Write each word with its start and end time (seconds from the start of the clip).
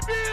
baby! 0.00 0.32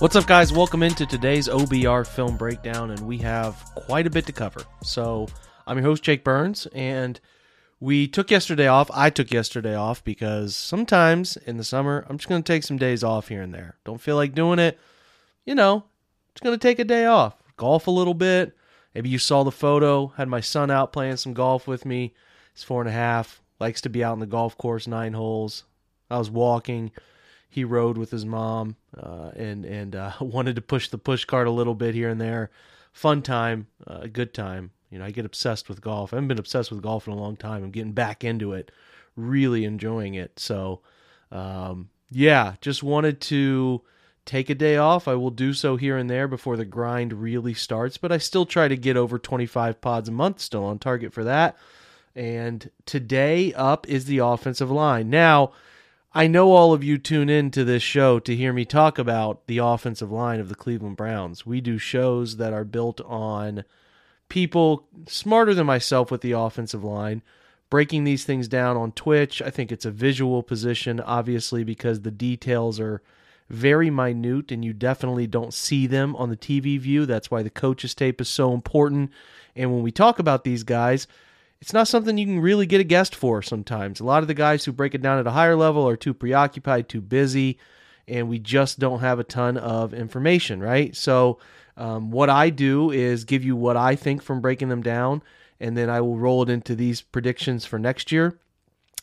What's 0.00 0.16
up, 0.16 0.26
guys? 0.26 0.52
Welcome 0.52 0.82
into 0.82 1.06
today's 1.06 1.48
OBR 1.48 2.06
film 2.06 2.36
breakdown, 2.36 2.90
and 2.90 3.00
we 3.06 3.16
have 3.18 3.54
quite 3.74 4.06
a 4.06 4.10
bit 4.10 4.26
to 4.26 4.32
cover. 4.32 4.60
So, 4.82 5.28
I'm 5.66 5.78
your 5.78 5.86
host, 5.86 6.02
Jake 6.02 6.24
Burns, 6.24 6.66
and 6.74 7.18
we 7.80 8.06
took 8.06 8.30
yesterday 8.30 8.66
off. 8.66 8.90
I 8.92 9.08
took 9.08 9.30
yesterday 9.30 9.74
off 9.74 10.04
because 10.04 10.54
sometimes 10.54 11.38
in 11.38 11.56
the 11.56 11.64
summer, 11.64 12.04
I'm 12.06 12.18
just 12.18 12.28
going 12.28 12.42
to 12.42 12.52
take 12.52 12.64
some 12.64 12.76
days 12.76 13.02
off 13.02 13.28
here 13.28 13.40
and 13.40 13.54
there. 13.54 13.78
Don't 13.84 14.00
feel 14.00 14.16
like 14.16 14.34
doing 14.34 14.58
it, 14.58 14.78
you 15.46 15.54
know, 15.54 15.84
just 16.34 16.42
going 16.42 16.58
to 16.58 16.62
take 16.62 16.80
a 16.80 16.84
day 16.84 17.06
off, 17.06 17.42
golf 17.56 17.86
a 17.86 17.90
little 17.90 18.14
bit. 18.14 18.54
Maybe 18.94 19.08
you 19.08 19.18
saw 19.18 19.42
the 19.42 19.50
photo, 19.50 20.08
had 20.16 20.28
my 20.28 20.40
son 20.40 20.70
out 20.70 20.92
playing 20.92 21.16
some 21.16 21.32
golf 21.32 21.66
with 21.66 21.86
me. 21.86 22.12
He's 22.52 22.62
four 22.62 22.82
and 22.82 22.90
a 22.90 22.92
half, 22.92 23.40
likes 23.60 23.80
to 23.82 23.88
be 23.88 24.02
out 24.02 24.14
in 24.14 24.20
the 24.20 24.26
golf 24.26 24.56
course, 24.58 24.86
nine 24.86 25.12
holes. 25.12 25.64
I 26.10 26.18
was 26.18 26.30
walking. 26.30 26.90
He 27.48 27.64
rode 27.64 27.96
with 27.96 28.10
his 28.10 28.26
mom 28.26 28.76
uh, 28.96 29.30
and 29.36 29.64
and 29.64 29.94
uh, 29.94 30.12
wanted 30.20 30.56
to 30.56 30.62
push 30.62 30.88
the 30.88 30.98
push 30.98 31.24
cart 31.24 31.46
a 31.46 31.52
little 31.52 31.74
bit 31.74 31.94
here 31.94 32.08
and 32.08 32.20
there. 32.20 32.50
Fun 32.92 33.22
time, 33.22 33.66
a 33.86 33.92
uh, 33.92 34.06
good 34.06 34.34
time. 34.34 34.70
You 34.90 34.98
know, 34.98 35.04
I 35.04 35.10
get 35.10 35.24
obsessed 35.24 35.68
with 35.68 35.80
golf. 35.80 36.12
I 36.12 36.16
haven't 36.16 36.28
been 36.28 36.38
obsessed 36.38 36.70
with 36.70 36.82
golf 36.82 37.08
in 37.08 37.12
a 37.12 37.16
long 37.16 37.36
time. 37.36 37.64
I'm 37.64 37.72
getting 37.72 37.92
back 37.92 38.22
into 38.22 38.52
it, 38.52 38.70
really 39.16 39.64
enjoying 39.64 40.14
it. 40.14 40.38
So, 40.38 40.82
um, 41.32 41.90
yeah, 42.10 42.54
just 42.60 42.84
wanted 42.84 43.20
to 43.22 43.82
take 44.24 44.50
a 44.50 44.54
day 44.54 44.76
off. 44.76 45.08
I 45.08 45.14
will 45.14 45.30
do 45.30 45.52
so 45.52 45.76
here 45.76 45.96
and 45.96 46.08
there 46.08 46.28
before 46.28 46.56
the 46.56 46.64
grind 46.64 47.12
really 47.12 47.54
starts, 47.54 47.96
but 47.96 48.12
I 48.12 48.18
still 48.18 48.46
try 48.46 48.68
to 48.68 48.76
get 48.76 48.96
over 48.96 49.18
25 49.18 49.80
pods 49.80 50.08
a 50.08 50.12
month, 50.12 50.40
still 50.40 50.64
on 50.64 50.78
target 50.78 51.12
for 51.12 51.24
that. 51.24 51.56
And 52.14 52.70
today 52.86 53.52
up 53.54 53.88
is 53.88 54.04
the 54.04 54.18
offensive 54.18 54.70
line. 54.70 55.10
Now, 55.10 55.52
I 56.12 56.28
know 56.28 56.52
all 56.52 56.72
of 56.72 56.84
you 56.84 56.96
tune 56.96 57.28
in 57.28 57.50
to 57.52 57.64
this 57.64 57.82
show 57.82 58.20
to 58.20 58.36
hear 58.36 58.52
me 58.52 58.64
talk 58.64 58.98
about 58.98 59.46
the 59.46 59.58
offensive 59.58 60.12
line 60.12 60.38
of 60.38 60.48
the 60.48 60.54
Cleveland 60.54 60.96
Browns. 60.96 61.44
We 61.44 61.60
do 61.60 61.76
shows 61.76 62.36
that 62.36 62.52
are 62.52 62.64
built 62.64 63.00
on 63.00 63.64
people 64.28 64.86
smarter 65.08 65.54
than 65.54 65.66
myself 65.66 66.10
with 66.10 66.20
the 66.20 66.32
offensive 66.32 66.84
line 66.84 67.22
breaking 67.74 68.04
these 68.04 68.22
things 68.24 68.46
down 68.46 68.76
on 68.76 68.92
Twitch. 68.92 69.42
I 69.42 69.50
think 69.50 69.72
it's 69.72 69.84
a 69.84 69.90
visual 69.90 70.44
position, 70.44 71.00
obviously, 71.00 71.64
because 71.64 72.02
the 72.02 72.12
details 72.12 72.78
are 72.78 73.02
very 73.50 73.90
minute 73.90 74.52
and 74.52 74.64
you 74.64 74.72
definitely 74.72 75.26
don't 75.26 75.52
see 75.52 75.88
them 75.88 76.14
on 76.14 76.30
the 76.30 76.36
TV 76.36 76.78
view. 76.78 77.04
That's 77.04 77.32
why 77.32 77.42
the 77.42 77.50
coaches 77.50 77.92
tape 77.92 78.20
is 78.20 78.28
so 78.28 78.54
important. 78.54 79.10
And 79.56 79.72
when 79.72 79.82
we 79.82 79.90
talk 79.90 80.20
about 80.20 80.44
these 80.44 80.62
guys, 80.62 81.08
it's 81.64 81.72
not 81.72 81.88
something 81.88 82.18
you 82.18 82.26
can 82.26 82.40
really 82.40 82.66
get 82.66 82.82
a 82.82 82.84
guest 82.84 83.16
for 83.16 83.40
sometimes. 83.40 83.98
A 83.98 84.04
lot 84.04 84.22
of 84.22 84.28
the 84.28 84.34
guys 84.34 84.66
who 84.66 84.70
break 84.70 84.94
it 84.94 85.00
down 85.00 85.18
at 85.18 85.26
a 85.26 85.30
higher 85.30 85.56
level 85.56 85.88
are 85.88 85.96
too 85.96 86.12
preoccupied, 86.12 86.90
too 86.90 87.00
busy, 87.00 87.58
and 88.06 88.28
we 88.28 88.38
just 88.38 88.78
don't 88.78 89.00
have 89.00 89.18
a 89.18 89.24
ton 89.24 89.56
of 89.56 89.94
information, 89.94 90.60
right? 90.60 90.94
So, 90.94 91.38
um, 91.78 92.10
what 92.10 92.28
I 92.28 92.50
do 92.50 92.90
is 92.90 93.24
give 93.24 93.46
you 93.46 93.56
what 93.56 93.78
I 93.78 93.96
think 93.96 94.22
from 94.22 94.42
breaking 94.42 94.68
them 94.68 94.82
down, 94.82 95.22
and 95.58 95.74
then 95.74 95.88
I 95.88 96.02
will 96.02 96.18
roll 96.18 96.42
it 96.42 96.50
into 96.50 96.74
these 96.74 97.00
predictions 97.00 97.64
for 97.64 97.78
next 97.78 98.12
year 98.12 98.38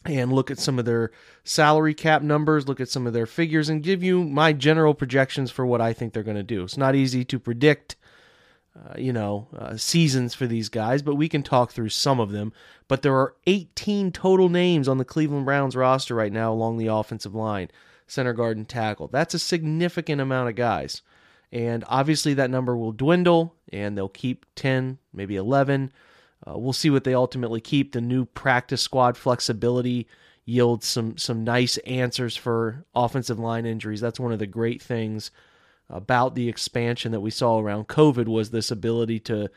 and 0.06 0.32
look 0.32 0.52
at 0.52 0.60
some 0.60 0.78
of 0.78 0.86
their 0.86 1.10
salary 1.44 1.96
cap 1.96 2.22
numbers, 2.22 2.68
look 2.68 2.80
at 2.80 2.90
some 2.90 3.08
of 3.08 3.14
their 3.14 3.26
figures, 3.26 3.70
and 3.70 3.82
give 3.82 4.04
you 4.04 4.24
my 4.24 4.54
general 4.54 4.94
projections 4.94 5.50
for 5.50 5.66
what 5.66 5.82
I 5.82 5.94
think 5.94 6.14
they're 6.14 6.22
going 6.22 6.38
to 6.38 6.44
do. 6.44 6.64
It's 6.64 6.78
not 6.78 6.94
easy 6.94 7.26
to 7.26 7.40
predict, 7.40 7.96
uh, 8.76 8.98
you 8.98 9.12
know, 9.12 9.48
uh, 9.58 9.76
seasons 9.78 10.34
for 10.34 10.48
these 10.48 10.70
guys, 10.70 11.02
but 11.02 11.16
we 11.16 11.28
can 11.28 11.44
talk 11.44 11.72
through 11.72 11.90
some 11.90 12.20
of 12.20 12.32
them. 12.32 12.54
But 12.88 13.02
there 13.02 13.16
are 13.16 13.36
18 13.48 14.12
total 14.12 14.50
names 14.50 14.88
on 14.88 14.98
the 14.98 15.06
Cleveland 15.06 15.46
Browns 15.46 15.76
roster 15.76 16.16
right 16.16 16.32
now 16.32 16.54
along 16.54 16.78
the 16.78 16.88
offensive 16.88 17.36
line, 17.36 17.70
center 18.08 18.34
guard 18.34 18.58
and 18.58 18.68
tackle. 18.68 19.08
That's 19.08 19.34
a 19.34 19.40
significant 19.40 20.22
amount 20.22 20.50
of 20.50 20.56
guys. 20.56 21.02
And 21.52 21.84
obviously, 21.88 22.34
that 22.36 22.50
number 22.50 22.78
will 22.78 22.94
dwindle, 22.94 23.56
and 23.74 23.98
they'll 23.98 24.08
keep 24.08 24.46
10, 24.56 25.00
maybe 25.14 25.36
11 25.36 25.92
uh, 26.48 26.58
we'll 26.58 26.74
see 26.74 26.90
what 26.90 27.04
they 27.04 27.14
ultimately 27.14 27.62
keep. 27.62 27.92
The 27.92 28.02
new 28.02 28.26
practice 28.26 28.82
squad 28.82 29.18
flexibility 29.18 30.08
yields 30.46 30.88
some 30.88 31.18
some 31.18 31.44
nice 31.44 31.78
answers 31.80 32.36
for 32.36 32.86
offensive 32.96 33.40
line 33.40 33.66
injuries. 33.66 34.02
That's 34.02 34.20
one 34.20 34.34
of 34.34 34.40
the 34.40 34.48
great 34.48 34.82
things 34.82 35.32
about 35.92 36.36
the 36.36 36.50
expansion 36.50 37.12
that 37.12 37.20
we 37.20 37.30
saw 37.30 37.60
around 37.60 37.88
COVID 37.88 38.28
was 38.28 38.50
this 38.50 38.72
ability 38.72 39.20
to 39.22 39.50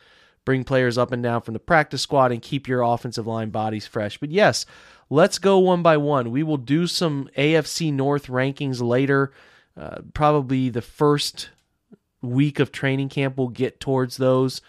bring 0.44 0.64
players 0.64 0.98
up 0.98 1.12
and 1.12 1.22
down 1.22 1.40
from 1.40 1.54
the 1.54 1.60
practice 1.60 2.02
squad 2.02 2.32
and 2.32 2.42
keep 2.42 2.68
your 2.68 2.82
offensive 2.82 3.26
line 3.26 3.50
bodies 3.50 3.86
fresh. 3.86 4.18
But 4.18 4.30
yes, 4.30 4.66
let's 5.08 5.38
go 5.38 5.58
one 5.58 5.82
by 5.82 5.96
one. 5.96 6.30
We 6.30 6.42
will 6.42 6.58
do 6.58 6.86
some 6.86 7.28
AFC 7.36 7.92
North 7.92 8.26
rankings 8.26 8.82
later. 8.82 9.32
Uh, 9.76 10.02
probably 10.12 10.68
the 10.68 10.82
first 10.82 11.50
week 12.20 12.60
of 12.60 12.72
training 12.72 13.08
camp, 13.08 13.36
we'll 13.36 13.48
get 13.48 13.80
towards 13.80 14.16
those 14.16 14.60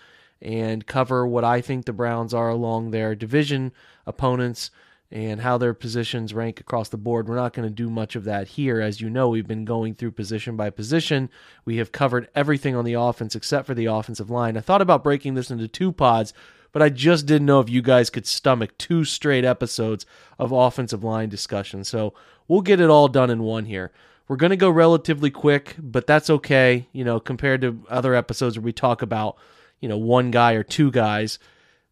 and 0.42 0.86
cover 0.86 1.26
what 1.26 1.44
I 1.44 1.62
think 1.62 1.86
the 1.86 1.94
Browns 1.94 2.34
are 2.34 2.50
along 2.50 2.92
their 2.92 3.16
division 3.16 3.72
opponents 4.06 4.72
and 5.16 5.40
how 5.40 5.58
their 5.58 5.74
positions 5.74 6.34
rank 6.34 6.60
across 6.60 6.90
the 6.90 6.98
board. 6.98 7.30
We're 7.30 7.38
not 7.38 7.54
going 7.54 7.66
to 7.66 7.74
do 7.74 7.90
much 7.90 8.18
of 8.18 8.26
that 8.26 8.50
here. 8.50 8.82
As 8.82 9.00
you 9.00 9.10
know, 9.10 9.30
we've 9.30 9.48
been 9.48 9.64
going 9.64 9.96
through 9.96 10.12
position 10.12 10.58
by 10.58 10.70
position. 10.70 11.30
We 11.64 11.78
have 11.78 11.94
covered 11.94 12.28
everything 12.36 12.76
on 12.76 12.84
the 12.84 12.96
offense 12.96 13.34
except 13.34 13.66
for 13.66 13.74
the 13.74 13.86
offensive 13.86 14.30
line. 14.30 14.58
I 14.58 14.60
thought 14.60 14.82
about 14.82 15.06
breaking 15.06 15.36
this 15.36 15.50
into 15.50 15.70
two 15.70 15.94
pods, 15.94 16.34
but 16.74 16.82
I 16.82 16.90
just 16.90 17.26
didn't 17.26 17.46
know 17.46 17.62
if 17.62 17.70
you 17.70 17.82
guys 17.82 18.10
could 18.10 18.28
stomach 18.28 18.78
two 18.78 19.06
straight 19.06 19.46
episodes 19.46 20.06
of 20.38 20.52
offensive 20.52 21.02
line 21.02 21.30
discussion. 21.30 21.86
So 21.86 22.14
we'll 22.50 22.60
get 22.60 22.82
it 22.82 22.90
all 22.90 23.08
done 23.08 23.30
in 23.30 23.42
one 23.42 23.64
here. 23.64 23.94
We're 24.28 24.36
going 24.36 24.50
to 24.50 24.58
go 24.58 24.70
relatively 24.70 25.32
quick, 25.32 25.78
but 25.80 26.08
that's 26.08 26.30
okay, 26.30 26.88
you 26.92 27.06
know, 27.06 27.22
compared 27.22 27.62
to 27.62 27.86
other 27.90 28.16
episodes 28.16 28.58
where 28.58 28.66
we 28.66 28.74
talk 28.74 29.02
about 29.02 29.38
you 29.80 29.90
know, 29.90 29.98
one 29.98 30.32
guy 30.32 30.54
or 30.54 30.64
two 30.64 30.90
guys. 30.92 31.38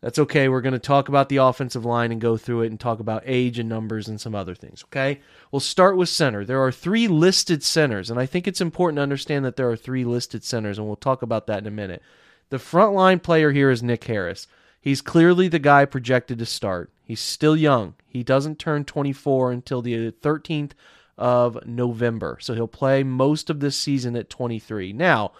That's 0.03 0.19
okay. 0.19 0.49
We're 0.49 0.59
going 0.59 0.73
to 0.73 0.79
talk 0.79 1.07
about 1.07 1.29
the 1.29 1.37
offensive 1.37 1.85
line 1.85 2.11
and 2.11 2.19
go 2.19 2.35
through 2.35 2.63
it 2.63 2.71
and 2.71 2.77
talk 2.77 2.99
about 2.99 3.23
age 3.25 3.57
and 3.57 3.69
numbers 3.69 4.09
and 4.09 4.19
some 4.19 4.35
other 4.35 4.53
things. 4.53 4.83
Okay. 4.89 5.21
We'll 5.49 5.61
start 5.61 5.95
with 5.95 6.09
center. 6.09 6.43
There 6.43 6.61
are 6.61 6.73
three 6.73 7.07
listed 7.07 7.63
centers, 7.63 8.09
and 8.09 8.19
I 8.19 8.25
think 8.25 8.45
it's 8.45 8.59
important 8.59 8.97
to 8.97 9.03
understand 9.03 9.45
that 9.45 9.55
there 9.55 9.71
are 9.71 9.77
three 9.77 10.03
listed 10.03 10.43
centers, 10.43 10.77
and 10.77 10.85
we'll 10.85 10.97
talk 10.97 11.21
about 11.21 11.47
that 11.47 11.59
in 11.59 11.67
a 11.67 11.71
minute. 11.71 12.01
The 12.49 12.57
frontline 12.57 13.23
player 13.23 13.53
here 13.53 13.71
is 13.71 13.81
Nick 13.81 14.03
Harris. 14.03 14.45
He's 14.81 14.99
clearly 14.99 15.47
the 15.47 15.57
guy 15.57 15.85
projected 15.85 16.37
to 16.39 16.45
start. 16.45 16.91
He's 17.05 17.21
still 17.21 17.55
young. 17.55 17.95
He 18.05 18.23
doesn't 18.23 18.59
turn 18.59 18.83
24 18.83 19.53
until 19.53 19.81
the 19.81 20.11
13th 20.11 20.71
of 21.17 21.65
November. 21.65 22.39
So 22.41 22.53
he'll 22.53 22.67
play 22.67 23.03
most 23.03 23.49
of 23.49 23.61
this 23.61 23.77
season 23.77 24.17
at 24.17 24.29
23. 24.29 24.91
Now, 24.91 25.31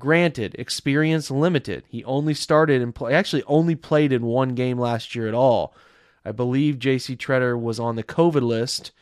Granted, 0.00 0.56
experience 0.58 1.30
limited. 1.30 1.84
He 1.88 2.02
only 2.04 2.34
started 2.34 2.80
and 2.82 2.94
play, 2.94 3.12
actually 3.12 3.44
only 3.44 3.76
played 3.76 4.12
in 4.12 4.22
one 4.22 4.54
game 4.56 4.78
last 4.78 5.14
year 5.14 5.28
at 5.28 5.34
all. 5.34 5.74
I 6.24 6.32
believe 6.32 6.78
J.C. 6.78 7.16
Tretter 7.16 7.60
was 7.60 7.78
on 7.78 7.96
the 7.96 8.02
COVID 8.02 8.42
list, 8.42 8.92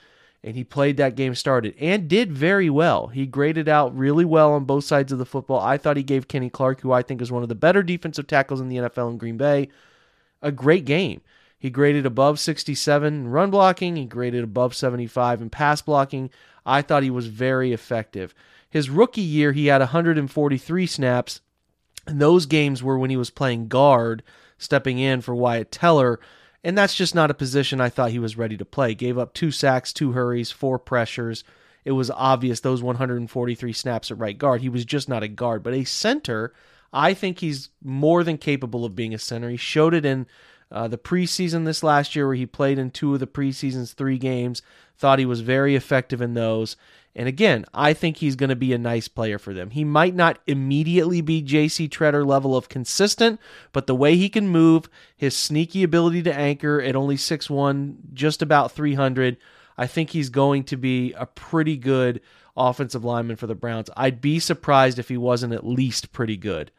and 0.43 0.57
he 0.57 0.65
played 0.65 0.97
that 0.97 1.15
game 1.15 1.37
started 1.37 1.75
and 1.81 2.09
did 2.09 2.33
very 2.33 2.69
well. 2.69 3.07
He 3.07 3.27
graded 3.27 3.69
out 3.69 3.97
really 3.97 4.25
well 4.25 4.53
on 4.53 4.65
both 4.65 4.85
sides 4.85 5.13
of 5.13 5.19
the 5.19 5.25
football. 5.25 5.61
I 5.61 5.79
thought 5.79 5.97
he 5.97 6.03
gave 6.03 6.29
Kenny 6.29 6.51
Clark, 6.51 6.81
who 6.81 6.93
I 6.93 7.03
think 7.03 7.23
is 7.23 7.33
one 7.33 7.45
of 7.45 7.49
the 7.49 7.55
better 7.55 7.83
defensive 7.83 8.27
tackles 8.27 8.61
in 8.61 8.69
the 8.69 8.77
NFL 8.77 9.13
in 9.13 9.19
Green 9.19 9.37
Bay, 9.37 9.69
a 10.43 10.53
great 10.53 10.85
game. 10.85 11.21
He 11.61 11.71
graded 11.71 12.07
above 12.07 12.41
67 12.41 13.15
in 13.15 13.29
run 13.29 13.51
blocking. 13.51 13.97
He 13.97 14.05
graded 14.05 14.45
above 14.45 14.75
75 14.75 15.43
in 15.43 15.51
pass 15.51 15.81
blocking. 15.81 16.31
I 16.67 16.83
thought 16.83 17.03
he 17.05 17.11
was 17.11 17.29
very 17.29 17.73
effective. 17.73 18.35
His 18.71 18.91
rookie 18.91 19.21
year, 19.21 19.53
he 19.53 19.67
had 19.67 19.81
143 19.81 20.87
snaps. 20.87 21.41
And 22.07 22.21
those 22.21 22.47
games 22.47 22.83
were 22.83 22.99
when 22.99 23.11
he 23.11 23.17
was 23.17 23.31
playing 23.31 23.69
guard, 23.69 24.23
stepping 24.57 24.99
in 24.99 25.21
for 25.21 25.35
Wyatt 25.35 25.71
Teller. 25.71 26.21
And 26.65 26.77
that's 26.77 26.95
just 26.95 27.15
not 27.15 27.31
a 27.31 27.35
position 27.35 27.81
I 27.81 27.91
thought 27.91 28.11
he 28.11 28.19
was 28.19 28.39
ready 28.39 28.57
to 28.57 28.65
play. 28.65 28.95
Gave 28.95 29.19
up 29.19 29.35
two 29.35 29.51
sacks, 29.51 29.93
two 29.93 30.13
hurries, 30.13 30.51
four 30.51 30.79
pressures. 30.79 31.45
It 31.85 31.93
was 31.93 32.11
obvious 32.11 32.61
those 32.61 32.83
143 32.83 33.73
snaps 33.73 34.11
at 34.11 34.19
right 34.19 34.37
guard. 34.37 34.61
He 34.63 34.69
was 34.69 34.85
just 34.85 35.09
not 35.09 35.23
a 35.23 35.29
guard. 35.29 35.63
But 35.63 35.75
a 35.75 35.85
center, 35.85 36.53
I 36.93 37.15
think 37.15 37.39
he's 37.39 37.71
more 37.83 38.25
than 38.25 38.39
capable 38.39 38.85
of 38.85 38.97
being 38.97 39.15
a 39.15 39.19
center. 39.19 39.51
He 39.51 39.57
showed 39.57 39.95
it 39.95 40.05
in 40.05 40.27
uh, 40.71 40.89
the 40.89 40.99
preseason 40.99 41.65
this 41.65 41.83
last 41.83 42.17
year, 42.17 42.27
where 42.27 42.37
he 42.37 42.47
played 42.47 42.79
in 42.79 42.91
two 42.91 43.15
of 43.15 43.21
the 43.21 43.27
preseason's 43.27 43.93
three 43.93 44.19
games. 44.19 44.61
Thought 44.97 45.19
he 45.19 45.27
was 45.27 45.41
very 45.41 45.77
effective 45.77 46.21
in 46.21 46.35
those. 46.35 46.77
And 47.19 47.27
again, 47.27 47.65
I 47.75 47.95
think 47.95 48.19
he's 48.19 48.37
going 48.37 48.51
to 48.51 48.57
be 48.57 48.73
a 48.73 48.79
nice 48.79 49.09
player 49.09 49.41
for 49.41 49.53
them. 49.53 49.71
He 49.71 49.83
might 49.83 50.15
not 50.15 50.39
immediately 50.47 51.21
be 51.21 51.43
JC 51.43 51.89
Tretter 51.89 52.25
level 52.25 52.57
of 52.57 52.69
consistent, 52.69 53.41
but 53.73 53.89
the 53.89 53.95
way 53.97 54.15
he 54.15 54.29
can 54.29 54.47
move, 54.47 54.89
his 55.17 55.37
sneaky 55.37 55.83
ability 55.83 56.23
to 56.23 56.33
anchor 56.33 56.81
at 56.81 56.95
only 56.95 57.17
6'1, 57.17 57.97
just 58.15 58.41
about 58.41 58.71
300, 58.71 59.37
I 59.77 59.89
think 59.89 60.11
he's 60.11 60.29
going 60.29 60.63
to 60.65 60.77
be 60.77 61.13
a 61.15 61.27
pretty 61.27 61.77
good 61.77 62.21
offensive 62.57 63.05
lineman 63.05 63.35
for 63.35 63.49
the 63.49 63.55
Browns. 63.57 63.91
I'd 63.97 64.21
be 64.21 64.39
surprised 64.39 65.01
if 65.01 65.09
he 65.09 65.17
wasn't 65.17 65.55
at 65.55 65.67
least 65.67 66.13
pretty 66.13 66.37
good. 66.37 66.71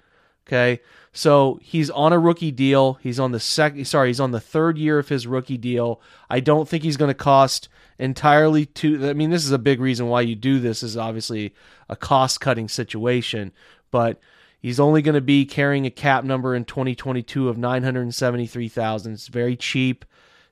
Okay. 0.49 0.81
So 1.11 1.59
he's 1.61 1.91
on 1.91 2.11
a 2.11 2.17
rookie 2.17 2.51
deal. 2.51 2.95
He's 3.03 3.19
on 3.19 3.31
the 3.31 3.39
second, 3.39 3.85
sorry, 3.85 4.09
he's 4.09 4.19
on 4.19 4.31
the 4.31 4.39
third 4.39 4.79
year 4.79 4.97
of 4.97 5.09
his 5.09 5.27
rookie 5.27 5.57
deal. 5.57 6.01
I 6.27 6.39
don't 6.39 6.67
think 6.67 6.83
he's 6.83 6.97
going 6.97 7.09
to 7.09 7.15
cost 7.15 7.69
entirely 7.99 8.65
too. 8.65 9.07
I 9.07 9.13
mean, 9.13 9.29
this 9.29 9.45
is 9.45 9.51
a 9.51 9.59
big 9.59 9.79
reason 9.79 10.07
why 10.07 10.21
you 10.21 10.35
do 10.35 10.59
this 10.59 10.81
is 10.81 10.97
obviously 10.97 11.53
a 11.87 11.95
cost 11.95 12.41
cutting 12.41 12.67
situation, 12.67 13.51
but 13.91 14.19
he's 14.59 14.79
only 14.79 15.03
going 15.03 15.15
to 15.15 15.21
be 15.21 15.45
carrying 15.45 15.85
a 15.85 15.91
cap 15.91 16.23
number 16.23 16.55
in 16.55 16.65
2022 16.65 17.47
of 17.47 17.59
973,000. 17.59 19.13
It's 19.13 19.27
very 19.27 19.55
cheap. 19.55 20.05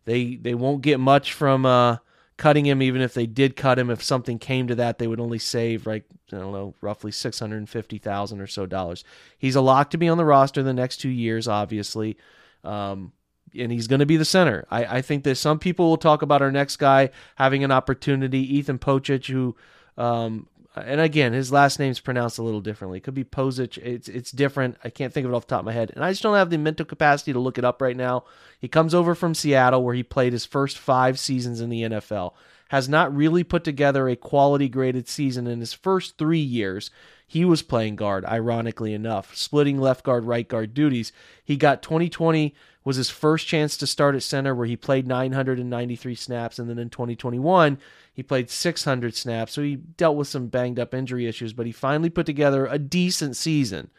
They, 0.06 0.36
they 0.36 0.54
won't 0.54 0.84
get 0.84 1.00
much 1.00 1.34
from, 1.34 1.66
uh, 1.66 1.98
cutting 2.38 2.66
him, 2.66 2.82
even 2.82 3.02
if 3.02 3.14
they 3.14 3.26
did 3.26 3.56
cut 3.56 3.80
him, 3.80 3.90
if 3.90 4.04
something 4.04 4.40
came 4.40 4.68
to 4.68 4.76
that, 4.76 5.00
they 5.00 5.08
would 5.08 5.20
only 5.20 5.40
save 5.40 5.88
like 5.88 6.06
I 6.32 6.38
don't 6.38 6.52
know, 6.52 6.76
roughly 6.82 7.12
six 7.12 7.40
hundred 7.40 7.58
and 7.58 7.70
fifty 7.70 7.98
thousand 7.98 8.42
or 8.42 8.48
so 8.48 8.66
dollars. 8.66 9.04
He's 9.38 9.56
a 9.56 9.62
lock 9.62 9.90
to 9.92 9.98
be 9.98 10.08
on 10.08 10.18
the 10.18 10.26
roster 10.26 10.64
the 10.64 10.74
next 10.74 10.98
two 10.98 11.10
years, 11.10 11.48
obviously, 11.48 12.18
um, 12.64 13.12
and 13.58 13.72
he's 13.72 13.88
going 13.88 14.00
to 14.00 14.06
be 14.06 14.18
the 14.18 14.26
center. 14.26 14.66
I, 14.70 14.98
I, 14.98 15.02
think 15.02 15.24
that 15.24 15.36
some 15.36 15.58
people 15.58 15.90
will 15.90 15.98
talk 15.98 16.22
about 16.22 16.42
our 16.42 16.52
next 16.52 16.78
guy 16.78 17.10
having 17.36 17.64
an 17.64 17.72
opportunity, 17.72 18.40
Ethan 18.58 18.78
Pocic, 18.80 19.28
who 19.28 19.56
um, 19.98 20.48
and 20.76 21.02
again, 21.02 21.34
his 21.34 21.52
last 21.52 21.80
name's 21.80 22.00
pronounced 22.00 22.38
a 22.38 22.44
little 22.44 22.62
differently. 22.62 22.98
It 22.98 23.04
could 23.04 23.14
be 23.14 23.24
Pozic. 23.24 23.78
It's 23.78 24.08
it's 24.08 24.32
different. 24.32 24.78
I 24.84 24.90
can't 24.90 25.14
think 25.14 25.26
of 25.26 25.32
it 25.32 25.36
off 25.36 25.48
the 25.48 25.56
top 25.56 25.62
of 25.62 25.66
my 25.66 25.72
head, 25.72 25.92
and 25.96 26.04
I 26.04 26.12
just 26.12 26.24
don't 26.24 26.36
have 26.36 26.50
the 26.50 26.58
mental 26.58 26.86
capacity 26.86 27.34
to 27.34 27.40
look 27.40 27.58
it 27.58 27.66
up 27.66 27.82
right 27.82 27.96
now. 27.96 28.26
He 28.60 28.68
comes 28.68 28.94
over 28.94 29.16
from 29.16 29.34
Seattle, 29.34 29.84
where 29.84 29.96
he 29.96 30.04
played 30.04 30.34
his 30.34 30.46
first 30.46 30.78
five 30.78 31.20
seasons 31.20 31.62
in 31.62 31.70
the 31.70 31.84
NFL. 31.84 32.34
Has 32.70 32.90
not 32.90 33.16
really 33.16 33.46
put 33.46 33.64
together 33.64 34.10
a 34.10 34.18
quality 34.18 34.68
graded 34.68 35.08
season 35.08 35.48
in 35.48 35.62
his 35.62 35.74
first 35.74 36.18
three 36.18 36.40
years. 36.40 36.92
He 37.30 37.44
was 37.44 37.62
playing 37.62 37.98
guard, 37.98 38.24
ironically 38.24 38.94
enough, 38.94 39.36
splitting 39.36 39.80
left 39.80 40.06
guard, 40.06 40.24
right 40.24 40.48
guard 40.48 40.74
duties. 40.74 41.12
He 41.44 41.58
got 41.58 41.84
2020 41.84 42.56
was 42.86 42.96
his 42.96 43.10
first 43.10 43.46
chance 43.46 43.76
to 43.76 43.86
start 43.86 44.16
at 44.16 44.24
center, 44.24 44.56
where 44.56 44.66
he 44.66 44.78
played 44.78 45.06
993 45.06 46.16
snaps, 46.16 46.58
and 46.58 46.70
then 46.70 46.80
in 46.80 46.90
2021 46.90 47.80
he 48.14 48.24
played 48.24 48.50
600 48.50 49.14
snaps, 49.14 49.52
so 49.52 49.62
he 49.62 49.76
dealt 49.76 50.16
with 50.16 50.30
some 50.30 50.48
banged 50.48 50.80
up 50.80 50.94
injury 50.94 51.28
issues, 51.28 51.52
but 51.52 51.66
he 51.66 51.74
finally 51.74 52.10
put 52.10 52.26
together 52.26 52.66
a 52.66 52.80
decent 52.80 53.36
season. 53.36 53.90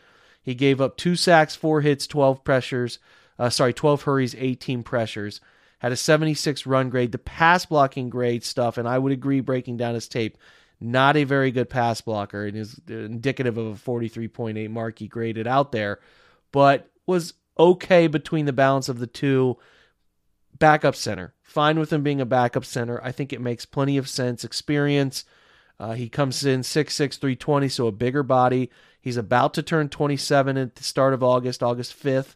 He 0.40 0.54
gave 0.54 0.81
up 0.81 0.96
two 0.96 1.16
sacks, 1.16 1.54
four 1.54 1.82
hits, 1.82 2.06
12 2.06 2.42
pressures, 2.42 2.98
uh, 3.38 3.50
sorry, 3.50 3.74
12 3.74 4.02
hurries, 4.04 4.34
18 4.38 4.82
pressures. 4.82 5.42
Had 5.81 5.92
a 5.92 5.96
76 5.96 6.64
run 6.64 6.88
grade. 6.88 7.12
The 7.12 7.19
pass 7.19 7.66
blocking 7.66 8.08
grade 8.08 8.42
stuff, 8.42 8.78
and 8.78 8.88
I 8.88 8.98
would 8.98 9.12
agree, 9.12 9.40
breaking 9.40 9.76
down 9.76 9.94
his 9.94 10.08
tape, 10.08 10.38
not 10.80 11.16
a 11.16 11.25
very 11.25 11.50
good 11.50 11.69
pass 11.69 12.00
blocker. 12.00 12.46
and 12.46 12.56
is 12.56 12.80
indicative 12.88 13.58
of 13.58 13.66
a 13.66 13.90
43.8 13.90 14.70
mark 14.70 14.98
he 14.98 15.08
graded 15.08 15.46
out 15.46 15.72
there, 15.72 15.98
but 16.52 16.90
was 17.06 17.34
okay 17.58 18.06
between 18.06 18.46
the 18.46 18.52
balance 18.52 18.88
of 18.88 18.98
the 18.98 19.06
two 19.06 19.56
backup 20.58 20.94
center. 20.94 21.34
Fine 21.42 21.78
with 21.78 21.92
him 21.92 22.02
being 22.02 22.20
a 22.20 22.26
backup 22.26 22.64
center. 22.64 23.02
I 23.02 23.12
think 23.12 23.32
it 23.32 23.40
makes 23.40 23.64
plenty 23.64 23.96
of 23.96 24.08
sense. 24.08 24.44
Experience. 24.44 25.25
Uh, 25.80 25.92
he 25.92 26.08
comes 26.08 26.44
in 26.44 26.60
6'6, 26.60 27.19
320, 27.19 27.69
so 27.69 27.86
a 27.86 27.92
bigger 27.92 28.22
body. 28.22 28.70
He's 29.00 29.16
about 29.16 29.54
to 29.54 29.62
turn 29.62 29.88
27 29.88 30.56
at 30.56 30.74
the 30.74 30.82
start 30.82 31.14
of 31.14 31.22
August, 31.22 31.62
August 31.62 32.00
5th. 32.02 32.34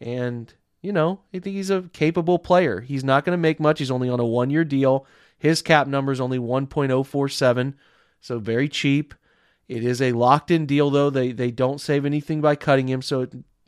And, 0.00 0.52
you 0.82 0.92
know, 0.92 1.20
I 1.34 1.40
think 1.40 1.56
he's 1.56 1.70
a 1.70 1.82
capable 1.92 2.38
player. 2.38 2.80
He's 2.80 3.02
not 3.02 3.24
going 3.24 3.36
to 3.36 3.40
make 3.40 3.58
much. 3.58 3.80
He's 3.80 3.90
only 3.90 4.08
on 4.08 4.20
a 4.20 4.26
one 4.26 4.50
year 4.50 4.64
deal. 4.64 5.06
His 5.38 5.62
cap 5.62 5.86
number 5.86 6.12
is 6.12 6.20
only 6.20 6.38
1.047, 6.38 7.74
so 8.20 8.38
very 8.38 8.68
cheap. 8.68 9.14
It 9.68 9.84
is 9.84 10.00
a 10.00 10.12
locked 10.12 10.50
in 10.50 10.66
deal, 10.66 10.90
though. 10.90 11.10
They, 11.10 11.32
they 11.32 11.50
don't 11.50 11.80
save 11.80 12.04
anything 12.06 12.40
by 12.40 12.56
cutting 12.56 12.88
him. 12.88 13.02
So, 13.02 13.26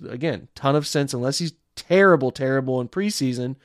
again, 0.09 0.49
ton 0.55 0.77
of 0.77 0.87
sense 0.87 1.13
unless 1.13 1.39
he's 1.39 1.55
terrible, 1.75 2.31
terrible 2.31 2.81
in 2.81 2.89
preseason 2.89 3.57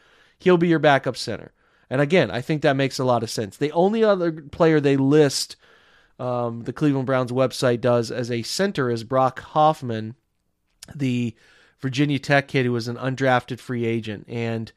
he'll 0.44 0.58
be 0.58 0.68
your 0.68 0.80
backup 0.80 1.18
center. 1.18 1.54
And 1.90 2.02
again, 2.02 2.30
I 2.32 2.42
think 2.42 2.62
that 2.62 2.76
makes 2.76 3.00
a 3.00 3.06
lot 3.06 3.24
of 3.24 3.30
sense. 3.30 3.58
The 3.58 3.72
only 3.72 4.04
other 4.04 4.32
player 4.32 4.80
they 4.80 4.98
list, 4.98 5.56
um, 6.20 6.64
the 6.64 6.74
Cleveland 6.74 7.06
Browns 7.06 7.32
website 7.32 7.82
does 7.82 8.12
as 8.12 8.30
a 8.30 8.44
center 8.44 8.90
is 8.90 9.04
Brock 9.04 9.40
Hoffman, 9.40 10.16
the 10.94 11.36
Virginia 11.80 12.20
Tech 12.20 12.48
kid 12.48 12.66
who 12.66 12.72
was 12.72 12.88
an 12.88 12.98
undrafted 12.98 13.60
free 13.60 13.86
agent. 13.86 14.26
And 14.28 14.72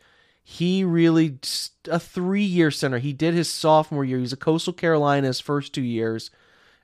he 0.49 0.85
really, 0.85 1.41
a 1.91 1.99
three 1.99 2.45
year 2.45 2.71
center. 2.71 2.99
He 2.99 3.13
did 3.13 3.35
his 3.35 3.53
sophomore 3.53 4.05
year. 4.05 4.19
He 4.19 4.23
was 4.23 4.33
a 4.33 4.37
Coastal 4.37 4.73
Carolina 4.73 5.27
his 5.27 5.41
first 5.41 5.75
two 5.75 5.83
years 5.83 6.31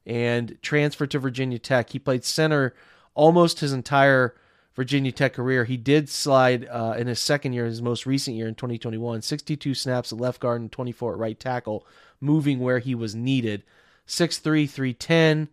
and 0.04 0.58
transferred 0.62 1.12
to 1.12 1.20
Virginia 1.20 1.60
Tech. 1.60 1.90
He 1.90 2.00
played 2.00 2.24
center 2.24 2.74
almost 3.14 3.60
his 3.60 3.72
entire 3.72 4.34
Virginia 4.74 5.12
Tech 5.12 5.34
career. 5.34 5.64
He 5.64 5.76
did 5.76 6.08
slide 6.08 6.66
uh, 6.68 6.96
in 6.98 7.06
his 7.06 7.20
second 7.20 7.52
year, 7.52 7.66
his 7.66 7.80
most 7.80 8.04
recent 8.04 8.36
year 8.36 8.48
in 8.48 8.56
2021, 8.56 9.22
62 9.22 9.74
snaps 9.76 10.12
at 10.12 10.18
left 10.18 10.40
guard 10.40 10.60
and 10.60 10.72
24 10.72 11.12
at 11.12 11.18
right 11.20 11.38
tackle, 11.38 11.86
moving 12.20 12.58
where 12.58 12.80
he 12.80 12.96
was 12.96 13.14
needed. 13.14 13.62
6'3, 14.08 14.68
310, 14.68 15.48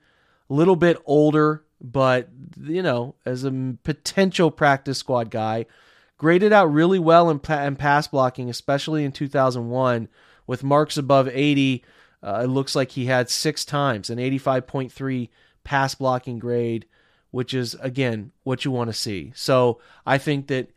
a 0.50 0.54
little 0.54 0.76
bit 0.76 1.00
older, 1.06 1.64
but, 1.80 2.30
you 2.60 2.82
know, 2.82 3.14
as 3.24 3.44
a 3.44 3.76
potential 3.84 4.50
practice 4.50 4.98
squad 4.98 5.30
guy, 5.30 5.68
graded 6.20 6.54
out 6.54 6.72
really 6.72 7.00
well 7.00 7.32
in, 7.32 7.42
in 7.50 7.76
pass 7.76 8.08
blocking, 8.08 8.52
especially 8.52 9.04
in 9.04 9.12
2001 9.12 10.08
with 10.46 10.64
marks 10.64 10.98
above 10.98 11.28
80. 11.28 11.84
Uh, 12.22 12.42
it 12.44 12.48
looks 12.48 12.76
like 12.76 12.92
he 12.92 13.06
had 13.08 13.32
six 13.32 13.66
times 13.66 14.12
an 14.12 14.20
85.3 14.20 15.30
pass 15.64 15.96
blocking 15.96 16.38
grade 16.38 16.86
which 17.32 17.54
is 17.54 17.76
again 17.76 18.32
what 18.44 18.66
you 18.66 18.72
want 18.72 18.90
to 18.90 18.94
see. 18.94 19.32
So 19.36 19.80
I 20.06 20.18
think 20.18 20.48
that 20.48 20.70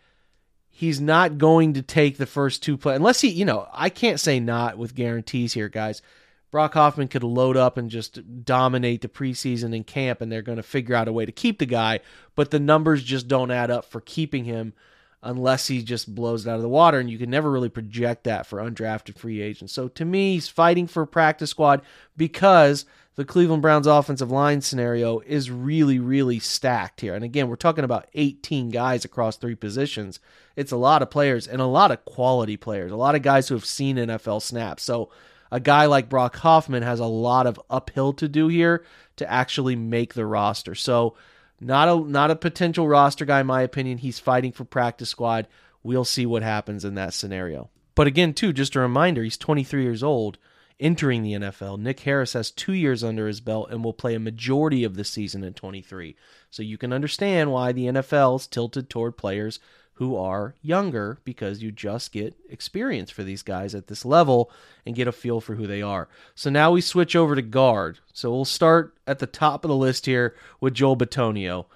he's 0.69 1.01
not 1.01 1.39
going 1.39 1.75
to 1.75 1.83
take 1.83 2.19
the 2.19 2.27
first 2.27 2.63
two 2.63 2.77
play 2.77 2.95
unless 2.95 3.21
he, 3.21 3.29
you 3.29 3.45
know, 3.45 3.69
I 3.73 3.89
can't 3.89 4.21
say 4.21 4.41
not 4.41 4.79
with 4.79 4.95
guarantees 4.95 5.53
here, 5.55 5.69
guys. 5.69 6.03
Brock 6.51 6.75
Hoffman 6.75 7.09
could 7.09 7.25
load 7.25 7.57
up 7.57 7.79
and 7.79 7.91
just 7.91 8.45
dominate 8.45 9.01
the 9.01 9.09
preseason 9.09 9.75
and 9.75 9.87
camp, 9.87 10.21
and 10.21 10.31
they're 10.31 10.43
going 10.43 10.57
to 10.57 10.63
figure 10.63 10.95
out 10.95 11.09
a 11.09 11.13
way 11.13 11.25
to 11.25 11.33
keep 11.33 11.59
the 11.59 11.65
guy. 11.65 12.01
But 12.35 12.51
the 12.51 12.61
numbers 12.61 13.03
just 13.03 13.27
don't 13.27 13.51
add 13.51 13.71
up 13.71 13.87
for 13.87 14.03
keeping 14.03 14.45
him 14.45 14.75
unless 15.23 15.69
he 15.69 15.83
just 15.83 16.15
blows 16.15 16.47
it 16.47 16.51
out 16.51 16.57
of 16.57 16.63
the 16.63 16.69
water. 16.69 16.99
And 16.99 17.11
you 17.11 17.19
can 17.19 17.31
never 17.31 17.51
really 17.51 17.69
project 17.69 18.25
that 18.25 18.47
for 18.47 18.59
undrafted 18.59 19.19
free 19.19 19.41
agents. 19.41 19.73
So 19.73 19.89
to 19.89 20.05
me, 20.05 20.35
he's 20.35 20.49
fighting 20.49 20.87
for 20.87 21.07
practice 21.07 21.51
squad 21.51 21.83
because 22.17 22.85
the 23.15 23.25
Cleveland 23.25 23.63
Browns 23.63 23.87
offensive 23.87 24.31
line 24.31 24.63
scenario 24.63 25.21
is 25.21 25.51
really, 25.51 25.99
really 25.99 26.39
stacked 26.39 27.03
here. 27.03 27.15
And 27.15 27.25
again, 27.25 27.49
we're 27.49 27.57
talking 27.57 27.85
about 27.85 28.09
18 28.15 28.71
guys 28.71 29.05
across 29.05 29.37
three 29.37 29.55
positions. 29.55 30.19
It's 30.57 30.73
a 30.73 30.77
lot 30.77 31.03
of 31.03 31.11
players 31.11 31.47
and 31.47 31.61
a 31.61 31.67
lot 31.67 31.91
of 31.91 32.05
quality 32.05 32.57
players, 32.57 32.91
a 32.91 32.97
lot 32.97 33.15
of 33.15 33.23
guys 33.23 33.49
who 33.49 33.55
have 33.55 33.67
seen 33.67 33.97
NFL 33.97 34.43
snaps. 34.43 34.83
So 34.83 35.11
a 35.51 35.61
guy 35.61 35.85
like 35.87 36.09
Brock 36.09 36.37
Hoffman 36.37 36.83
has 36.83 37.01
a 37.01 37.07
lot 37.07 37.47
of 37.47 37.61
uphill 37.69 38.15
to 38.15 38.29
do 38.29 38.49
here 38.49 38.85
to 39.17 39.31
actually 39.31 39.77
make 39.77 40.15
the 40.15 40.25
roster. 40.27 40.75
So 40.75 41.15
not 41.63 41.89
a 41.89 41.97
not 42.09 42.31
a 42.31 42.37
potential 42.37 42.89
roster 42.89 43.25
guy 43.25 43.41
in 43.41 43.47
my 43.47 43.63
opinion. 43.63 43.99
He's 43.99 44.19
fighting 44.19 44.53
for 44.53 44.65
practice 44.65 45.11
squad. 45.11 45.49
We'll 45.83 46.05
see 46.05 46.27
what 46.27 46.43
happens 46.43 46.85
in 46.85 46.95
that 46.95 47.15
scenario. 47.15 47.71
But 47.95 48.07
again, 48.07 48.35
too, 48.35 48.53
just 48.53 48.77
a 48.77 48.81
reminder, 48.81 49.23
he's 49.23 49.37
23 49.37 49.83
years 49.83 50.03
old 50.03 50.39
entering 50.81 51.23
the 51.23 51.35
NFL. 51.35 51.79
Nick 51.79 52.01
Harris 52.01 52.33
has 52.33 52.51
two 52.51 52.73
years 52.73 53.05
under 53.05 53.27
his 53.27 53.41
belt 53.41 53.71
and 53.71 53.85
will 53.85 53.93
play 53.93 54.15
a 54.15 54.21
majority 54.21 54.85
of 54.85 54.97
the 54.97 55.05
season 55.05 55.45
at 55.45 55.57
23. 55.57 56.17
So 56.51 56.63
you 56.63 56.77
can 56.77 56.93
understand 56.93 57.53
why 57.53 57.73
the 57.73 57.87
NFL 57.87 58.41
is 58.41 58.47
tilted 58.47 58.91
toward 58.91 59.17
players 59.17 59.61
who 60.03 60.17
are 60.17 60.57
younger 60.63 61.17
because 61.23 61.63
you 61.63 61.71
just 61.71 62.11
get 62.11 62.35
experience 62.51 63.09
for 63.09 63.23
these 63.23 63.45
guys 63.45 63.73
at 63.73 63.87
this 63.87 64.05
level 64.05 64.51
and 64.85 64.97
get 64.97 65.07
a 65.07 65.13
feel 65.13 65.41
for 65.41 65.55
who 65.55 65.65
they 65.65 65.81
are. 65.81 66.09
So 66.35 66.51
now 66.51 66.73
we 66.73 66.81
switch 66.81 67.15
over 67.15 67.37
to 67.37 67.43
guard. 67.43 68.01
So 68.13 68.33
we'll 68.33 68.45
start 68.45 68.97
at 69.07 69.21
the 69.21 69.29
top 69.29 69.65
of 69.65 69.69
the 69.69 69.77
list 69.77 70.07
here 70.07 70.35
with 70.61 70.75
Joel 70.75 70.97
Bitonio. 70.97 71.67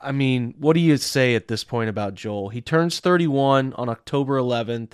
I 0.00 0.12
mean, 0.12 0.54
what 0.56 0.74
do 0.74 0.80
you 0.80 0.96
say 0.98 1.34
at 1.34 1.48
this 1.48 1.64
point 1.64 1.90
about 1.90 2.14
Joel? 2.14 2.50
He 2.50 2.60
turns 2.60 3.00
31 3.00 3.72
on 3.72 3.88
October 3.88 4.38
11th 4.38 4.92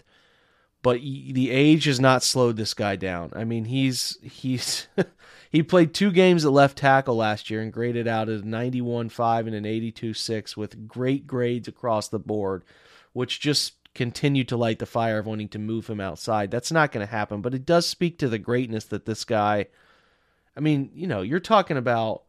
but 0.83 1.01
the 1.01 1.51
age 1.51 1.87
has 1.87 1.99
not 1.99 2.23
slowed 2.23 2.59
this 2.59 2.75
guy 2.75 2.95
down. 2.95 3.33
I 3.35 3.45
mean, 3.45 3.65
he's 3.65 4.19
he's 4.21 4.87
he 5.55 5.63
played 5.63 5.95
two 5.95 6.11
games 6.11 6.45
at 6.45 6.51
left 6.51 6.77
tackle 6.77 7.15
last 7.15 7.49
year 7.49 7.63
and 7.63 7.73
graded 7.73 8.09
out 8.09 8.29
at 8.29 8.41
a 8.41 8.43
91.5 8.43 9.47
and 9.47 9.55
an 9.55 9.63
82.6 9.63 10.57
with 10.57 10.89
great 10.89 11.29
grades 11.29 11.69
across 11.69 12.09
the 12.09 12.19
board, 12.19 12.65
which 13.13 13.39
just 13.39 13.75
continued 13.95 14.49
to 14.49 14.57
light 14.57 14.81
the 14.81 14.85
fire 14.85 15.21
of 15.21 15.27
wanting 15.27 15.47
to 15.51 15.61
move 15.61 15.87
him 15.87 16.01
outside. 16.01 16.51
That's 16.51 16.73
not 16.73 16.91
going 16.91 17.07
to 17.07 17.13
happen, 17.13 17.41
but 17.41 17.55
it 17.55 17.65
does 17.65 17.87
speak 17.87 18.19
to 18.19 18.29
the 18.29 18.37
greatness 18.37 18.87
that 18.87 19.07
this 19.07 19.25
guy. 19.25 19.69
I 20.57 20.61
mean, 20.61 20.91
you 20.93 21.07
know, 21.07 21.23
you're 21.23 21.39
talking 21.39 21.77
about 21.77 22.25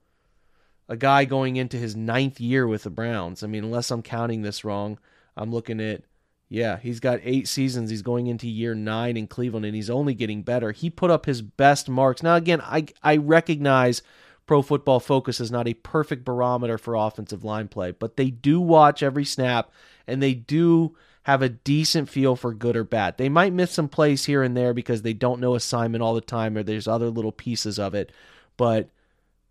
a 0.87 0.95
guy 0.95 1.25
going 1.25 1.55
into 1.55 1.77
his 1.77 1.95
ninth 1.95 2.39
year 2.39 2.67
with 2.67 2.83
the 2.83 2.91
Browns. 2.91 3.43
I 3.43 3.47
mean, 3.47 3.63
unless 3.63 3.89
I'm 3.89 4.03
counting 4.03 4.43
this 4.43 4.63
wrong, 4.63 4.99
I'm 5.35 5.49
looking 5.49 5.81
at 5.81 6.03
yeah, 6.49 6.77
he's 6.77 6.99
got 6.99 7.19
eight 7.23 7.47
seasons. 7.47 7.89
He's 7.89 8.01
going 8.01 8.27
into 8.27 8.47
year 8.47 8.75
nine 8.75 9.17
in 9.17 9.27
Cleveland, 9.27 9.65
and 9.65 9.75
he's 9.75 9.89
only 9.89 10.13
getting 10.13 10.43
better. 10.43 10.71
He 10.71 10.89
put 10.89 11.11
up 11.11 11.25
his 11.25 11.41
best 11.41 11.89
marks. 11.89 12.21
Now, 12.21 12.35
again, 12.35 12.61
I 12.61 12.85
I 13.01 13.17
recognize 13.17 14.01
Pro 14.45 14.61
Football 14.61 14.99
Focus 14.99 15.39
is 15.39 15.51
not 15.51 15.67
a 15.67 15.73
perfect 15.73 16.23
barometer 16.23 16.77
for 16.77 16.95
offensive 16.95 17.43
line 17.43 17.67
play, 17.67 17.91
but 17.91 18.15
they 18.15 18.29
do 18.29 18.59
watch 18.59 19.01
every 19.01 19.25
snap 19.25 19.71
and 20.07 20.21
they 20.21 20.33
do 20.35 20.95
have 21.23 21.41
a 21.41 21.49
decent 21.49 22.07
feel 22.07 22.35
for 22.35 22.53
good 22.53 22.75
or 22.75 22.83
bad. 22.83 23.17
They 23.17 23.29
might 23.29 23.53
miss 23.53 23.71
some 23.71 23.89
plays 23.89 24.25
here 24.25 24.43
and 24.43 24.55
there 24.55 24.75
because 24.75 25.01
they 25.01 25.13
don't 25.13 25.41
know 25.41 25.55
assignment 25.55 26.03
all 26.03 26.13
the 26.13 26.21
time 26.21 26.55
or 26.55 26.61
there's 26.61 26.87
other 26.87 27.09
little 27.09 27.31
pieces 27.31 27.79
of 27.79 27.95
it, 27.95 28.11
but 28.57 28.89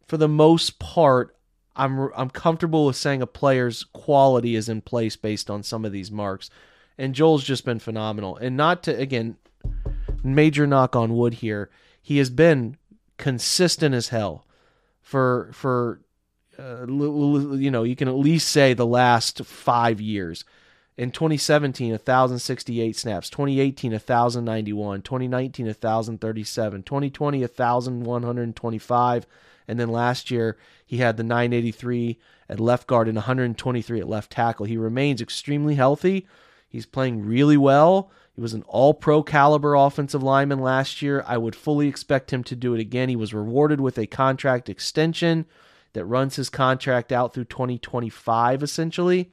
for 0.06 0.16
the 0.16 0.28
most 0.28 0.78
part, 0.78 1.34
I'm 1.74 2.10
I'm 2.14 2.30
comfortable 2.30 2.86
with 2.86 2.94
saying 2.94 3.22
a 3.22 3.26
player's 3.26 3.82
quality 3.82 4.54
is 4.54 4.68
in 4.68 4.80
place 4.80 5.16
based 5.16 5.50
on 5.50 5.64
some 5.64 5.84
of 5.84 5.90
these 5.90 6.12
marks. 6.12 6.50
And 6.96 7.14
Joel's 7.14 7.44
just 7.44 7.64
been 7.64 7.78
phenomenal. 7.78 8.36
And 8.36 8.56
not 8.56 8.82
to 8.84 8.96
again 8.96 9.36
major 10.22 10.66
knock 10.66 10.94
on 10.96 11.16
wood 11.16 11.34
here, 11.34 11.70
he 12.00 12.18
has 12.18 12.30
been 12.30 12.76
consistent 13.16 13.94
as 13.94 14.08
hell 14.08 14.46
for 15.02 15.50
for 15.52 16.00
uh, 16.58 16.86
you 16.86 17.70
know 17.70 17.82
you 17.82 17.96
can 17.96 18.08
at 18.08 18.14
least 18.14 18.48
say 18.48 18.74
the 18.74 18.86
last 18.86 19.44
five 19.44 20.00
years. 20.00 20.44
In 20.96 21.10
2017, 21.10 21.90
1,068 21.90 22.94
snaps. 22.94 23.28
2018, 23.28 23.90
1,091. 23.90 25.02
2019, 25.02 25.66
1,037. 25.66 26.82
2020, 26.84 27.40
1,125. 27.40 29.26
And 29.66 29.80
then 29.80 29.88
last 29.88 30.30
year, 30.30 30.56
he 30.86 30.98
had 30.98 31.16
the 31.16 31.24
983 31.24 32.18
at 32.48 32.60
left 32.60 32.86
guard 32.86 33.08
and 33.08 33.16
123 33.16 34.00
at 34.00 34.08
left 34.08 34.30
tackle. 34.30 34.66
He 34.66 34.76
remains 34.76 35.20
extremely 35.20 35.74
healthy. 35.74 36.28
He's 36.74 36.86
playing 36.86 37.24
really 37.24 37.56
well. 37.56 38.10
He 38.34 38.40
was 38.40 38.52
an 38.52 38.64
all 38.66 38.94
pro 38.94 39.22
caliber 39.22 39.76
offensive 39.76 40.24
lineman 40.24 40.58
last 40.58 41.02
year. 41.02 41.22
I 41.24 41.38
would 41.38 41.54
fully 41.54 41.86
expect 41.86 42.32
him 42.32 42.42
to 42.42 42.56
do 42.56 42.74
it 42.74 42.80
again. 42.80 43.08
He 43.08 43.14
was 43.14 43.32
rewarded 43.32 43.80
with 43.80 43.96
a 43.96 44.08
contract 44.08 44.68
extension 44.68 45.46
that 45.92 46.04
runs 46.04 46.34
his 46.34 46.50
contract 46.50 47.12
out 47.12 47.32
through 47.32 47.44
2025 47.44 48.64
essentially. 48.64 49.30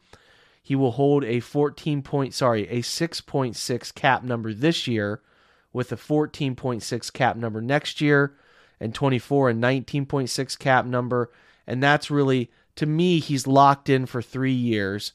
He 0.62 0.76
will 0.76 0.92
hold 0.92 1.24
a 1.24 1.40
14 1.40 2.04
point 2.04 2.36
sorry, 2.36 2.68
a 2.70 2.84
6.6 2.84 3.96
cap 3.96 4.22
number 4.22 4.54
this 4.54 4.86
year 4.86 5.24
with 5.74 5.92
a 5.92 5.98
14.6 5.98 7.12
cap 7.12 7.38
number 7.38 7.60
next 7.60 8.02
year 8.02 8.36
and 8.80 8.94
24 8.94 9.50
and 9.50 9.64
19.6 9.64 10.60
cap 10.60 10.86
number 10.86 11.32
and 11.66 11.82
that's 11.82 12.12
really 12.12 12.52
to 12.76 12.86
me 12.86 13.18
he's 13.18 13.48
locked 13.48 13.90
in 13.90 14.06
for 14.06 14.22
3 14.22 14.52
years 14.52 15.14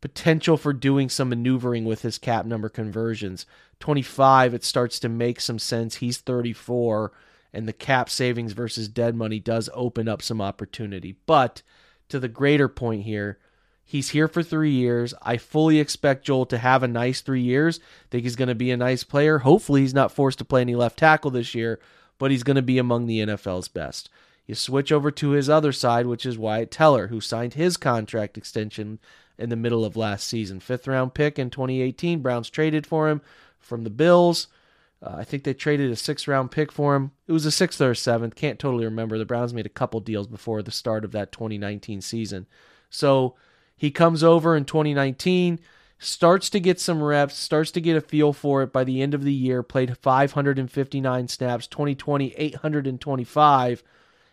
potential 0.00 0.56
for 0.56 0.72
doing 0.72 1.08
some 1.08 1.28
maneuvering 1.28 1.84
with 1.84 2.02
his 2.02 2.18
cap 2.18 2.46
number 2.46 2.68
conversions. 2.68 3.46
25, 3.80 4.54
it 4.54 4.64
starts 4.64 4.98
to 5.00 5.08
make 5.08 5.40
some 5.40 5.58
sense. 5.58 5.96
He's 5.96 6.18
34, 6.18 7.12
and 7.52 7.66
the 7.68 7.72
cap 7.72 8.08
savings 8.08 8.52
versus 8.52 8.88
dead 8.88 9.14
money 9.14 9.38
does 9.38 9.68
open 9.74 10.08
up 10.08 10.22
some 10.22 10.40
opportunity. 10.40 11.16
But 11.26 11.62
to 12.08 12.18
the 12.18 12.28
greater 12.28 12.68
point 12.68 13.02
here, 13.02 13.38
he's 13.84 14.10
here 14.10 14.28
for 14.28 14.42
three 14.42 14.72
years. 14.72 15.14
I 15.22 15.36
fully 15.36 15.80
expect 15.80 16.24
Joel 16.24 16.46
to 16.46 16.58
have 16.58 16.82
a 16.82 16.88
nice 16.88 17.20
three 17.20 17.42
years. 17.42 17.80
think 18.10 18.24
he's 18.24 18.36
going 18.36 18.48
to 18.48 18.54
be 18.54 18.70
a 18.70 18.76
nice 18.76 19.04
player. 19.04 19.38
Hopefully, 19.38 19.82
he's 19.82 19.94
not 19.94 20.12
forced 20.12 20.38
to 20.38 20.44
play 20.44 20.62
any 20.62 20.76
left 20.76 20.98
tackle 20.98 21.30
this 21.30 21.54
year, 21.54 21.80
but 22.18 22.30
he's 22.30 22.42
going 22.42 22.56
to 22.56 22.62
be 22.62 22.78
among 22.78 23.06
the 23.06 23.20
NFL's 23.20 23.68
best. 23.68 24.08
You 24.46 24.56
switch 24.56 24.90
over 24.90 25.12
to 25.12 25.30
his 25.30 25.48
other 25.48 25.70
side, 25.70 26.06
which 26.06 26.26
is 26.26 26.36
Wyatt 26.36 26.72
Teller, 26.72 27.06
who 27.06 27.20
signed 27.20 27.54
his 27.54 27.76
contract 27.76 28.36
extension 28.36 28.98
in 29.40 29.48
the 29.50 29.56
middle 29.56 29.84
of 29.84 29.96
last 29.96 30.28
season. 30.28 30.60
Fifth 30.60 30.86
round 30.86 31.14
pick 31.14 31.38
in 31.38 31.50
2018. 31.50 32.20
Browns 32.20 32.50
traded 32.50 32.86
for 32.86 33.08
him 33.08 33.20
from 33.58 33.84
the 33.84 33.90
Bills. 33.90 34.48
Uh, 35.02 35.14
I 35.18 35.24
think 35.24 35.44
they 35.44 35.54
traded 35.54 35.90
a 35.90 35.96
sixth 35.96 36.28
round 36.28 36.50
pick 36.50 36.70
for 36.70 36.94
him. 36.94 37.12
It 37.26 37.32
was 37.32 37.46
a 37.46 37.50
sixth 37.50 37.80
or 37.80 37.92
a 37.92 37.96
seventh. 37.96 38.34
Can't 38.34 38.58
totally 38.58 38.84
remember. 38.84 39.16
The 39.16 39.24
Browns 39.24 39.54
made 39.54 39.66
a 39.66 39.70
couple 39.70 40.00
deals 40.00 40.26
before 40.26 40.62
the 40.62 40.70
start 40.70 41.04
of 41.04 41.12
that 41.12 41.32
2019 41.32 42.02
season. 42.02 42.46
So 42.90 43.34
he 43.76 43.90
comes 43.90 44.22
over 44.22 44.54
in 44.54 44.66
2019, 44.66 45.58
starts 45.98 46.50
to 46.50 46.60
get 46.60 46.78
some 46.78 47.02
reps, 47.02 47.36
starts 47.36 47.70
to 47.70 47.80
get 47.80 47.96
a 47.96 48.02
feel 48.02 48.34
for 48.34 48.62
it 48.62 48.72
by 48.72 48.84
the 48.84 49.00
end 49.00 49.14
of 49.14 49.24
the 49.24 49.32
year, 49.32 49.62
played 49.62 49.96
559 49.96 51.28
snaps, 51.28 51.66
2020, 51.66 52.34
825, 52.36 53.82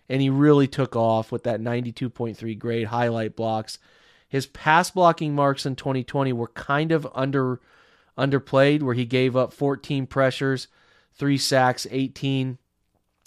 and 0.10 0.22
he 0.22 0.30
really 0.30 0.68
took 0.68 0.98
off 0.98 1.32
with 1.32 1.44
that 1.44 1.62
92.3 1.62 2.60
grade 2.60 2.88
highlight 2.88 3.38
blocks 3.38 3.80
his 4.28 4.46
pass 4.46 4.92
blocking 4.92 5.34
marks 5.34 5.66
in 5.66 5.76
2020 5.76 6.34
were 6.34 6.48
kind 6.50 6.92
of 6.92 7.08
under 7.14 7.60
underplayed, 8.18 8.82
where 8.82 8.96
he 8.96 9.06
gave 9.06 9.36
up 9.36 9.54
14 9.54 10.08
pressures, 10.08 10.68
three 11.14 11.38
sacks, 11.38 11.86
18 11.90 12.58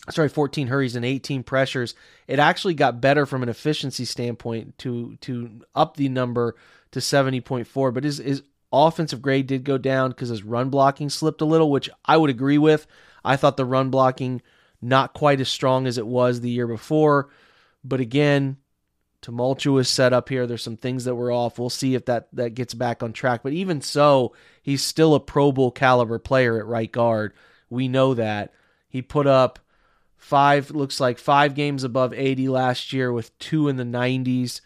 sorry 0.09 0.28
14 0.28 0.69
hurries 0.69 0.97
and 0.97 1.04
18 1.04 1.42
pressures. 1.42 1.95
It 2.26 2.38
actually 2.38 2.75
got 2.75 3.00
better 3.00 3.26
from 3.26 3.42
an 3.42 3.49
efficiency 3.49 4.04
standpoint 4.04 4.78
to 4.78 5.16
to 5.21 5.61
up 5.75 5.97
the 5.97 6.09
number 6.09 6.57
to 6.92 7.00
70.4 7.00 7.95
but 7.95 8.04
his 8.04 8.19
his 8.19 8.42
offensive 8.73 9.21
grade 9.21 9.47
did 9.47 9.64
go 9.64 9.78
down 9.78 10.11
because 10.11 10.28
his 10.28 10.45
run 10.45 10.71
blocking 10.71 11.11
slipped 11.11 11.40
a 11.40 11.45
little 11.45 11.71
which 11.71 11.90
i 12.04 12.16
would 12.16 12.30
agree 12.30 12.59
with. 12.59 12.87
I 13.25 13.37
thought 13.37 13.57
the 13.57 13.64
run 13.64 13.90
blocking 13.90 14.42
not 14.80 15.12
quite 15.12 15.40
as 15.40 15.49
strong 15.49 15.87
as 15.87 15.99
it 15.99 16.07
was 16.07 16.40
the 16.40 16.50
year 16.50 16.66
before 16.66 17.28
but 17.85 18.00
again 18.00 18.57
tumultuous 19.23 19.89
setup 19.89 20.29
here. 20.29 20.47
There's 20.47 20.62
some 20.62 20.77
things 20.77 21.05
that 21.05 21.15
were 21.15 21.33
off. 21.33 21.59
We'll 21.59 21.71
see 21.71 21.95
if 21.95 22.07
that 22.07 22.29
that 22.33 22.55
gets 22.55 22.75
back 22.75 23.03
on 23.03 23.12
track. 23.12 23.43
But 23.43 23.53
even 23.53 23.81
so, 23.81 24.35
he's 24.62 24.83
still 24.83 25.15
a 25.15 25.21
Pro 25.21 25.53
Bowl 25.53 25.71
caliber 25.71 26.19
player 26.19 26.59
at 26.59 26.67
right 26.67 26.91
guard. 26.91 27.33
We 27.69 27.89
know 27.89 28.15
that. 28.15 28.53
He 28.89 29.03
put 29.03 29.27
up 29.27 29.59
five 30.17 30.71
looks 30.71 31.00
like 31.00 31.19
five 31.19 31.55
games 31.55 31.85
above 31.85 32.12
80 32.12 32.49
last 32.49 32.93
year 32.93 33.12
with 33.12 33.37
two 33.39 33.69
in 33.69 33.77
the 33.77 33.85
90s. 33.85 34.61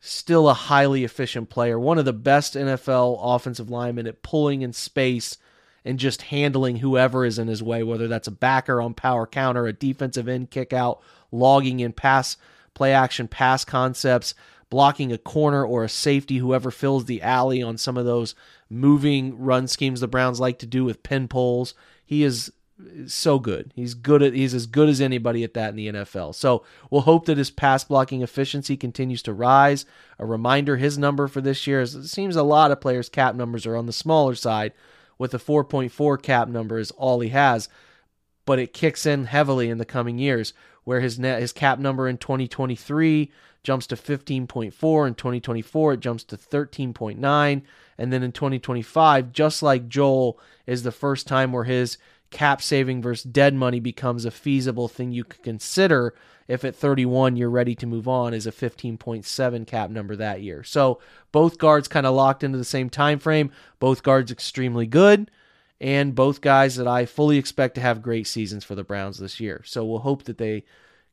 Still 0.00 0.48
a 0.48 0.54
highly 0.54 1.02
efficient 1.02 1.50
player, 1.50 1.78
one 1.78 1.98
of 1.98 2.04
the 2.04 2.12
best 2.12 2.54
NFL 2.54 3.18
offensive 3.20 3.68
linemen 3.68 4.06
at 4.06 4.22
pulling 4.22 4.62
in 4.62 4.72
space 4.72 5.38
and 5.84 5.98
just 5.98 6.22
handling 6.22 6.76
whoever 6.76 7.24
is 7.24 7.38
in 7.38 7.48
his 7.48 7.64
way, 7.64 7.82
whether 7.82 8.06
that's 8.06 8.28
a 8.28 8.32
backer 8.32 8.80
on 8.80 8.94
power 8.94 9.26
counter, 9.26 9.66
a 9.66 9.72
defensive 9.72 10.28
end 10.28 10.50
kick 10.50 10.72
out, 10.72 11.02
logging 11.32 11.80
in 11.80 11.92
pass 11.92 12.36
play 12.78 12.92
action 12.92 13.26
pass 13.26 13.64
concepts, 13.64 14.34
blocking 14.70 15.12
a 15.12 15.18
corner 15.18 15.66
or 15.66 15.82
a 15.82 15.88
safety, 15.88 16.38
whoever 16.38 16.70
fills 16.70 17.06
the 17.06 17.20
alley 17.20 17.60
on 17.60 17.76
some 17.76 17.96
of 17.96 18.06
those 18.06 18.36
moving 18.70 19.36
run 19.36 19.66
schemes 19.66 20.00
the 20.00 20.06
Browns 20.06 20.38
like 20.38 20.60
to 20.60 20.66
do 20.66 20.84
with 20.84 21.02
pin 21.02 21.26
pulls. 21.26 21.74
He 22.06 22.22
is 22.22 22.52
so 23.06 23.40
good. 23.40 23.72
He's 23.74 23.94
good 23.94 24.22
at 24.22 24.32
he's 24.32 24.54
as 24.54 24.66
good 24.66 24.88
as 24.88 25.00
anybody 25.00 25.42
at 25.42 25.54
that 25.54 25.70
in 25.70 25.76
the 25.76 25.88
NFL. 25.88 26.36
So 26.36 26.64
we'll 26.88 27.00
hope 27.00 27.26
that 27.26 27.36
his 27.36 27.50
pass 27.50 27.82
blocking 27.82 28.22
efficiency 28.22 28.76
continues 28.76 29.22
to 29.24 29.32
rise. 29.32 29.84
A 30.20 30.24
reminder 30.24 30.76
his 30.76 30.96
number 30.96 31.26
for 31.26 31.40
this 31.40 31.66
year 31.66 31.80
is 31.80 31.96
it 31.96 32.06
seems 32.06 32.36
a 32.36 32.44
lot 32.44 32.70
of 32.70 32.80
players' 32.80 33.08
cap 33.08 33.34
numbers 33.34 33.66
are 33.66 33.76
on 33.76 33.86
the 33.86 33.92
smaller 33.92 34.36
side, 34.36 34.72
with 35.18 35.34
a 35.34 35.38
4.4 35.38 36.22
cap 36.22 36.46
number 36.46 36.78
is 36.78 36.92
all 36.92 37.18
he 37.18 37.30
has, 37.30 37.68
but 38.46 38.60
it 38.60 38.72
kicks 38.72 39.04
in 39.04 39.24
heavily 39.24 39.68
in 39.68 39.78
the 39.78 39.84
coming 39.84 40.18
years 40.20 40.52
where 40.88 41.00
his 41.00 41.18
net 41.18 41.38
his 41.38 41.52
cap 41.52 41.78
number 41.78 42.08
in 42.08 42.16
2023 42.16 43.30
jumps 43.62 43.86
to 43.86 43.94
15.4 43.94 45.06
in 45.06 45.14
2024 45.14 45.92
it 45.92 46.00
jumps 46.00 46.24
to 46.24 46.34
13.9 46.34 47.62
and 47.98 48.10
then 48.10 48.22
in 48.22 48.32
2025 48.32 49.30
just 49.30 49.62
like 49.62 49.86
Joel 49.86 50.40
is 50.66 50.84
the 50.84 50.90
first 50.90 51.26
time 51.26 51.52
where 51.52 51.64
his 51.64 51.98
cap 52.30 52.62
saving 52.62 53.02
versus 53.02 53.24
dead 53.24 53.52
money 53.52 53.80
becomes 53.80 54.24
a 54.24 54.30
feasible 54.30 54.88
thing 54.88 55.12
you 55.12 55.24
could 55.24 55.42
consider 55.42 56.14
if 56.46 56.64
at 56.64 56.74
31 56.74 57.36
you're 57.36 57.50
ready 57.50 57.74
to 57.74 57.86
move 57.86 58.08
on 58.08 58.32
is 58.32 58.46
a 58.46 58.50
15.7 58.50 59.66
cap 59.66 59.90
number 59.90 60.16
that 60.16 60.40
year. 60.40 60.64
So 60.64 61.00
both 61.32 61.58
guards 61.58 61.86
kind 61.86 62.06
of 62.06 62.14
locked 62.14 62.42
into 62.42 62.56
the 62.56 62.64
same 62.64 62.88
time 62.88 63.18
frame, 63.18 63.52
both 63.78 64.02
guards 64.02 64.32
extremely 64.32 64.86
good 64.86 65.30
and 65.80 66.14
both 66.14 66.40
guys 66.40 66.76
that 66.76 66.88
I 66.88 67.06
fully 67.06 67.38
expect 67.38 67.76
to 67.76 67.80
have 67.80 68.02
great 68.02 68.26
seasons 68.26 68.64
for 68.64 68.74
the 68.74 68.84
Browns 68.84 69.18
this 69.18 69.38
year. 69.38 69.62
So 69.64 69.84
we'll 69.84 70.00
hope 70.00 70.24
that 70.24 70.38
they 70.38 70.64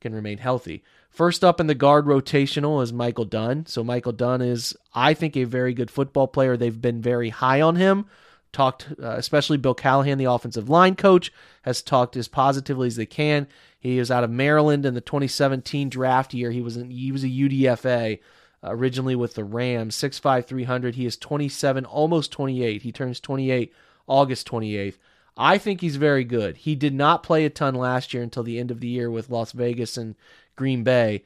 can 0.01 0.13
remain 0.13 0.39
healthy. 0.39 0.83
First 1.09 1.43
up 1.43 1.59
in 1.59 1.67
the 1.67 1.75
guard 1.75 2.05
rotational 2.05 2.83
is 2.83 2.91
Michael 2.91 3.25
Dunn. 3.25 3.65
So 3.67 3.83
Michael 3.83 4.11
Dunn 4.11 4.41
is, 4.41 4.75
I 4.93 5.13
think, 5.13 5.37
a 5.37 5.45
very 5.45 5.73
good 5.73 5.89
football 5.89 6.27
player. 6.27 6.57
They've 6.57 6.81
been 6.81 7.01
very 7.01 7.29
high 7.29 7.61
on 7.61 7.75
him. 7.75 8.05
Talked, 8.51 8.87
uh, 9.01 9.15
especially 9.17 9.57
Bill 9.57 9.73
Callahan, 9.73 10.17
the 10.17 10.25
offensive 10.25 10.69
line 10.69 10.95
coach, 10.95 11.31
has 11.63 11.81
talked 11.81 12.15
as 12.15 12.27
positively 12.27 12.87
as 12.87 12.95
they 12.95 13.05
can. 13.05 13.47
He 13.79 13.97
is 13.99 14.09
out 14.09 14.23
of 14.23 14.31
Maryland 14.31 14.85
in 14.85 14.93
the 14.93 15.01
2017 15.01 15.89
draft 15.89 16.33
year. 16.33 16.51
He 16.51 16.61
was 16.61 16.75
he 16.75 17.11
was 17.11 17.23
a 17.23 17.27
UDFA 17.27 18.19
originally 18.63 19.15
with 19.15 19.35
the 19.35 19.43
Rams, 19.43 19.95
6'5", 19.95 20.45
300. 20.45 20.95
He 20.95 21.05
is 21.05 21.17
27, 21.17 21.85
almost 21.85 22.31
28. 22.31 22.81
He 22.81 22.91
turns 22.91 23.19
28 23.19 23.73
August 24.07 24.47
28th. 24.49 24.97
I 25.37 25.57
think 25.57 25.81
he's 25.81 25.97
very 25.97 26.23
good. 26.23 26.57
He 26.57 26.75
did 26.75 26.93
not 26.93 27.23
play 27.23 27.45
a 27.45 27.49
ton 27.49 27.75
last 27.75 28.13
year 28.13 28.23
until 28.23 28.43
the 28.43 28.59
end 28.59 28.71
of 28.71 28.79
the 28.79 28.87
year 28.87 29.11
with 29.11 29.29
Las 29.29 29.51
Vegas 29.51 29.97
and 29.97 30.15
Green 30.55 30.83
Bay 30.83 31.23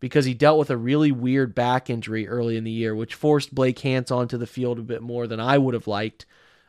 because 0.00 0.24
he 0.24 0.34
dealt 0.34 0.58
with 0.58 0.70
a 0.70 0.76
really 0.76 1.10
weird 1.10 1.54
back 1.54 1.90
injury 1.90 2.28
early 2.28 2.56
in 2.56 2.64
the 2.64 2.70
year, 2.70 2.94
which 2.94 3.14
forced 3.14 3.54
Blake 3.54 3.80
Hance 3.80 4.10
onto 4.10 4.38
the 4.38 4.46
field 4.46 4.78
a 4.78 4.82
bit 4.82 5.02
more 5.02 5.26
than 5.26 5.40
I 5.40 5.58
would 5.58 5.74
have 5.74 5.88
liked. 5.88 6.24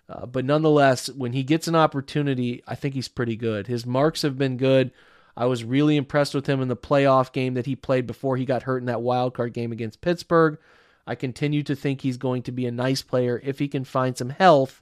Uh, 0.07 0.25
but 0.25 0.45
nonetheless, 0.45 1.11
when 1.11 1.33
he 1.33 1.43
gets 1.43 1.67
an 1.67 1.75
opportunity, 1.75 2.63
I 2.67 2.73
think 2.73 2.95
he's 2.95 3.07
pretty 3.07 3.35
good. 3.35 3.67
His 3.67 3.85
marks 3.85 4.23
have 4.23 4.39
been 4.39 4.57
good. 4.57 4.91
I 5.37 5.45
was 5.45 5.63
really 5.63 5.95
impressed 5.95 6.33
with 6.33 6.47
him 6.47 6.61
in 6.61 6.67
the 6.67 6.75
playoff 6.75 7.31
game 7.31 7.53
that 7.53 7.67
he 7.67 7.75
played 7.75 8.07
before 8.07 8.35
he 8.35 8.45
got 8.45 8.63
hurt 8.63 8.79
in 8.79 8.87
that 8.87 9.03
wild 9.03 9.35
card 9.35 9.53
game 9.53 9.71
against 9.71 10.01
Pittsburgh. 10.01 10.57
I 11.05 11.13
continue 11.13 11.61
to 11.63 11.75
think 11.75 12.01
he's 12.01 12.17
going 12.17 12.41
to 12.43 12.51
be 12.51 12.65
a 12.65 12.71
nice 12.71 13.03
player 13.03 13.39
if 13.43 13.59
he 13.59 13.67
can 13.67 13.83
find 13.83 14.17
some 14.17 14.31
health 14.31 14.81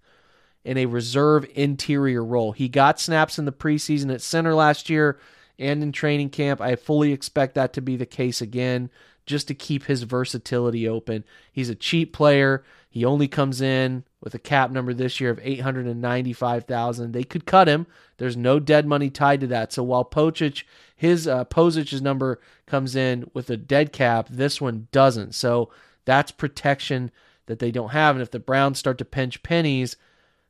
in 0.68 0.78
a 0.78 0.86
reserve 0.86 1.50
interior 1.56 2.22
role. 2.22 2.52
He 2.52 2.68
got 2.68 3.00
snaps 3.00 3.40
in 3.40 3.46
the 3.46 3.54
preseason 3.54 4.14
at 4.14 4.22
center 4.22 4.54
last 4.54 4.90
year 4.90 5.18
and 5.58 5.82
in 5.82 5.94
training 5.94 6.30
camp. 6.30 6.60
I 6.60 6.76
fully 6.76 7.14
expect 7.14 7.56
that 7.56 7.72
to 7.74 7.82
be 7.82 7.96
the 7.96 8.06
case 8.06 8.42
again, 8.42 8.90
just 9.26 9.48
to 9.48 9.56
keep 9.56 9.86
his 9.86 10.04
versatility 10.04 10.86
open. 10.86 11.24
He's 11.54 11.70
a 11.70 11.76
cheap 11.76 12.12
player. 12.12 12.66
He 12.90 13.06
only 13.06 13.30
comes 13.30 13.62
in 13.62 14.04
with 14.22 14.36
a 14.36 14.40
cap 14.40 14.70
number 14.70 14.94
this 14.94 15.22
year 15.22 15.30
of 15.30 15.40
895,000. 15.42 17.14
They 17.14 17.24
could 17.24 17.46
cut 17.46 17.70
him. 17.70 17.88
There's 18.18 18.36
no 18.36 18.60
dead 18.60 18.86
money 18.86 19.10
tied 19.10 19.40
to 19.40 19.48
that. 19.48 19.72
So 19.72 19.84
while 19.84 20.04
Pocic, 20.04 20.66
his 20.98 21.30
uh, 21.30 21.46
Posic's 21.46 22.02
number 22.02 22.42
comes 22.66 22.94
in 22.94 23.32
with 23.34 23.50
a 23.50 23.56
dead 23.56 23.94
cap, 23.94 24.28
this 24.30 24.60
one 24.60 24.90
doesn't. 24.92 25.34
So 25.34 25.70
that's 26.04 26.32
protection 26.32 27.10
that 27.46 27.60
they 27.60 27.72
don't 27.72 27.92
have. 27.92 28.18
And 28.18 28.22
if 28.22 28.32
the 28.32 28.40
Browns 28.40 28.80
start 28.80 28.98
to 28.98 29.06
pinch 29.06 29.44
pennies, 29.44 29.96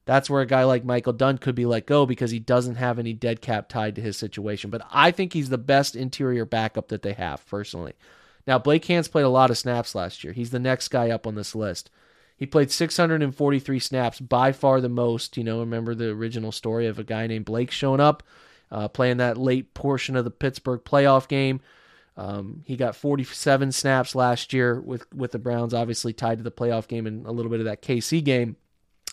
that's 0.08 0.30
where 0.30 0.42
a 0.42 0.48
guy 0.48 0.64
like 0.64 0.86
Michael 0.86 1.12
Dunn 1.12 1.38
could 1.38 1.54
be 1.54 1.66
let 1.66 1.86
go 1.86 2.06
because 2.06 2.32
he 2.32 2.40
doesn't 2.40 2.76
have 2.76 2.98
any 2.98 3.12
dead 3.12 3.42
cap 3.42 3.68
tied 3.68 3.96
to 3.96 4.02
his 4.02 4.16
situation. 4.16 4.70
But 4.70 4.82
I 4.90 5.12
think 5.12 5.34
he's 5.34 5.50
the 5.50 5.58
best 5.58 5.98
interior 5.98 6.46
backup 6.46 6.88
that 6.88 7.02
they 7.02 7.12
have, 7.12 7.46
personally. 7.46 7.92
Now, 8.48 8.58
Blake 8.58 8.86
Hance 8.86 9.10
played 9.10 9.26
a 9.26 9.30
lot 9.30 9.50
of 9.50 9.58
snaps 9.58 9.96
last 9.96 10.24
year. 10.24 10.32
He's 10.32 10.52
the 10.52 10.60
next 10.60 10.88
guy 10.88 11.10
up 11.10 11.28
on 11.28 11.36
this 11.36 11.54
list. 11.54 11.90
He 12.38 12.46
played 12.46 12.72
643 12.72 13.80
snaps, 13.80 14.22
by 14.22 14.54
far 14.54 14.80
the 14.80 14.88
most. 14.88 15.36
You 15.36 15.44
know, 15.44 15.60
remember 15.60 15.94
the 15.94 16.12
original 16.12 16.54
story 16.54 16.88
of 16.88 16.98
a 16.98 17.04
guy 17.04 17.28
named 17.28 17.44
Blake 17.44 17.72
showing 17.72 18.00
up, 18.00 18.24
uh, 18.72 18.88
playing 18.88 19.18
that 19.18 19.38
late 19.38 19.74
portion 19.74 20.16
of 20.16 20.24
the 20.24 20.32
Pittsburgh 20.32 20.86
playoff 20.86 21.28
game. 21.28 21.60
Um, 22.16 22.64
he 22.66 22.78
got 22.78 22.96
47 22.96 23.74
snaps 23.74 24.16
last 24.16 24.54
year 24.54 24.80
with 24.80 25.14
with 25.14 25.34
the 25.34 25.40
Browns, 25.40 25.74
obviously 25.74 26.14
tied 26.14 26.38
to 26.38 26.44
the 26.46 26.52
playoff 26.52 26.88
game 26.88 27.06
and 27.06 27.28
a 27.28 27.32
little 27.32 27.52
bit 27.52 27.60
of 27.60 27.66
that 27.66 27.82
KC 27.82 28.24
game. 28.24 28.56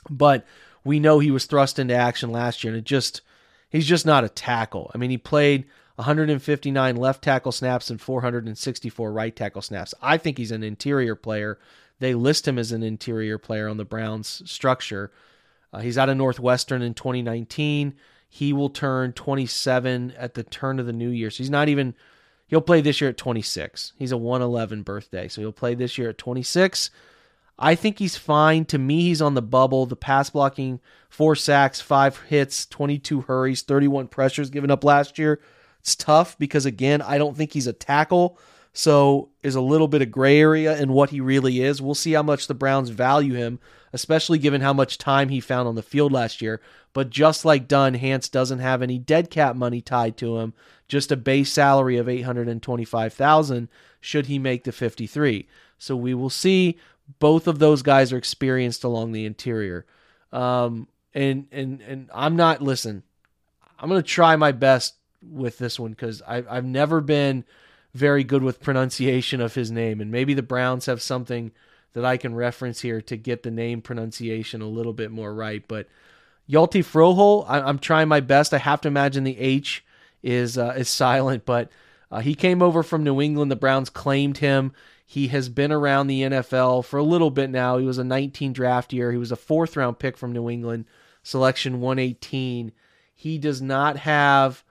But 0.08 0.46
we 0.84 1.00
know 1.00 1.18
he 1.18 1.30
was 1.30 1.46
thrust 1.46 1.78
into 1.78 1.94
action 1.94 2.30
last 2.30 2.62
year, 2.62 2.72
and 2.72 2.78
it 2.78 2.84
just 2.84 3.22
he's 3.70 3.86
just 3.86 4.06
not 4.06 4.24
a 4.24 4.28
tackle. 4.28 4.90
I 4.94 4.98
mean, 4.98 5.10
he 5.10 5.18
played 5.18 5.66
159 5.96 6.96
left 6.96 7.22
tackle 7.22 7.52
snaps 7.52 7.90
and 7.90 8.00
464 8.00 9.12
right 9.12 9.34
tackle 9.34 9.62
snaps. 9.62 9.94
I 10.02 10.18
think 10.18 10.38
he's 10.38 10.50
an 10.50 10.62
interior 10.62 11.14
player. 11.14 11.58
They 12.00 12.14
list 12.14 12.48
him 12.48 12.58
as 12.58 12.72
an 12.72 12.82
interior 12.82 13.38
player 13.38 13.68
on 13.68 13.76
the 13.76 13.84
Browns 13.84 14.42
structure. 14.50 15.12
Uh, 15.72 15.80
he's 15.80 15.98
out 15.98 16.08
of 16.08 16.16
Northwestern 16.16 16.82
in 16.82 16.94
2019. 16.94 17.94
He 18.28 18.52
will 18.52 18.70
turn 18.70 19.12
27 19.12 20.12
at 20.18 20.34
the 20.34 20.42
turn 20.42 20.80
of 20.80 20.86
the 20.86 20.92
new 20.92 21.10
year. 21.10 21.30
So 21.30 21.38
he's 21.38 21.50
not 21.50 21.68
even, 21.68 21.94
he'll 22.48 22.60
play 22.60 22.80
this 22.80 23.00
year 23.00 23.10
at 23.10 23.16
26. 23.16 23.92
He's 23.96 24.12
a 24.12 24.16
111 24.16 24.82
birthday. 24.82 25.28
So 25.28 25.40
he'll 25.40 25.52
play 25.52 25.74
this 25.74 25.96
year 25.96 26.10
at 26.10 26.18
26. 26.18 26.90
I 27.58 27.74
think 27.74 27.98
he's 27.98 28.16
fine. 28.16 28.64
To 28.66 28.78
me, 28.78 29.02
he's 29.02 29.22
on 29.22 29.34
the 29.34 29.42
bubble. 29.42 29.86
The 29.86 29.96
pass 29.96 30.30
blocking, 30.30 30.80
four 31.08 31.36
sacks, 31.36 31.80
five 31.80 32.20
hits, 32.22 32.66
22 32.66 33.22
hurries, 33.22 33.62
31 33.62 34.08
pressures 34.08 34.50
given 34.50 34.70
up 34.70 34.84
last 34.84 35.18
year. 35.18 35.40
It's 35.80 35.94
tough 35.94 36.36
because, 36.38 36.66
again, 36.66 37.02
I 37.02 37.18
don't 37.18 37.36
think 37.36 37.52
he's 37.52 37.66
a 37.66 37.72
tackle. 37.72 38.38
So 38.76 39.30
is 39.44 39.54
a 39.54 39.60
little 39.60 39.86
bit 39.86 40.02
of 40.02 40.10
gray 40.10 40.40
area 40.40 40.76
in 40.76 40.92
what 40.92 41.10
he 41.10 41.20
really 41.20 41.62
is. 41.62 41.80
We'll 41.80 41.94
see 41.94 42.12
how 42.12 42.24
much 42.24 42.48
the 42.48 42.54
Browns 42.54 42.90
value 42.90 43.34
him, 43.34 43.60
especially 43.92 44.38
given 44.38 44.62
how 44.62 44.72
much 44.72 44.98
time 44.98 45.28
he 45.28 45.38
found 45.38 45.68
on 45.68 45.76
the 45.76 45.82
field 45.82 46.10
last 46.10 46.42
year. 46.42 46.60
But 46.92 47.10
just 47.10 47.44
like 47.44 47.68
Dunn, 47.68 47.94
Hance 47.94 48.28
doesn't 48.28 48.58
have 48.58 48.82
any 48.82 48.98
dead 48.98 49.30
cap 49.30 49.54
money 49.54 49.80
tied 49.80 50.16
to 50.16 50.38
him, 50.38 50.54
just 50.88 51.12
a 51.12 51.16
base 51.16 51.52
salary 51.52 51.98
of 51.98 52.08
825,000 52.08 53.68
should 54.00 54.26
he 54.26 54.40
make 54.40 54.64
the 54.64 54.72
53. 54.72 55.46
So 55.78 55.94
we 55.94 56.12
will 56.12 56.30
see 56.30 56.76
both 57.18 57.46
of 57.46 57.58
those 57.58 57.82
guys 57.82 58.12
are 58.12 58.18
experienced 58.18 58.84
along 58.84 59.12
the 59.12 59.26
interior. 59.26 59.86
Um, 60.32 60.88
and 61.14 61.46
and 61.52 61.80
and 61.80 62.10
I'm 62.12 62.36
not 62.36 62.62
listen. 62.62 63.02
I'm 63.78 63.88
gonna 63.88 64.02
try 64.02 64.36
my 64.36 64.52
best 64.52 64.94
with 65.22 65.58
this 65.58 65.78
one 65.78 65.92
because 65.92 66.22
I've 66.26 66.64
never 66.64 67.00
been 67.00 67.44
very 67.94 68.24
good 68.24 68.42
with 68.42 68.60
pronunciation 68.60 69.40
of 69.40 69.54
his 69.54 69.70
name, 69.70 70.00
and 70.00 70.10
maybe 70.10 70.34
the 70.34 70.42
Browns 70.42 70.86
have 70.86 71.00
something 71.00 71.52
that 71.92 72.04
I 72.04 72.16
can 72.16 72.34
reference 72.34 72.80
here 72.80 73.00
to 73.02 73.16
get 73.16 73.42
the 73.42 73.50
name 73.50 73.80
pronunciation 73.80 74.60
a 74.60 74.68
little 74.68 74.92
bit 74.92 75.12
more 75.12 75.32
right. 75.32 75.62
But 75.66 75.88
Hjalte 76.50 76.84
Froholdt, 76.84 77.46
I, 77.48 77.68
am 77.68 77.78
trying 77.78 78.08
my 78.08 78.20
best. 78.20 78.52
I 78.52 78.58
have 78.58 78.80
to 78.82 78.88
imagine 78.88 79.24
the 79.24 79.38
H 79.38 79.84
is 80.22 80.58
uh, 80.58 80.74
is 80.76 80.88
silent, 80.88 81.44
but 81.46 81.70
uh, 82.10 82.20
he 82.20 82.34
came 82.34 82.62
over 82.62 82.82
from 82.82 83.04
New 83.04 83.20
England. 83.20 83.50
The 83.50 83.56
Browns 83.56 83.90
claimed 83.90 84.38
him. 84.38 84.72
He 85.04 85.28
has 85.28 85.48
been 85.48 85.70
around 85.70 86.06
the 86.06 86.22
NFL 86.22 86.84
for 86.84 86.98
a 86.98 87.02
little 87.02 87.30
bit 87.30 87.50
now. 87.50 87.78
He 87.78 87.86
was 87.86 87.98
a 87.98 88.04
19 88.04 88.52
draft 88.52 88.92
year. 88.92 89.12
He 89.12 89.18
was 89.18 89.32
a 89.32 89.36
fourth 89.36 89.76
round 89.76 89.98
pick 89.98 90.16
from 90.16 90.32
New 90.32 90.48
England, 90.48 90.86
selection 91.22 91.80
118. 91.80 92.72
He 93.14 93.38
does 93.38 93.60
not 93.60 93.98
have 93.98 94.64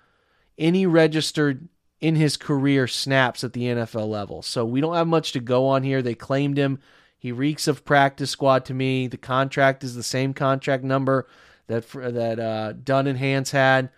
any 0.58 0.86
registered 0.86 1.68
in 2.02 2.16
his 2.16 2.36
career 2.36 2.88
snaps 2.88 3.44
at 3.44 3.54
the 3.54 3.64
NFL 3.64 4.10
level. 4.10 4.42
So 4.42 4.66
we 4.66 4.82
don't 4.82 4.96
have 4.96 5.08
much 5.08 5.32
to 5.34 5.40
go 5.40 5.68
on 5.68 5.84
here. 5.84 6.02
They 6.02 6.16
claimed 6.16 6.58
him. 6.58 6.80
He 7.18 7.32
reeks 7.32 7.68
of 7.68 7.86
practice 7.86 8.32
squad 8.32 8.66
to 8.66 8.74
me. 8.74 9.08
The 9.08 9.18
contract 9.18 9.84
is 9.84 9.96
the 9.96 10.04
same 10.04 10.34
contract 10.34 10.84
number 10.84 11.28
that 11.68 11.88
that 11.92 12.40
uh, 12.40 12.74
Dunn 12.74 13.08
and 13.08 13.18
Hance 13.18 13.52
had 13.52 13.90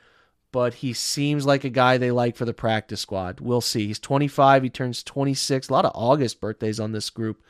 but 0.55 0.75
he 0.75 0.93
seems 0.93 1.45
like 1.45 1.65
a 1.65 1.69
guy 1.69 1.97
they 1.97 2.11
like 2.11 2.37
for 2.37 2.45
the 2.45 2.53
practice 2.53 3.01
squad. 3.01 3.41
We'll 3.41 3.59
see. 3.59 3.87
He's 3.87 3.99
25. 3.99 4.63
He 4.63 4.69
turns 4.69 5.03
26. 5.03 5.67
A 5.67 5.73
lot 5.73 5.83
of 5.83 5.91
August 5.93 6.39
birthdays 6.39 6.79
on 6.79 6.93
this 6.93 7.09
group. 7.09 7.43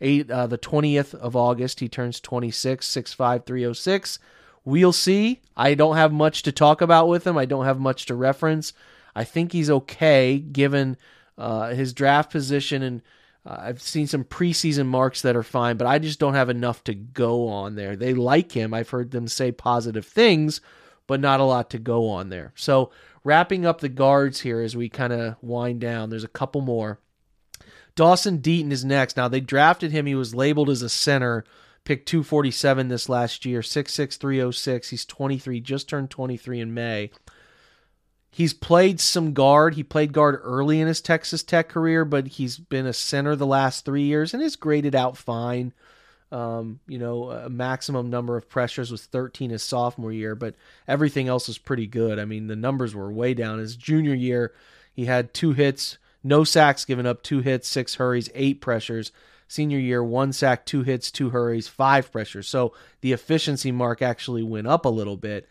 Eight, 0.00 0.30
uh, 0.30 0.46
the 0.46 0.58
20th 0.58 1.12
of 1.12 1.34
August, 1.34 1.80
he 1.80 1.88
turns 1.88 2.20
26, 2.20 2.86
6'5", 2.86 3.44
306. 3.44 4.20
We'll 4.64 4.92
see. 4.92 5.40
I 5.56 5.74
don't 5.74 5.96
have 5.96 6.12
much 6.12 6.44
to 6.44 6.52
talk 6.52 6.80
about 6.80 7.08
with 7.08 7.26
him. 7.26 7.36
I 7.36 7.46
don't 7.46 7.64
have 7.64 7.80
much 7.80 8.06
to 8.06 8.14
reference. 8.14 8.72
I 9.12 9.24
think 9.24 9.50
he's 9.50 9.68
okay 9.68 10.38
given 10.38 10.98
uh, 11.36 11.70
his 11.70 11.92
draft 11.92 12.30
position, 12.30 12.84
and 12.84 13.02
uh, 13.44 13.56
I've 13.58 13.82
seen 13.82 14.06
some 14.06 14.22
preseason 14.22 14.86
marks 14.86 15.22
that 15.22 15.34
are 15.34 15.42
fine, 15.42 15.78
but 15.78 15.88
I 15.88 15.98
just 15.98 16.20
don't 16.20 16.34
have 16.34 16.48
enough 16.48 16.84
to 16.84 16.94
go 16.94 17.48
on 17.48 17.74
there. 17.74 17.96
They 17.96 18.14
like 18.14 18.52
him. 18.52 18.72
I've 18.72 18.90
heard 18.90 19.10
them 19.10 19.26
say 19.26 19.50
positive 19.50 20.06
things, 20.06 20.60
but 21.06 21.20
not 21.20 21.40
a 21.40 21.44
lot 21.44 21.70
to 21.70 21.78
go 21.78 22.08
on 22.08 22.28
there. 22.28 22.52
So, 22.56 22.90
wrapping 23.24 23.66
up 23.66 23.80
the 23.80 23.88
guards 23.88 24.40
here 24.40 24.60
as 24.60 24.76
we 24.76 24.88
kind 24.88 25.12
of 25.12 25.36
wind 25.42 25.80
down, 25.80 26.10
there's 26.10 26.24
a 26.24 26.28
couple 26.28 26.60
more. 26.60 26.98
Dawson 27.94 28.38
Deaton 28.38 28.70
is 28.72 28.84
next. 28.84 29.16
Now, 29.16 29.28
they 29.28 29.40
drafted 29.40 29.92
him. 29.92 30.06
He 30.06 30.14
was 30.14 30.34
labeled 30.34 30.70
as 30.70 30.82
a 30.82 30.88
center, 30.88 31.44
picked 31.84 32.08
247 32.08 32.88
this 32.88 33.08
last 33.08 33.44
year, 33.44 33.60
6'6, 33.60 34.88
He's 34.88 35.04
23, 35.04 35.60
just 35.60 35.88
turned 35.88 36.10
23 36.10 36.60
in 36.60 36.74
May. 36.74 37.10
He's 38.30 38.54
played 38.54 38.98
some 38.98 39.34
guard. 39.34 39.74
He 39.74 39.82
played 39.82 40.14
guard 40.14 40.40
early 40.42 40.80
in 40.80 40.88
his 40.88 41.02
Texas 41.02 41.42
Tech 41.42 41.68
career, 41.68 42.06
but 42.06 42.28
he's 42.28 42.56
been 42.56 42.86
a 42.86 42.94
center 42.94 43.36
the 43.36 43.46
last 43.46 43.84
three 43.84 44.04
years 44.04 44.32
and 44.32 44.42
is 44.42 44.56
graded 44.56 44.94
out 44.94 45.18
fine. 45.18 45.74
Um, 46.32 46.80
you 46.88 46.98
know, 46.98 47.30
a 47.30 47.50
maximum 47.50 48.08
number 48.08 48.38
of 48.38 48.48
pressures 48.48 48.90
was 48.90 49.04
13 49.04 49.50
his 49.50 49.62
sophomore 49.62 50.12
year, 50.12 50.34
but 50.34 50.54
everything 50.88 51.28
else 51.28 51.46
was 51.46 51.58
pretty 51.58 51.86
good. 51.86 52.18
I 52.18 52.24
mean, 52.24 52.46
the 52.46 52.56
numbers 52.56 52.94
were 52.94 53.12
way 53.12 53.34
down. 53.34 53.58
His 53.58 53.76
junior 53.76 54.14
year, 54.14 54.54
he 54.94 55.04
had 55.04 55.34
two 55.34 55.52
hits, 55.52 55.98
no 56.24 56.42
sacks 56.42 56.86
given 56.86 57.04
up, 57.04 57.22
two 57.22 57.40
hits, 57.40 57.68
six 57.68 57.96
hurries, 57.96 58.30
eight 58.34 58.62
pressures. 58.62 59.12
Senior 59.46 59.78
year, 59.78 60.02
one 60.02 60.32
sack, 60.32 60.64
two 60.64 60.82
hits, 60.82 61.10
two 61.10 61.28
hurries, 61.28 61.68
five 61.68 62.10
pressures. 62.10 62.48
So 62.48 62.72
the 63.02 63.12
efficiency 63.12 63.70
mark 63.70 64.00
actually 64.00 64.42
went 64.42 64.66
up 64.66 64.86
a 64.86 64.88
little 64.88 65.18
bit. 65.18 65.46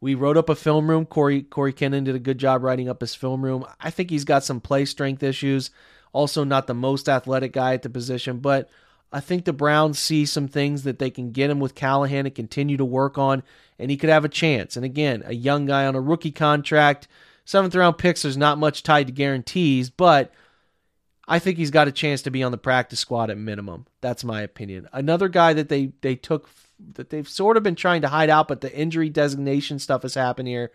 We 0.00 0.14
wrote 0.14 0.38
up 0.38 0.48
a 0.48 0.54
film 0.54 0.88
room. 0.88 1.04
Corey 1.04 1.42
Corey 1.42 1.74
Kennan 1.74 2.04
did 2.04 2.14
a 2.14 2.20
good 2.20 2.38
job 2.38 2.62
writing 2.62 2.88
up 2.88 3.02
his 3.02 3.14
film 3.14 3.44
room. 3.44 3.66
I 3.78 3.90
think 3.90 4.08
he's 4.08 4.24
got 4.24 4.44
some 4.44 4.62
play 4.62 4.86
strength 4.86 5.22
issues. 5.22 5.70
Also, 6.14 6.44
not 6.44 6.66
the 6.66 6.72
most 6.72 7.10
athletic 7.10 7.52
guy 7.52 7.74
at 7.74 7.82
the 7.82 7.90
position, 7.90 8.38
but 8.38 8.70
I 9.12 9.20
think 9.20 9.44
the 9.44 9.52
Browns 9.52 9.98
see 9.98 10.26
some 10.26 10.48
things 10.48 10.82
that 10.82 10.98
they 10.98 11.10
can 11.10 11.30
get 11.32 11.50
him 11.50 11.60
with 11.60 11.74
Callahan 11.74 12.26
and 12.26 12.34
continue 12.34 12.76
to 12.76 12.84
work 12.84 13.16
on, 13.18 13.42
and 13.78 13.90
he 13.90 13.96
could 13.96 14.10
have 14.10 14.24
a 14.24 14.28
chance. 14.28 14.76
And 14.76 14.84
again, 14.84 15.22
a 15.24 15.34
young 15.34 15.66
guy 15.66 15.86
on 15.86 15.94
a 15.94 16.00
rookie 16.00 16.32
contract, 16.32 17.08
seventh 17.44 17.74
round 17.74 17.98
picks, 17.98 18.22
there's 18.22 18.36
not 18.36 18.58
much 18.58 18.82
tied 18.82 19.06
to 19.06 19.12
guarantees, 19.12 19.90
but 19.90 20.32
I 21.28 21.38
think 21.38 21.56
he's 21.56 21.70
got 21.70 21.88
a 21.88 21.92
chance 21.92 22.22
to 22.22 22.30
be 22.30 22.42
on 22.42 22.52
the 22.52 22.58
practice 22.58 23.00
squad 23.00 23.30
at 23.30 23.38
minimum. 23.38 23.86
That's 24.00 24.24
my 24.24 24.42
opinion. 24.42 24.88
Another 24.92 25.28
guy 25.28 25.52
that 25.54 25.68
they 25.68 25.92
they 26.00 26.14
took 26.14 26.48
that 26.94 27.10
they've 27.10 27.28
sort 27.28 27.56
of 27.56 27.62
been 27.62 27.74
trying 27.74 28.02
to 28.02 28.08
hide 28.08 28.30
out, 28.30 28.48
but 28.48 28.60
the 28.60 28.76
injury 28.76 29.08
designation 29.08 29.78
stuff 29.78 30.02
has 30.02 30.14
happened 30.14 30.48
here 30.48 30.70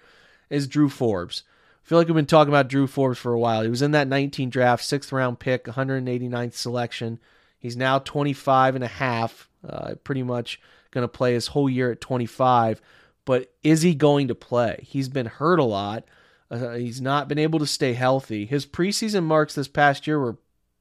is 0.49 0.67
Drew 0.67 0.89
Forbes. 0.89 1.43
I 1.83 1.87
feel 1.87 1.97
like 1.97 2.07
we've 2.07 2.15
been 2.15 2.25
talking 2.25 2.51
about 2.53 2.67
Drew 2.67 2.87
Forbes 2.87 3.17
for 3.17 3.33
a 3.33 3.39
while. 3.39 3.63
He 3.63 3.69
was 3.69 3.81
in 3.81 3.91
that 3.91 4.07
19 4.07 4.49
draft, 4.49 4.83
sixth 4.83 5.11
round 5.11 5.39
pick, 5.39 5.65
189th 5.65 6.53
selection. 6.53 7.19
He's 7.61 7.77
now 7.77 7.99
25 7.99 8.75
and 8.75 8.83
a 8.83 8.87
half, 8.87 9.47
uh, 9.67 9.93
pretty 10.03 10.23
much 10.23 10.59
going 10.89 11.03
to 11.03 11.07
play 11.07 11.33
his 11.33 11.47
whole 11.47 11.69
year 11.69 11.91
at 11.91 12.01
25. 12.01 12.81
But 13.23 13.53
is 13.63 13.83
he 13.83 13.93
going 13.93 14.27
to 14.29 14.35
play? 14.35 14.83
He's 14.87 15.07
been 15.07 15.27
hurt 15.27 15.59
a 15.59 15.63
lot. 15.63 16.03
Uh, 16.49 16.71
he's 16.71 16.99
not 16.99 17.27
been 17.27 17.37
able 17.37 17.59
to 17.59 17.67
stay 17.67 17.93
healthy. 17.93 18.45
His 18.45 18.65
preseason 18.65 19.23
marks 19.23 19.55
this 19.55 19.67
past 19.67 20.07
year 20.07 20.19
were 20.19 20.37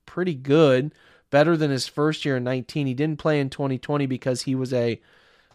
pretty 0.06 0.34
good, 0.34 0.92
better 1.28 1.56
than 1.56 1.70
his 1.70 1.86
first 1.86 2.24
year 2.24 2.38
in 2.38 2.44
19. 2.44 2.86
He 2.86 2.94
didn't 2.94 3.20
play 3.20 3.38
in 3.38 3.50
2020 3.50 4.06
because 4.06 4.42
he 4.42 4.54
was 4.54 4.72
a, 4.72 5.00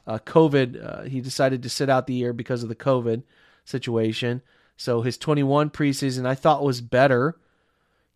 COVID. 0.08 0.86
Uh, 0.86 1.04
he 1.10 1.20
decided 1.20 1.64
to 1.64 1.70
sit 1.70 1.90
out 1.90 2.06
the 2.06 2.14
year 2.14 2.32
because 2.32 2.62
of 2.62 2.70
the 2.70 2.76
COVID 2.76 3.24
situation. 3.66 4.44
So 4.78 5.02
his 5.02 5.18
21 5.18 5.72
preseason 5.72 6.28
I 6.28 6.36
thought 6.36 6.64
was 6.64 6.80
better. 6.80 7.40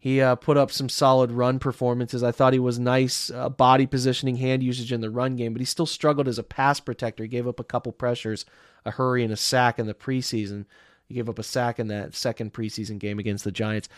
He 0.01 0.21
uh, 0.21 0.35
put 0.35 0.55
up 0.55 0.71
some 0.71 0.87
solid 0.87 1.29
run 1.29 1.59
performances. 1.59 2.23
I 2.23 2.31
thought 2.31 2.53
he 2.53 2.59
was 2.59 2.79
nice 2.79 3.29
uh, 3.29 3.49
body 3.49 3.85
positioning, 3.85 4.37
hand 4.37 4.63
usage 4.63 4.93
in 4.93 5.01
the 5.01 5.09
run 5.09 5.35
game, 5.35 5.51
but 5.51 5.59
he 5.59 5.65
still 5.65 5.85
struggled 5.85 6.29
as 6.29 6.39
a 6.39 6.43
pass 6.43 6.79
protector. 6.79 7.23
He 7.23 7.29
gave 7.29 7.47
up 7.47 7.59
a 7.59 7.65
couple 7.65 7.91
pressures, 7.91 8.45
a 8.85 8.91
hurry, 8.91 9.25
and 9.25 9.33
a 9.33 9.37
sack 9.37 9.77
in 9.77 9.87
the 9.87 9.93
preseason. 9.93 10.65
He 11.05 11.15
gave 11.15 11.27
up 11.27 11.37
a 11.37 11.43
sack 11.43 11.79
in 11.79 11.87
that 11.87 12.15
second 12.15 12.53
preseason 12.53 12.97
game 12.97 13.19
against 13.19 13.43
the 13.43 13.51
Giants. 13.51 13.89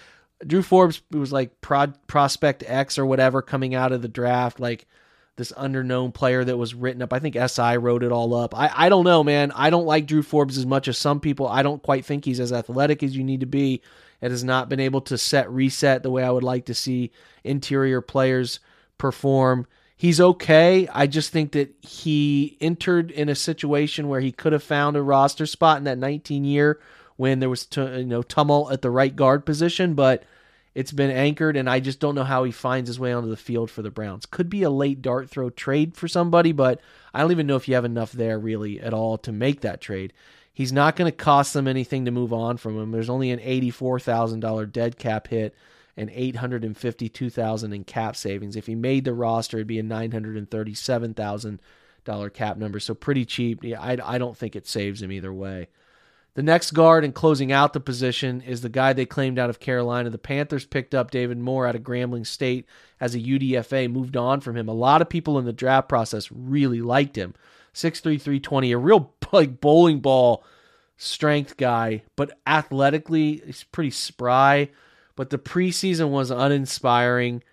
Drew 0.46 0.64
Forbes 0.64 1.04
was 1.12 1.32
like 1.32 1.62
prod, 1.62 1.96
prospect 2.08 2.64
X 2.66 2.98
or 2.98 3.06
whatever 3.06 3.44
coming 3.44 3.76
out 3.76 3.92
of 3.92 4.02
the 4.02 4.08
draft, 4.08 4.60
like 4.60 4.88
this 5.36 5.52
underknown 5.52 6.14
player 6.16 6.44
that 6.44 6.58
was 6.58 6.74
written 6.74 7.04
up. 7.04 7.14
I 7.14 7.20
think 7.20 7.36
SI 7.36 7.78
wrote 7.78 8.02
it 8.02 8.12
all 8.12 8.34
up. 8.34 8.58
I, 8.58 8.72
I 8.74 8.90
don't 8.90 9.06
know, 9.06 9.24
man. 9.24 9.52
I 9.52 9.70
don't 9.70 9.86
like 9.86 10.08
Drew 10.08 10.24
Forbes 10.24 10.58
as 10.58 10.66
much 10.66 10.88
as 10.88 10.98
some 10.98 11.20
people. 11.20 11.48
I 11.48 11.62
don't 11.62 11.84
quite 11.84 12.06
think 12.06 12.26
he's 12.26 12.40
as 12.40 12.52
athletic 12.52 13.04
as 13.04 13.16
you 13.16 13.24
need 13.24 13.42
to 13.42 13.46
be 13.46 13.84
it 14.22 14.32
has 14.32 14.44
not 14.44 14.70
been 14.70 14.80
able 14.80 15.02
to 15.02 15.18
set 15.18 15.52
reset 15.52 16.04
the 16.04 16.12
way 16.12 16.24
I 16.24 16.32
would 16.32 16.44
like 16.44 16.66
to 16.66 16.74
see 16.74 17.12
interior 17.44 18.02
players 18.02 18.60
perform. 18.98 19.68
He's 19.98 20.22
okay. 20.22 20.88
I 20.92 21.08
just 21.08 21.32
think 21.32 21.52
that 21.52 21.76
he 21.82 22.58
entered 22.62 23.12
in 23.12 23.30
a 23.30 23.36
situation 23.36 24.08
where 24.08 24.22
he 24.22 24.32
could 24.32 24.54
have 24.54 24.64
found 24.64 24.96
a 24.96 25.02
roster 25.02 25.46
spot 25.46 25.78
in 25.78 25.84
that 25.86 25.98
19 25.98 26.44
year 26.44 26.80
when 27.18 27.40
there 27.40 27.50
was 27.50 27.66
t- 27.66 27.82
you 27.82 28.06
know 28.06 28.24
tumult 28.24 28.72
at 28.72 28.82
the 28.82 28.90
right 28.90 29.16
guard 29.16 29.46
position, 29.46 29.94
but 29.94 30.24
it's 30.74 30.92
been 30.92 31.12
anchored, 31.12 31.58
and 31.58 31.70
I 31.70 31.80
just 31.80 32.00
don't 32.00 32.16
know 32.16 32.24
how 32.24 32.44
he 32.46 32.52
finds 32.52 32.88
his 32.88 33.00
way 33.00 33.12
onto 33.12 33.30
the 33.30 33.36
field 33.36 33.70
for 33.70 33.82
the 33.82 33.92
Browns. 33.92 34.26
Could 34.26 34.50
be 34.50 34.64
a 34.64 34.70
late 34.70 35.02
dart 35.02 35.30
throw 35.30 35.50
trade 35.50 35.96
for 35.96 36.08
somebody, 36.08 36.52
but 36.52 36.80
I 37.14 37.22
don't 37.22 37.32
even 37.32 37.46
know 37.46 37.58
if 37.58 37.68
you 37.68 37.76
have 37.76 37.86
enough 37.86 38.12
there 38.14 38.40
really 38.40 38.80
at 38.80 38.94
all 38.94 39.18
to 39.20 39.32
make 39.32 39.62
that 39.62 39.82
trade. 39.82 40.14
He's 40.54 40.74
not 40.74 40.96
going 40.96 41.12
to 41.12 41.16
cost 41.16 41.54
them 41.54 41.68
anything 41.68 42.06
to 42.06 42.12
move 42.12 42.34
on 42.34 42.58
from 42.58 42.78
him. 42.78 42.92
There's 42.92 43.10
only 43.10 43.32
an 43.32 43.40
$84,000 43.40 44.72
dead 44.72 44.98
cap 44.98 45.28
hit 45.28 45.56
and 45.96 46.10
852,000 46.14 47.74
in 47.74 47.84
cap 47.84 48.16
savings. 48.16 48.56
If 48.56 48.68
he 48.68 48.76
made 48.76 49.06
the 49.06 49.14
roster, 49.14 49.58
it'd 49.58 49.68
be 49.68 49.80
a 49.80 49.84
$937,000 49.84 52.34
cap 52.34 52.58
number. 52.58 52.80
So 52.80 52.94
pretty 52.94 53.26
cheap. 53.26 53.64
Yeah, 53.64 53.82
I, 53.82 53.98
I 54.04 54.18
don't 54.18 54.38
think 54.38 54.56
it 54.56 54.68
saves 54.68 55.02
him 55.02 55.12
either 55.12 55.34
way. 55.34 55.68
The 56.34 56.44
next 56.44 56.72
guard 56.72 57.04
and 57.04 57.14
closing 57.14 57.52
out 57.52 57.74
the 57.74 57.82
position 57.82 58.40
is 58.40 58.62
the 58.62 58.70
guy 58.70 58.94
they 58.94 59.06
claimed 59.06 59.38
out 59.38 59.50
of 59.50 59.60
Carolina. 59.60 60.10
The 60.10 60.18
Panthers 60.18 60.66
picked 60.66 60.96
up 60.96 61.12
David 61.12 61.38
Moore 61.38 61.68
out 61.68 61.76
of 61.76 61.82
Grambling 61.82 62.26
State 62.26 62.66
as 63.02 63.16
a 63.16 63.20
UDFA, 63.20 63.92
moved 63.92 64.16
on 64.16 64.40
from 64.40 64.56
him. 64.56 64.70
A 64.70 64.74
lot 64.74 65.02
of 65.02 65.10
people 65.10 65.38
in 65.38 65.46
the 65.46 65.52
draft 65.52 65.90
process 65.90 66.32
really 66.32 66.82
liked 66.82 67.18
him. 67.18 67.34
6'3", 67.74 68.02
320, 68.02 68.72
a 68.72 68.78
real 68.78 69.14
like 69.32 69.62
bowling 69.62 70.00
ball 70.00 70.44
strength 70.98 71.58
guy, 71.58 72.04
but 72.16 72.40
athletically 72.46 73.42
he's 73.46 73.64
pretty 73.64 73.92
spry. 73.92 74.70
But 75.16 75.30
the 75.30 75.38
preseason 75.38 76.10
was 76.10 76.32
uninspiring 76.32 77.44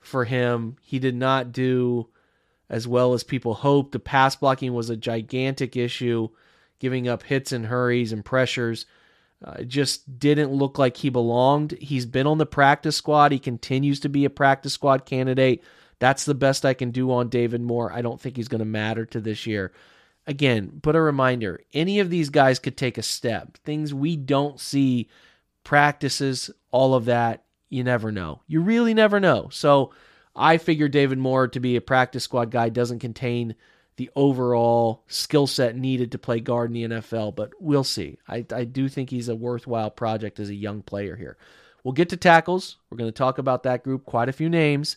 for 0.00 0.24
him. 0.24 0.76
He 0.82 0.98
did 0.98 1.14
not 1.14 1.52
do 1.52 2.08
as 2.68 2.88
well 2.88 3.12
as 3.12 3.22
people 3.22 3.54
hoped. 3.54 3.92
The 3.92 3.98
pass 3.98 4.36
blocking 4.36 4.74
was 4.74 4.90
a 4.90 4.96
gigantic 4.96 5.76
issue, 5.76 6.28
giving 6.78 7.06
up 7.08 7.22
hits 7.22 7.52
and 7.52 7.66
hurries 7.66 8.12
and 8.12 8.24
pressures. 8.24 8.86
Uh, 9.44 9.56
it 9.60 9.68
just 9.68 10.18
didn't 10.18 10.52
look 10.52 10.78
like 10.78 10.96
he 10.96 11.10
belonged. 11.10 11.72
He's 11.72 12.06
been 12.06 12.26
on 12.26 12.38
the 12.38 12.46
practice 12.46 12.96
squad. 12.96 13.32
He 13.32 13.38
continues 13.38 14.00
to 14.00 14.08
be 14.08 14.24
a 14.24 14.30
practice 14.30 14.72
squad 14.72 15.04
candidate. 15.04 15.62
That's 15.98 16.24
the 16.24 16.34
best 16.34 16.64
I 16.64 16.74
can 16.74 16.90
do 16.90 17.10
on 17.12 17.28
David 17.28 17.60
Moore. 17.60 17.92
I 17.92 18.02
don't 18.02 18.20
think 18.20 18.36
he's 18.36 18.48
going 18.48 18.60
to 18.60 18.64
matter 18.64 19.06
to 19.06 19.20
this 19.20 19.46
year. 19.46 19.72
Again, 20.26 20.80
but 20.82 20.96
a 20.96 21.00
reminder 21.00 21.60
any 21.72 22.00
of 22.00 22.08
these 22.08 22.30
guys 22.30 22.58
could 22.58 22.76
take 22.76 22.96
a 22.96 23.02
step. 23.02 23.58
Things 23.58 23.92
we 23.92 24.16
don't 24.16 24.58
see, 24.58 25.08
practices, 25.64 26.50
all 26.70 26.94
of 26.94 27.04
that, 27.06 27.44
you 27.68 27.84
never 27.84 28.10
know. 28.10 28.40
You 28.46 28.62
really 28.62 28.94
never 28.94 29.20
know. 29.20 29.48
So 29.50 29.92
I 30.34 30.58
figure 30.58 30.88
David 30.88 31.18
Moore 31.18 31.48
to 31.48 31.60
be 31.60 31.76
a 31.76 31.80
practice 31.80 32.24
squad 32.24 32.50
guy 32.50 32.68
doesn't 32.68 33.00
contain 33.00 33.54
the 33.96 34.10
overall 34.16 35.04
skill 35.06 35.46
set 35.46 35.76
needed 35.76 36.12
to 36.12 36.18
play 36.18 36.40
guard 36.40 36.70
in 36.70 36.90
the 36.90 36.96
NFL, 36.96 37.36
but 37.36 37.50
we'll 37.60 37.84
see. 37.84 38.18
I, 38.26 38.44
I 38.52 38.64
do 38.64 38.88
think 38.88 39.10
he's 39.10 39.28
a 39.28 39.36
worthwhile 39.36 39.90
project 39.90 40.40
as 40.40 40.48
a 40.48 40.54
young 40.54 40.82
player 40.82 41.14
here. 41.16 41.36
We'll 41.84 41.92
get 41.92 42.08
to 42.08 42.16
tackles. 42.16 42.76
We're 42.90 42.98
going 42.98 43.08
to 43.08 43.16
talk 43.16 43.38
about 43.38 43.62
that 43.64 43.84
group, 43.84 44.04
quite 44.04 44.28
a 44.28 44.32
few 44.32 44.48
names. 44.48 44.96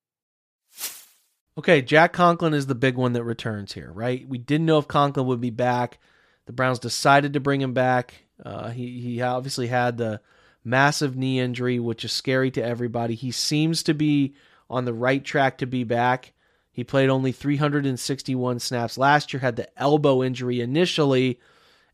Okay, 1.57 1.81
Jack 1.81 2.13
Conklin 2.13 2.53
is 2.53 2.67
the 2.67 2.75
big 2.75 2.95
one 2.95 3.13
that 3.13 3.23
returns 3.23 3.73
here, 3.73 3.91
right? 3.91 4.27
We 4.27 4.37
didn't 4.37 4.67
know 4.67 4.77
if 4.77 4.87
Conklin 4.87 5.27
would 5.27 5.41
be 5.41 5.49
back. 5.49 5.99
The 6.45 6.53
Browns 6.53 6.79
decided 6.79 7.33
to 7.33 7.39
bring 7.39 7.61
him 7.61 7.73
back 7.73 8.25
Uh, 8.43 8.69
he 8.69 8.99
he 9.01 9.21
obviously 9.21 9.67
had 9.67 9.97
the 9.97 10.19
massive 10.63 11.15
knee 11.15 11.39
injury, 11.39 11.79
which 11.79 12.03
is 12.03 12.11
scary 12.11 12.49
to 12.51 12.63
everybody. 12.63 13.13
He 13.15 13.31
seems 13.31 13.83
to 13.83 13.93
be 13.93 14.33
on 14.69 14.85
the 14.85 14.93
right 14.93 15.23
track 15.23 15.59
to 15.59 15.67
be 15.67 15.83
back. 15.83 16.33
He 16.71 16.83
played 16.83 17.09
only 17.09 17.31
361 17.31 18.59
snaps 18.59 18.97
last 18.97 19.33
year, 19.33 19.41
had 19.41 19.57
the 19.57 19.67
elbow 19.79 20.23
injury 20.23 20.61
initially, 20.61 21.39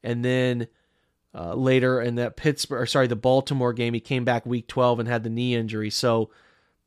and 0.04 0.24
then 0.24 0.68
uh, 1.34 1.56
later 1.56 2.00
in 2.00 2.16
that 2.16 2.38
Pittsburgh, 2.38 2.82
or 2.82 2.86
sorry, 2.86 3.08
the 3.08 3.16
Baltimore 3.16 3.74
game, 3.74 3.94
he 3.94 4.00
came 4.00 4.24
back 4.24 4.46
week 4.46 4.68
12 4.68 5.00
and 5.00 5.10
had 5.10 5.24
the 5.24 5.30
knee 5.30 5.56
injury. 5.56 5.90
So 5.90 6.30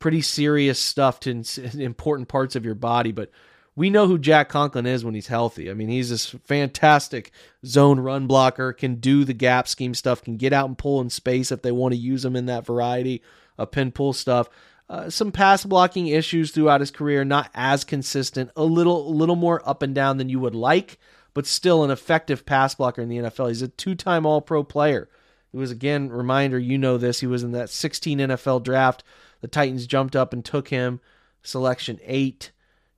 pretty 0.01 0.21
serious 0.21 0.79
stuff 0.79 1.21
to 1.21 1.43
important 1.79 2.27
parts 2.27 2.57
of 2.57 2.65
your 2.65 2.75
body. 2.75 3.13
But 3.13 3.31
we 3.75 3.89
know 3.89 4.07
who 4.07 4.19
Jack 4.19 4.49
Conklin 4.49 4.85
is 4.85 5.05
when 5.05 5.15
he's 5.15 5.27
healthy. 5.27 5.71
I 5.71 5.73
mean, 5.73 5.87
he's 5.87 6.09
this 6.09 6.31
fantastic 6.43 7.31
zone 7.65 8.01
run 8.01 8.27
blocker, 8.27 8.73
can 8.73 8.95
do 8.95 9.23
the 9.23 9.33
gap 9.33 9.67
scheme 9.67 9.93
stuff, 9.93 10.21
can 10.21 10.35
get 10.35 10.51
out 10.51 10.67
and 10.67 10.77
pull 10.77 10.99
in 10.99 11.09
space 11.09 11.51
if 11.51 11.61
they 11.61 11.71
want 11.71 11.93
to 11.93 11.99
use 11.99 12.25
him 12.25 12.35
in 12.35 12.47
that 12.47 12.65
variety 12.65 13.21
of 13.57 13.71
pin 13.71 13.91
pull 13.91 14.11
stuff. 14.11 14.49
Uh, 14.89 15.09
some 15.09 15.31
pass 15.31 15.63
blocking 15.63 16.07
issues 16.07 16.51
throughout 16.51 16.81
his 16.81 16.91
career, 16.91 17.23
not 17.23 17.49
as 17.53 17.85
consistent, 17.85 18.51
a 18.57 18.63
little, 18.65 19.07
a 19.07 19.13
little 19.13 19.37
more 19.37 19.61
up 19.67 19.81
and 19.81 19.95
down 19.95 20.17
than 20.17 20.27
you 20.27 20.37
would 20.37 20.53
like, 20.53 20.99
but 21.33 21.47
still 21.47 21.85
an 21.85 21.91
effective 21.91 22.45
pass 22.45 22.75
blocker 22.75 23.01
in 23.01 23.07
the 23.07 23.19
NFL. 23.19 23.47
He's 23.47 23.61
a 23.61 23.69
two-time 23.69 24.25
All-Pro 24.25 24.65
player. 24.65 25.07
He 25.53 25.57
was 25.57 25.71
again 25.71 26.09
reminder, 26.09 26.59
you 26.59 26.77
know 26.77 26.97
this. 26.97 27.21
He 27.21 27.27
was 27.27 27.43
in 27.43 27.53
that 27.53 27.69
16 27.69 28.19
NFL 28.19 28.63
draft. 28.63 29.05
The 29.41 29.47
Titans 29.47 29.87
jumped 29.87 30.15
up 30.15 30.33
and 30.33 30.43
took 30.45 30.69
him, 30.69 30.99
selection 31.43 31.99
eight. 32.05 32.51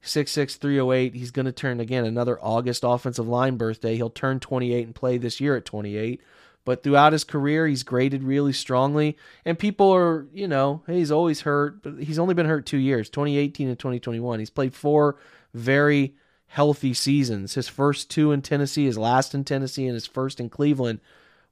66308. 0.06 1.16
He's 1.16 1.32
going 1.32 1.46
to 1.46 1.54
turn 1.54 1.80
again 1.80 2.04
another 2.06 2.38
August 2.42 2.84
offensive 2.86 3.28
line 3.28 3.56
birthday. 3.56 3.96
He'll 3.96 4.10
turn 4.10 4.42
28 4.42 4.86
and 4.86 4.94
play 4.94 5.18
this 5.18 5.40
year 5.40 5.56
at 5.56 5.64
28. 5.64 6.22
But 6.66 6.84
throughout 6.84 7.14
his 7.14 7.24
career, 7.24 7.68
he's 7.68 7.84
graded 7.84 8.24
really 8.24 8.54
strongly. 8.54 9.18
And 9.44 9.60
people 9.60 9.94
are, 9.94 10.28
you 10.34 10.48
know, 10.48 10.82
he's 10.88 11.12
always 11.12 11.42
hurt, 11.42 11.84
but 11.84 12.00
he's 12.00 12.20
only 12.20 12.34
been 12.34 12.46
hurt 12.46 12.66
two 12.66 12.78
years 12.78 13.10
2018 13.10 13.68
and 13.70 13.80
2021. 13.80 14.40
He's 14.40 14.50
played 14.50 14.74
four 14.74 15.18
very 15.54 16.16
healthy 16.48 16.94
seasons. 16.94 17.56
His 17.56 17.68
first 17.68 18.10
two 18.10 18.32
in 18.32 18.42
Tennessee, 18.42 18.86
his 18.86 18.98
last 18.98 19.34
in 19.34 19.44
Tennessee, 19.44 19.86
and 19.86 19.94
his 19.94 20.08
first 20.08 20.40
in 20.40 20.50
Cleveland 20.50 21.00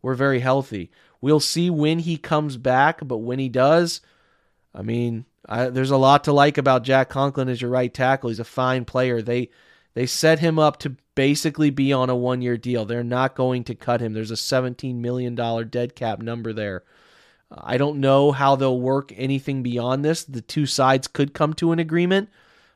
were 0.01 0.15
very 0.15 0.39
healthy. 0.39 0.91
We'll 1.19 1.39
see 1.39 1.69
when 1.69 1.99
he 1.99 2.17
comes 2.17 2.57
back, 2.57 2.99
but 3.03 3.17
when 3.17 3.39
he 3.39 3.49
does, 3.49 4.01
I 4.73 4.81
mean, 4.81 5.25
I, 5.47 5.65
there's 5.67 5.91
a 5.91 5.97
lot 5.97 6.23
to 6.25 6.33
like 6.33 6.57
about 6.57 6.83
Jack 6.83 7.09
Conklin 7.09 7.49
as 7.49 7.61
your 7.61 7.71
right 7.71 7.93
tackle. 7.93 8.29
He's 8.29 8.39
a 8.39 8.45
fine 8.45 8.85
player. 8.85 9.21
They 9.21 9.49
they 9.93 10.05
set 10.05 10.39
him 10.39 10.57
up 10.57 10.77
to 10.79 10.95
basically 11.15 11.69
be 11.69 11.91
on 11.91 12.09
a 12.09 12.15
one 12.15 12.41
year 12.41 12.57
deal. 12.57 12.85
They're 12.85 13.03
not 13.03 13.35
going 13.35 13.63
to 13.65 13.75
cut 13.75 14.01
him. 14.01 14.13
There's 14.13 14.31
a 14.31 14.35
$17 14.35 14.95
million 14.95 15.35
dead 15.35 15.95
cap 15.95 16.19
number 16.19 16.53
there. 16.53 16.83
I 17.51 17.77
don't 17.77 17.99
know 17.99 18.31
how 18.31 18.55
they'll 18.55 18.79
work 18.79 19.11
anything 19.17 19.61
beyond 19.61 20.05
this. 20.05 20.23
The 20.23 20.41
two 20.41 20.65
sides 20.65 21.07
could 21.07 21.33
come 21.33 21.53
to 21.55 21.73
an 21.73 21.79
agreement 21.79 22.29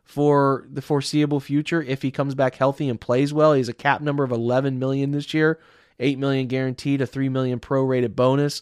for 0.03 0.67
the 0.71 0.81
foreseeable 0.81 1.39
future 1.39 1.81
if 1.81 2.01
he 2.01 2.11
comes 2.11 2.35
back 2.35 2.55
healthy 2.55 2.89
and 2.89 2.99
plays 2.99 3.33
well. 3.33 3.53
He's 3.53 3.69
a 3.69 3.73
cap 3.73 4.01
number 4.01 4.23
of 4.23 4.31
11 4.31 4.77
million 4.77 5.11
this 5.11 5.33
year, 5.33 5.59
8 5.99 6.19
million 6.19 6.47
guaranteed, 6.47 7.01
a 7.01 7.07
3 7.07 7.29
million 7.29 7.59
prorated 7.59 8.15
bonus. 8.15 8.61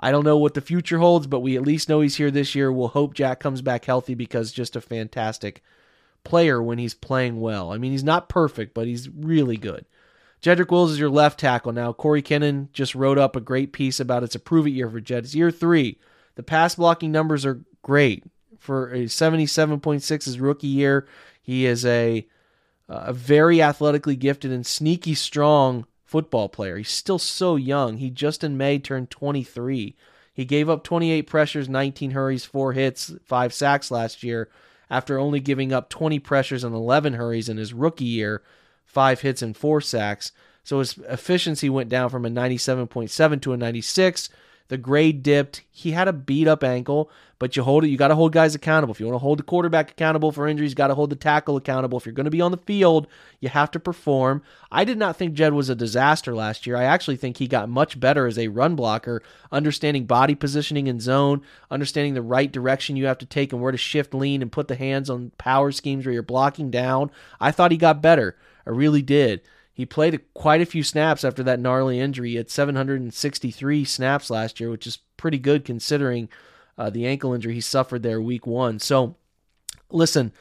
I 0.00 0.10
don't 0.10 0.24
know 0.24 0.38
what 0.38 0.54
the 0.54 0.62
future 0.62 0.98
holds, 0.98 1.26
but 1.26 1.40
we 1.40 1.56
at 1.56 1.62
least 1.62 1.88
know 1.88 2.00
he's 2.00 2.16
here 2.16 2.30
this 2.30 2.54
year. 2.54 2.72
We'll 2.72 2.88
hope 2.88 3.14
Jack 3.14 3.38
comes 3.38 3.60
back 3.60 3.84
healthy 3.84 4.14
because 4.14 4.50
just 4.50 4.74
a 4.74 4.80
fantastic 4.80 5.62
player 6.24 6.62
when 6.62 6.78
he's 6.78 6.94
playing 6.94 7.40
well. 7.40 7.70
I 7.70 7.76
mean, 7.78 7.92
he's 7.92 8.02
not 8.02 8.28
perfect, 8.28 8.72
but 8.72 8.86
he's 8.86 9.10
really 9.10 9.58
good. 9.58 9.84
Jedrick 10.42 10.70
Wills 10.70 10.92
is 10.92 10.98
your 10.98 11.10
left 11.10 11.38
tackle 11.38 11.72
now. 11.72 11.92
Corey 11.92 12.22
Kinnon 12.22 12.72
just 12.72 12.94
wrote 12.94 13.18
up 13.18 13.36
a 13.36 13.40
great 13.40 13.74
piece 13.74 14.00
about 14.00 14.22
it's 14.22 14.34
a 14.34 14.38
prove 14.38 14.66
it 14.66 14.70
year 14.70 14.88
for 14.88 15.00
Jed. 15.00 15.24
It's 15.24 15.34
year 15.34 15.50
three. 15.50 15.98
The 16.36 16.42
pass 16.42 16.76
blocking 16.76 17.12
numbers 17.12 17.44
are 17.44 17.62
great. 17.82 18.24
For 18.58 18.92
a 18.92 19.04
77.6 19.04 20.24
his 20.24 20.40
rookie 20.40 20.66
year, 20.66 21.06
he 21.42 21.66
is 21.66 21.84
a, 21.84 22.26
uh, 22.88 23.04
a 23.06 23.12
very 23.12 23.60
athletically 23.60 24.16
gifted 24.16 24.50
and 24.50 24.66
sneaky 24.66 25.14
strong 25.14 25.86
football 26.10 26.48
player. 26.48 26.76
He's 26.76 26.90
still 26.90 27.20
so 27.20 27.54
young. 27.54 27.98
He 27.98 28.10
just 28.10 28.42
in 28.42 28.56
May 28.56 28.80
turned 28.80 29.10
23. 29.10 29.96
He 30.32 30.44
gave 30.44 30.68
up 30.68 30.82
28 30.82 31.22
pressures, 31.22 31.68
19 31.68 32.10
hurries, 32.10 32.44
4 32.44 32.72
hits, 32.72 33.14
5 33.24 33.54
sacks 33.54 33.92
last 33.92 34.24
year 34.24 34.48
after 34.90 35.18
only 35.18 35.38
giving 35.38 35.72
up 35.72 35.88
20 35.88 36.18
pressures 36.18 36.64
and 36.64 36.74
11 36.74 37.12
hurries 37.12 37.48
in 37.48 37.58
his 37.58 37.72
rookie 37.72 38.04
year, 38.04 38.42
5 38.86 39.20
hits 39.20 39.40
and 39.40 39.56
4 39.56 39.80
sacks. 39.80 40.32
So 40.64 40.80
his 40.80 40.98
efficiency 41.08 41.70
went 41.70 41.88
down 41.88 42.10
from 42.10 42.26
a 42.26 42.28
97.7 42.28 43.40
to 43.42 43.52
a 43.52 43.56
96. 43.56 44.30
The 44.70 44.78
grade 44.78 45.24
dipped. 45.24 45.64
He 45.72 45.90
had 45.90 46.06
a 46.06 46.12
beat 46.12 46.46
up 46.46 46.62
ankle, 46.62 47.10
but 47.40 47.56
you 47.56 47.64
hold 47.64 47.82
it. 47.82 47.88
You 47.88 47.96
got 47.96 48.08
to 48.08 48.14
hold 48.14 48.32
guys 48.32 48.54
accountable. 48.54 48.94
If 48.94 49.00
you 49.00 49.06
want 49.06 49.16
to 49.16 49.18
hold 49.18 49.40
the 49.40 49.42
quarterback 49.42 49.90
accountable 49.90 50.30
for 50.30 50.46
injuries, 50.46 50.74
got 50.74 50.86
to 50.86 50.94
hold 50.94 51.10
the 51.10 51.16
tackle 51.16 51.56
accountable. 51.56 51.98
If 51.98 52.06
you're 52.06 52.12
going 52.12 52.26
to 52.26 52.30
be 52.30 52.40
on 52.40 52.52
the 52.52 52.56
field, 52.56 53.08
you 53.40 53.48
have 53.48 53.72
to 53.72 53.80
perform. 53.80 54.44
I 54.70 54.84
did 54.84 54.96
not 54.96 55.16
think 55.16 55.34
Jed 55.34 55.54
was 55.54 55.70
a 55.70 55.74
disaster 55.74 56.36
last 56.36 56.68
year. 56.68 56.76
I 56.76 56.84
actually 56.84 57.16
think 57.16 57.38
he 57.38 57.48
got 57.48 57.68
much 57.68 57.98
better 57.98 58.28
as 58.28 58.38
a 58.38 58.46
run 58.46 58.76
blocker, 58.76 59.24
understanding 59.50 60.04
body 60.04 60.36
positioning 60.36 60.86
and 60.86 61.02
zone, 61.02 61.42
understanding 61.68 62.14
the 62.14 62.22
right 62.22 62.52
direction 62.52 62.94
you 62.94 63.06
have 63.06 63.18
to 63.18 63.26
take 63.26 63.52
and 63.52 63.60
where 63.60 63.72
to 63.72 63.78
shift, 63.78 64.14
lean, 64.14 64.40
and 64.40 64.52
put 64.52 64.68
the 64.68 64.76
hands 64.76 65.10
on 65.10 65.32
power 65.36 65.72
schemes 65.72 66.06
where 66.06 66.12
you're 66.12 66.22
blocking 66.22 66.70
down. 66.70 67.10
I 67.40 67.50
thought 67.50 67.72
he 67.72 67.76
got 67.76 68.00
better. 68.00 68.36
I 68.64 68.70
really 68.70 69.02
did. 69.02 69.40
He 69.72 69.86
played 69.86 70.20
quite 70.34 70.60
a 70.60 70.66
few 70.66 70.82
snaps 70.82 71.24
after 71.24 71.42
that 71.44 71.60
gnarly 71.60 72.00
injury. 72.00 72.36
at 72.36 72.50
763 72.50 73.84
snaps 73.84 74.30
last 74.30 74.60
year, 74.60 74.70
which 74.70 74.86
is 74.86 74.98
pretty 75.16 75.38
good 75.38 75.64
considering 75.64 76.28
uh, 76.76 76.90
the 76.90 77.06
ankle 77.06 77.32
injury 77.32 77.54
he 77.54 77.60
suffered 77.60 78.02
there 78.02 78.20
week 78.20 78.46
one. 78.46 78.78
So, 78.78 79.16
listen, 79.90 80.32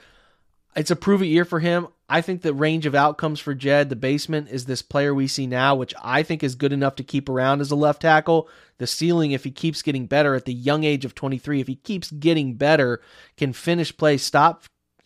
it's 0.75 0.91
a 0.91 0.95
prove 0.95 1.21
it 1.21 1.27
year 1.27 1.45
for 1.45 1.59
him. 1.59 1.87
I 2.11 2.21
think 2.21 2.41
the 2.41 2.53
range 2.53 2.87
of 2.87 2.95
outcomes 2.95 3.39
for 3.39 3.53
Jed, 3.53 3.89
the 3.89 3.95
basement, 3.95 4.49
is 4.49 4.65
this 4.65 4.81
player 4.81 5.13
we 5.13 5.27
see 5.27 5.45
now, 5.45 5.75
which 5.75 5.93
I 6.01 6.23
think 6.23 6.43
is 6.43 6.55
good 6.55 6.73
enough 6.73 6.95
to 6.95 7.03
keep 7.03 7.29
around 7.29 7.61
as 7.61 7.69
a 7.69 7.75
left 7.75 8.01
tackle. 8.01 8.49
The 8.79 8.87
ceiling, 8.87 9.31
if 9.31 9.43
he 9.43 9.51
keeps 9.51 9.83
getting 9.83 10.07
better 10.07 10.33
at 10.33 10.45
the 10.45 10.53
young 10.53 10.83
age 10.83 11.05
of 11.05 11.13
23, 11.13 11.61
if 11.61 11.67
he 11.67 11.75
keeps 11.75 12.09
getting 12.09 12.55
better, 12.55 12.99
can 13.37 13.53
finish 13.53 13.95
plays. 13.95 14.23
Stop, 14.23 14.63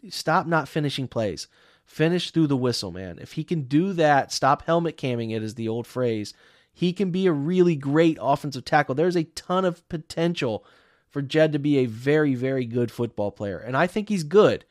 stop 0.10 0.48
not 0.48 0.70
finishing 0.70 1.10
plays 1.10 1.48
finish 1.86 2.32
through 2.32 2.48
the 2.48 2.58
whistle, 2.58 2.92
man. 2.92 3.20
If 3.20 3.34
he 3.34 3.44
can 3.44 3.64
do 3.64 3.94
that, 3.94 4.32
stop 4.32 4.64
helmet 4.64 4.98
camming 4.98 5.36
it 5.36 5.44
is 5.44 5.56
the 5.56 5.68
old 5.68 5.88
phrase. 5.88 6.34
He 6.72 6.92
can 6.94 7.12
be 7.12 7.28
a 7.28 7.32
really 7.32 7.76
great 7.76 8.18
offensive 8.20 8.66
tackle. 8.66 8.96
There's 8.96 9.16
a 9.16 9.26
ton 9.26 9.64
of 9.66 9.88
potential 9.90 10.66
for 11.10 11.22
Jed 11.22 11.54
to 11.54 11.60
be 11.60 11.78
a 11.78 11.86
very, 11.86 12.34
very 12.34 12.66
good 12.66 12.92
football 12.92 13.32
player. 13.32 13.60
And 13.60 13.78
I 13.78 13.86
think 13.86 14.10
he's 14.10 14.24
good. 14.24 14.66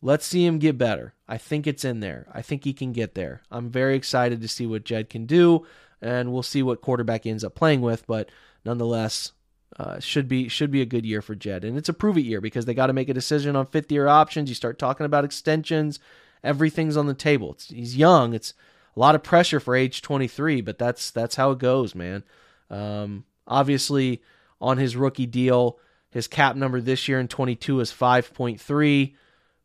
Let's 0.00 0.24
see 0.24 0.46
him 0.46 0.58
get 0.58 0.78
better. 0.78 1.12
I 1.28 1.36
think 1.36 1.66
it's 1.66 1.84
in 1.84 2.00
there. 2.00 2.26
I 2.32 2.40
think 2.40 2.64
he 2.64 2.72
can 2.72 2.92
get 2.92 3.14
there. 3.14 3.42
I'm 3.50 3.68
very 3.68 3.94
excited 3.94 4.40
to 4.40 4.48
see 4.48 4.66
what 4.66 4.84
Jed 4.84 5.10
can 5.10 5.26
do, 5.26 5.66
and 6.00 6.32
we'll 6.32 6.42
see 6.42 6.62
what 6.62 6.80
quarterback 6.80 7.26
ends 7.26 7.44
up 7.44 7.54
playing 7.54 7.82
with. 7.82 8.06
But 8.06 8.30
nonetheless, 8.64 9.32
uh, 9.78 10.00
should 10.00 10.26
be 10.26 10.48
should 10.48 10.70
be 10.70 10.80
a 10.80 10.86
good 10.86 11.04
year 11.04 11.20
for 11.20 11.34
Jed, 11.34 11.64
and 11.64 11.76
it's 11.76 11.90
a 11.90 11.92
prove 11.92 12.16
it 12.16 12.24
year 12.24 12.40
because 12.40 12.64
they 12.64 12.74
got 12.74 12.86
to 12.86 12.94
make 12.94 13.10
a 13.10 13.14
decision 13.14 13.56
on 13.56 13.66
fifth 13.66 13.92
year 13.92 14.08
options. 14.08 14.48
You 14.48 14.54
start 14.54 14.78
talking 14.78 15.06
about 15.06 15.24
extensions, 15.24 16.00
everything's 16.42 16.96
on 16.96 17.06
the 17.06 17.14
table. 17.14 17.52
It's, 17.52 17.68
he's 17.68 17.96
young. 17.96 18.34
It's 18.34 18.54
a 18.96 19.00
lot 19.00 19.14
of 19.14 19.22
pressure 19.22 19.60
for 19.60 19.74
age 19.74 20.02
23, 20.02 20.60
but 20.60 20.78
that's 20.78 21.10
that's 21.10 21.36
how 21.36 21.52
it 21.52 21.58
goes, 21.58 21.94
man. 21.94 22.24
Um, 22.70 23.24
obviously, 23.46 24.22
on 24.60 24.78
his 24.78 24.96
rookie 24.96 25.26
deal, 25.26 25.78
his 26.10 26.26
cap 26.26 26.56
number 26.56 26.80
this 26.80 27.08
year 27.08 27.20
in 27.20 27.28
22 27.28 27.80
is 27.80 27.92
5.3. 27.92 29.14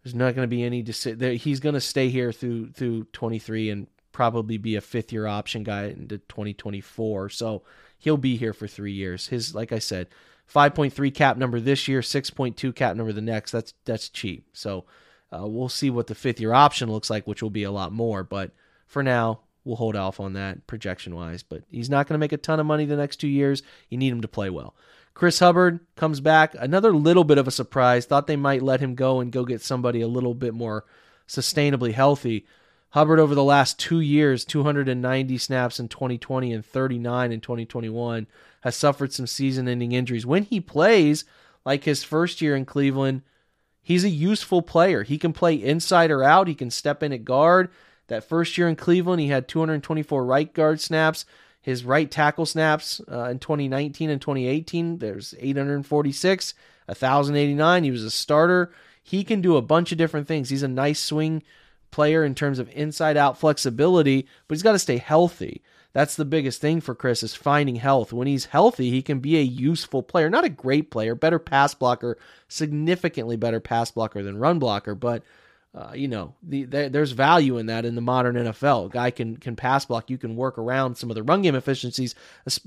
There's 0.04 0.16
not 0.16 0.36
going 0.36 0.48
to 0.48 0.56
be 0.56 0.64
any. 0.64 0.84
Deci- 0.84 1.38
he's 1.38 1.60
going 1.60 1.74
to 1.74 1.82
stay 1.82 2.10
here 2.10 2.32
through 2.32 2.72
through 2.72 3.06
23 3.06 3.72
and 3.72 3.88
probably 4.12 4.58
be 4.58 4.76
a 4.76 4.82
fifth 4.82 5.12
year 5.12 5.28
option 5.28 5.64
guy 5.64 5.86
into 5.86 6.20
2024. 6.20 7.30
So 7.30 7.64
he'll 7.98 8.16
be 8.16 8.38
here 8.38 8.54
for 8.54 8.68
three 8.68 8.94
years. 8.94 9.28
His, 9.28 9.56
like 9.56 9.72
I 9.72 9.80
said, 9.80 10.08
5.3 10.54 11.14
cap 11.14 11.38
number 11.38 11.60
this 11.60 11.88
year, 11.88 12.02
6.2 12.02 12.76
cap 12.76 12.96
number 12.96 13.12
the 13.12 13.22
next. 13.22 13.52
That's 13.52 13.74
that's 13.86 14.10
cheap. 14.10 14.48
So 14.54 14.86
uh, 15.34 15.46
we'll 15.46 15.70
see 15.70 15.90
what 15.90 16.08
the 16.08 16.16
fifth 16.16 16.40
year 16.40 16.54
option 16.54 16.92
looks 16.92 17.10
like, 17.10 17.26
which 17.26 17.42
will 17.42 17.50
be 17.50 17.64
a 17.64 17.72
lot 17.72 17.92
more. 17.92 18.24
But 18.24 18.52
for 18.88 19.04
now, 19.04 19.42
we'll 19.64 19.76
hold 19.76 19.96
off 19.96 20.20
on 20.20 20.34
that 20.34 20.66
projection 20.68 21.16
wise. 21.16 21.44
But 21.44 21.64
he's 21.72 21.90
not 21.90 22.08
going 22.08 22.16
to 22.16 22.20
make 22.20 22.32
a 22.32 22.38
ton 22.38 22.60
of 22.60 22.66
money 22.66 22.86
the 22.86 22.96
next 22.96 23.18
two 23.18 23.28
years. 23.28 23.64
You 23.90 23.98
need 23.98 24.12
him 24.12 24.22
to 24.22 24.28
play 24.28 24.50
well. 24.50 24.76
Chris 25.14 25.40
Hubbard 25.40 25.80
comes 25.96 26.20
back. 26.20 26.56
Another 26.60 26.94
little 26.94 27.24
bit 27.24 27.38
of 27.38 27.48
a 27.48 27.52
surprise. 27.52 28.06
Thought 28.06 28.28
they 28.28 28.36
might 28.36 28.62
let 28.62 28.82
him 28.82 28.96
go 28.96 29.20
and 29.20 29.32
go 29.32 29.46
get 29.46 29.62
somebody 29.62 30.02
a 30.02 30.08
little 30.08 30.34
bit 30.34 30.54
more 30.54 30.86
sustainably 31.28 31.94
healthy. 31.94 32.46
Hubbard 32.90 33.20
over 33.20 33.36
the 33.36 33.44
last 33.44 33.78
two 33.80 34.00
years, 34.00 34.46
290 34.46 35.38
snaps 35.38 35.80
in 35.80 35.90
2020 35.90 36.54
and 36.54 36.66
39 36.66 37.32
in 37.32 37.42
2021, 37.42 38.28
has 38.62 38.76
suffered 38.76 39.12
some 39.12 39.28
season 39.28 39.68
ending 39.68 39.92
injuries. 39.92 40.26
When 40.26 40.44
he 40.44 40.62
plays, 40.62 41.26
like 41.66 41.84
his 41.84 42.04
first 42.04 42.42
year 42.42 42.56
in 42.56 42.66
Cleveland, 42.66 43.24
he's 43.86 44.04
a 44.04 44.10
useful 44.10 44.62
player. 44.62 45.04
He 45.04 45.18
can 45.18 45.32
play 45.32 45.54
inside 45.54 46.12
or 46.12 46.24
out, 46.24 46.50
he 46.50 46.56
can 46.56 46.72
step 46.72 47.02
in 47.02 47.14
at 47.14 47.24
guard. 47.24 47.70
That 48.08 48.28
first 48.28 48.58
year 48.58 48.68
in 48.68 48.76
Cleveland, 48.76 49.22
he 49.22 49.28
had 49.30 49.48
224 49.48 50.26
right 50.26 50.52
guard 50.54 50.82
snaps. 50.82 51.26
His 51.62 51.86
right 51.86 52.12
tackle 52.12 52.46
snaps 52.46 53.02
uh, 53.12 53.30
in 53.30 53.40
2019 53.40 54.10
and 54.10 54.22
2018, 54.22 55.00
there's 55.00 55.34
846, 55.40 56.54
1,089. 56.86 57.84
He 57.84 57.92
was 57.92 58.04
a 58.04 58.12
starter. 58.12 58.72
He 59.02 59.24
can 59.24 59.42
do 59.42 59.56
a 59.56 59.62
bunch 59.62 59.92
of 59.92 59.98
different 59.98 60.28
things. 60.28 60.50
He's 60.50 60.62
a 60.62 60.68
nice 60.68 61.00
swing 61.00 61.42
player 61.90 62.24
in 62.24 62.36
terms 62.36 62.60
of 62.60 62.70
inside 62.74 63.18
out 63.18 63.40
flexibility, 63.40 64.28
but 64.48 64.56
he's 64.56 64.64
got 64.64 64.74
to 64.74 64.80
stay 64.80 64.98
healthy. 64.98 65.64
That's 65.96 66.18
the 66.18 66.26
biggest 66.26 66.60
thing 66.60 66.82
for 66.82 66.94
Chris 66.94 67.24
is 67.24 67.36
finding 67.36 67.78
health. 67.78 68.12
When 68.12 68.28
he's 68.28 68.48
healthy, 68.48 68.92
he 68.92 69.02
can 69.02 69.20
be 69.20 69.38
a 69.38 69.42
useful 69.42 70.04
player, 70.04 70.30
not 70.30 70.44
a 70.44 70.50
great 70.50 70.92
player, 70.92 71.16
better 71.16 71.40
pass 71.40 71.74
blocker, 71.74 72.18
significantly 72.50 73.38
better 73.38 73.62
pass 73.62 73.92
blocker 73.92 74.22
than 74.22 74.38
run 74.38 74.60
blocker, 74.60 74.94
but 74.94 75.24
uh, 75.74 75.94
you 75.96 76.10
know, 76.10 76.36
the, 76.44 76.66
the, 76.66 76.90
there's 76.90 77.14
value 77.14 77.58
in 77.58 77.68
that 77.68 77.86
in 77.86 77.96
the 77.96 78.02
modern 78.02 78.36
NFL. 78.36 78.88
A 78.88 78.90
guy 78.90 79.10
can 79.10 79.38
can 79.38 79.56
pass 79.56 79.86
block. 79.86 80.10
You 80.10 80.18
can 80.18 80.36
work 80.36 80.58
around 80.58 80.96
some 80.96 81.10
of 81.10 81.16
the 81.16 81.24
run 81.24 81.42
game 81.42 81.56
efficiencies, 81.56 82.14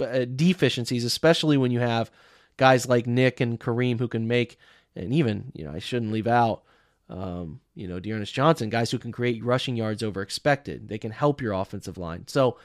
uh, 0.00 0.24
deficiencies, 0.24 1.04
especially 1.04 1.58
when 1.58 1.70
you 1.70 1.80
have 1.80 2.10
guys 2.56 2.88
like 2.88 3.06
Nick 3.06 3.40
and 3.42 3.60
Kareem 3.60 3.98
who 3.98 4.08
can 4.08 4.26
make, 4.26 4.58
and 4.96 5.12
even 5.12 5.52
you 5.52 5.66
know, 5.66 5.72
I 5.72 5.80
shouldn't 5.80 6.12
leave 6.12 6.26
out, 6.26 6.62
um, 7.10 7.60
you 7.74 7.88
know, 7.88 8.00
D'Ernest 8.00 8.32
Johnson, 8.32 8.70
guys 8.70 8.90
who 8.90 8.98
can 8.98 9.12
create 9.12 9.44
rushing 9.44 9.76
yards 9.76 10.02
over 10.02 10.22
expected. 10.22 10.88
They 10.88 10.98
can 10.98 11.10
help 11.10 11.42
your 11.42 11.52
offensive 11.52 11.98
line. 11.98 12.26
So. 12.26 12.56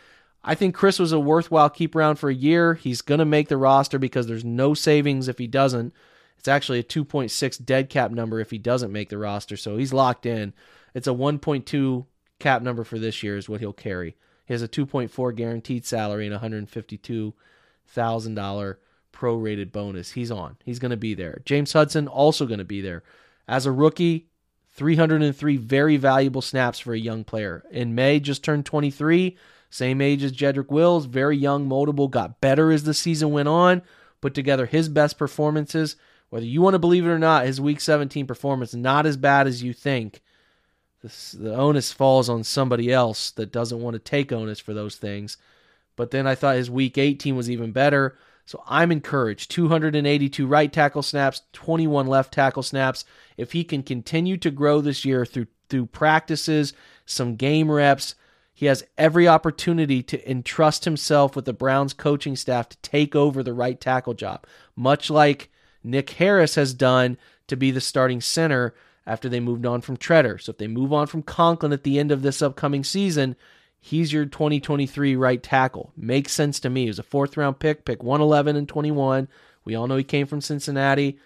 I 0.43 0.55
think 0.55 0.75
Chris 0.75 0.99
was 0.99 1.13
a 1.13 1.19
worthwhile 1.19 1.69
keep 1.69 1.95
around 1.95 2.17
for 2.17 2.29
a 2.29 2.35
year. 2.35 2.73
He's 2.73 3.01
going 3.01 3.19
to 3.19 3.25
make 3.25 3.47
the 3.47 3.57
roster 3.57 3.97
because 3.97 4.27
there's 4.27 4.43
no 4.43 4.73
savings 4.73 5.27
if 5.27 5.37
he 5.37 5.47
doesn't. 5.47 5.93
It's 6.37 6.49
actually 6.49 6.79
a 6.79 6.83
2.6 6.83 7.65
dead 7.65 7.89
cap 7.89 8.11
number 8.11 8.41
if 8.41 8.51
he 8.51 8.57
doesn't 8.57 8.91
make 8.91 9.07
the 9.07 9.17
roster, 9.17 9.55
so 9.55 9.77
he's 9.77 9.93
locked 9.93 10.25
in. 10.25 10.53
It's 10.93 11.07
a 11.07 11.11
1.2 11.11 12.05
cap 12.39 12.61
number 12.61 12.83
for 12.83 12.99
this 12.99 13.23
year 13.23 13.37
is 13.37 13.47
what 13.47 13.61
he'll 13.61 13.71
carry. 13.71 14.17
He 14.45 14.53
has 14.53 14.61
a 14.61 14.67
2.4 14.67 15.35
guaranteed 15.35 15.85
salary 15.85 16.27
and 16.27 16.37
$152,000 16.37 18.75
prorated 19.13 19.71
bonus. 19.71 20.11
He's 20.11 20.31
on. 20.31 20.57
He's 20.65 20.79
going 20.79 20.91
to 20.91 20.97
be 20.97 21.13
there. 21.13 21.41
James 21.45 21.71
Hudson 21.71 22.09
also 22.09 22.45
going 22.45 22.57
to 22.57 22.65
be 22.65 22.81
there. 22.81 23.03
As 23.47 23.65
a 23.65 23.71
rookie, 23.71 24.27
303 24.71 25.55
very 25.57 25.95
valuable 25.95 26.41
snaps 26.41 26.79
for 26.79 26.93
a 26.93 26.99
young 26.99 27.23
player. 27.23 27.63
In 27.71 27.95
May, 27.95 28.19
just 28.19 28.43
turned 28.43 28.65
23, 28.65 29.37
same 29.73 30.01
age 30.01 30.23
as 30.23 30.31
Jedrick 30.31 30.69
Wills, 30.69 31.05
very 31.05 31.37
young, 31.37 31.67
moldable, 31.67 32.09
got 32.09 32.41
better 32.41 32.71
as 32.71 32.83
the 32.83 32.93
season 32.93 33.31
went 33.31 33.47
on, 33.47 33.81
put 34.21 34.33
together 34.33 34.65
his 34.65 34.89
best 34.89 35.17
performances 35.17 35.95
whether 36.33 36.47
you 36.47 36.63
want 36.63 36.73
to 36.73 36.79
believe 36.79 37.05
it 37.05 37.11
or 37.11 37.19
not, 37.19 37.45
his 37.45 37.61
Week 37.61 37.79
17 37.79 38.25
performance 38.25 38.73
not 38.73 39.05
as 39.05 39.17
bad 39.17 39.45
as 39.45 39.61
you 39.61 39.71
think. 39.71 40.19
This, 41.03 41.33
the 41.33 41.55
onus 41.55 41.91
falls 41.91 42.27
on 42.27 42.43
somebody 42.43 42.91
else 42.91 43.29
that 43.29 43.51
doesn't 43.51 43.79
want 43.79 43.93
to 43.93 43.99
take 43.99 44.31
onus 44.31 44.59
for 44.59 44.73
those 44.73 44.95
things. 44.95 45.37
But 45.95 46.09
then 46.09 46.25
I 46.25 46.33
thought 46.33 46.55
his 46.55 46.71
Week 46.71 46.97
18 46.97 47.35
was 47.35 47.51
even 47.51 47.71
better. 47.71 48.17
So 48.47 48.63
I'm 48.65 48.91
encouraged. 48.91 49.51
282 49.51 50.47
right 50.47 50.73
tackle 50.73 51.03
snaps, 51.03 51.43
21 51.53 52.07
left 52.07 52.33
tackle 52.33 52.63
snaps. 52.63 53.05
If 53.37 53.51
he 53.51 53.63
can 53.63 53.83
continue 53.83 54.37
to 54.37 54.49
grow 54.49 54.81
this 54.81 55.05
year 55.05 55.27
through 55.27 55.45
through 55.69 55.85
practices, 55.85 56.73
some 57.05 57.35
game 57.35 57.69
reps, 57.69 58.15
he 58.53 58.67
has 58.67 58.85
every 58.97 59.27
opportunity 59.27 60.03
to 60.03 60.29
entrust 60.29 60.85
himself 60.85 61.35
with 61.35 61.45
the 61.45 61.53
Browns 61.53 61.93
coaching 61.93 62.35
staff 62.35 62.69
to 62.69 62.77
take 62.77 63.15
over 63.15 63.41
the 63.41 63.53
right 63.53 63.79
tackle 63.79 64.13
job. 64.13 64.45
Much 64.75 65.09
like 65.09 65.49
Nick 65.83 66.11
Harris 66.11 66.55
has 66.55 66.73
done 66.73 67.17
to 67.47 67.57
be 67.57 67.71
the 67.71 67.81
starting 67.81 68.21
center 68.21 68.75
after 69.05 69.27
they 69.27 69.39
moved 69.39 69.65
on 69.65 69.81
from 69.81 69.97
Tretter. 69.97 70.39
So 70.39 70.51
if 70.51 70.57
they 70.57 70.67
move 70.67 70.93
on 70.93 71.07
from 71.07 71.23
Conklin 71.23 71.73
at 71.73 71.83
the 71.83 71.99
end 71.99 72.11
of 72.11 72.21
this 72.21 72.41
upcoming 72.41 72.83
season, 72.83 73.35
he's 73.79 74.13
your 74.13 74.25
2023 74.25 75.15
right 75.15 75.41
tackle. 75.41 75.91
Makes 75.97 76.31
sense 76.31 76.59
to 76.61 76.69
me. 76.69 76.83
He 76.83 76.87
was 76.87 76.99
a 76.99 77.03
fourth 77.03 77.35
round 77.35 77.59
pick, 77.59 77.85
pick 77.85 78.03
111 78.03 78.55
and 78.55 78.69
21. 78.69 79.27
We 79.65 79.75
all 79.75 79.87
know 79.87 79.97
he 79.97 80.03
came 80.03 80.27
from 80.27 80.41
Cincinnati. 80.41 81.17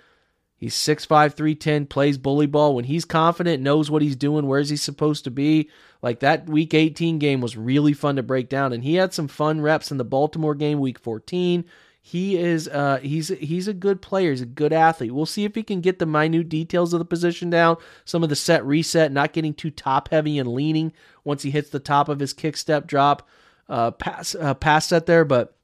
He's 0.58 0.76
6'5, 0.76 1.08
310, 1.34 1.86
plays 1.86 2.18
bully 2.18 2.48
ball. 2.48 2.76
When 2.76 2.86
he's 2.86 3.06
confident, 3.06 3.62
knows 3.62 3.92
what 3.92 4.02
he's 4.02 4.16
doing, 4.16 4.48
where's 4.48 4.70
he 4.70 4.76
supposed 4.76 5.24
to 5.26 5.32
be. 5.32 5.70
Like 6.02 6.20
that 6.22 6.50
week 6.50 6.74
18 6.74 7.20
game 7.20 7.42
was 7.42 7.56
really 7.56 7.94
fun 7.94 8.16
to 8.16 8.24
break 8.24 8.50
down. 8.50 8.74
And 8.74 8.84
he 8.84 8.96
had 8.96 9.14
some 9.14 9.28
fun 9.28 9.62
reps 9.62 9.92
in 9.92 9.98
the 9.98 10.04
Baltimore 10.04 10.56
game, 10.56 10.80
week 10.80 10.98
14. 10.98 11.64
He 12.02 12.38
is 12.38 12.70
uh, 12.70 13.00
he's 13.04 13.28
he's 13.28 13.68
a 13.68 13.74
good 13.74 14.02
player. 14.02 14.32
He's 14.32 14.40
a 14.40 14.46
good 14.46 14.72
athlete. 14.72 15.14
We'll 15.14 15.26
see 15.26 15.44
if 15.44 15.56
he 15.56 15.62
can 15.62 15.82
get 15.82 16.00
the 16.00 16.06
minute 16.06 16.48
details 16.48 16.94
of 16.94 17.00
the 17.00 17.06
position 17.06 17.50
down. 17.50 17.76
Some 18.06 18.24
of 18.24 18.30
the 18.30 18.36
set 18.36 18.66
reset, 18.66 19.12
not 19.12 19.34
getting 19.34 19.54
too 19.54 19.72
top 19.72 20.10
heavy 20.10 20.40
and 20.40 20.48
leaning 20.48 20.94
once 21.26 21.44
he 21.44 21.52
hits 21.52 21.70
the 21.70 21.82
top 21.82 22.08
of 22.08 22.22
his 22.22 22.32
kick 22.32 22.56
step 22.56 22.88
drop 22.88 23.28
uh, 23.70 23.92
pass 23.92 24.36
uh, 24.36 24.54
pass 24.54 24.88
set 24.88 25.06
there. 25.06 25.26
But 25.26 25.56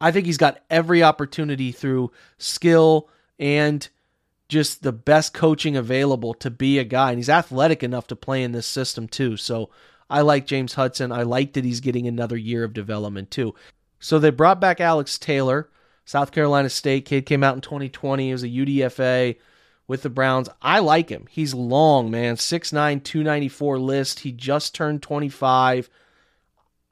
I 0.00 0.12
think 0.12 0.26
he's 0.26 0.38
got 0.38 0.60
every 0.70 1.02
opportunity 1.02 1.72
through 1.72 2.12
skill 2.38 3.08
and 3.38 3.88
just 4.48 4.82
the 4.82 4.92
best 4.92 5.34
coaching 5.34 5.76
available 5.76 6.34
to 6.34 6.50
be 6.50 6.78
a 6.78 6.84
guy. 6.84 7.10
And 7.10 7.18
he's 7.18 7.28
athletic 7.28 7.82
enough 7.82 8.06
to 8.08 8.16
play 8.16 8.42
in 8.42 8.52
this 8.52 8.66
system 8.66 9.06
too. 9.06 9.36
So 9.36 9.70
I 10.08 10.22
like 10.22 10.46
James 10.46 10.74
Hudson. 10.74 11.12
I 11.12 11.22
like 11.22 11.52
that 11.52 11.64
he's 11.64 11.80
getting 11.80 12.06
another 12.06 12.36
year 12.36 12.64
of 12.64 12.72
development 12.72 13.30
too. 13.30 13.54
So 14.00 14.18
they 14.18 14.30
brought 14.30 14.60
back 14.60 14.80
Alex 14.80 15.18
Taylor, 15.18 15.68
South 16.04 16.32
Carolina 16.32 16.70
State 16.70 17.04
kid, 17.04 17.26
came 17.26 17.44
out 17.44 17.56
in 17.56 17.60
2020. 17.60 18.26
He 18.26 18.32
was 18.32 18.42
a 18.42 18.48
UDFA 18.48 19.36
with 19.86 20.02
the 20.02 20.10
Browns. 20.10 20.48
I 20.62 20.78
like 20.78 21.08
him. 21.08 21.26
He's 21.30 21.52
long, 21.52 22.10
man. 22.10 22.36
6'9, 22.36 23.02
294 23.02 23.78
list. 23.78 24.20
He 24.20 24.32
just 24.32 24.74
turned 24.74 25.02
25. 25.02 25.90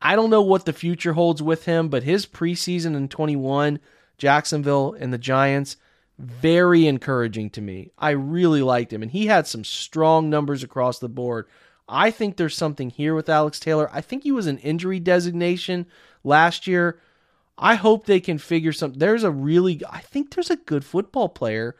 I 0.02 0.16
don't 0.16 0.30
know 0.30 0.42
what 0.42 0.66
the 0.66 0.72
future 0.72 1.14
holds 1.14 1.42
with 1.42 1.64
him, 1.64 1.88
but 1.88 2.02
his 2.02 2.26
preseason 2.26 2.94
in 2.96 3.08
21, 3.08 3.80
Jacksonville 4.18 4.94
and 4.98 5.12
the 5.12 5.18
Giants, 5.18 5.76
very 6.18 6.86
encouraging 6.86 7.50
to 7.50 7.60
me. 7.60 7.90
I 7.98 8.10
really 8.10 8.62
liked 8.62 8.92
him, 8.92 9.02
and 9.02 9.10
he 9.10 9.26
had 9.26 9.46
some 9.46 9.64
strong 9.64 10.30
numbers 10.30 10.62
across 10.62 10.98
the 10.98 11.08
board. 11.08 11.46
I 11.88 12.10
think 12.10 12.36
there's 12.36 12.56
something 12.56 12.90
here 12.90 13.14
with 13.14 13.28
Alex 13.28 13.60
Taylor. 13.60 13.88
I 13.92 14.00
think 14.00 14.22
he 14.22 14.32
was 14.32 14.46
an 14.46 14.58
injury 14.58 14.98
designation 14.98 15.86
last 16.24 16.66
year. 16.66 17.00
I 17.58 17.74
hope 17.74 18.06
they 18.06 18.20
can 18.20 18.38
figure 18.38 18.72
something. 18.72 18.98
There's 18.98 19.24
a 19.24 19.30
really, 19.30 19.80
I 19.88 20.00
think 20.00 20.34
there's 20.34 20.50
a 20.50 20.56
good 20.56 20.84
football 20.84 21.28
player 21.28 21.76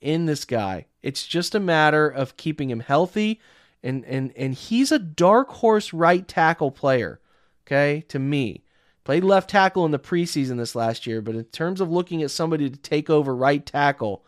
in 0.00 0.26
this 0.26 0.44
guy. 0.44 0.86
It's 1.02 1.26
just 1.26 1.54
a 1.54 1.60
matter 1.60 2.08
of 2.08 2.36
keeping 2.36 2.70
him 2.70 2.80
healthy, 2.80 3.40
and 3.82 4.04
and 4.04 4.32
and 4.36 4.54
he's 4.54 4.92
a 4.92 4.98
dark 4.98 5.48
horse 5.48 5.92
right 5.92 6.26
tackle 6.26 6.70
player. 6.70 7.20
Okay, 7.66 8.04
to 8.08 8.18
me, 8.18 8.64
played 9.06 9.22
left 9.22 9.48
tackle 9.48 9.86
in 9.86 9.92
the 9.92 10.00
preseason 10.00 10.56
this 10.56 10.74
last 10.74 11.06
year, 11.06 11.22
but 11.22 11.36
in 11.36 11.44
terms 11.44 11.80
of 11.80 11.88
looking 11.88 12.24
at 12.24 12.30
somebody 12.32 12.68
to 12.68 12.76
take 12.76 13.08
over 13.08 13.36
right 13.36 13.64
tackle, 13.64 14.24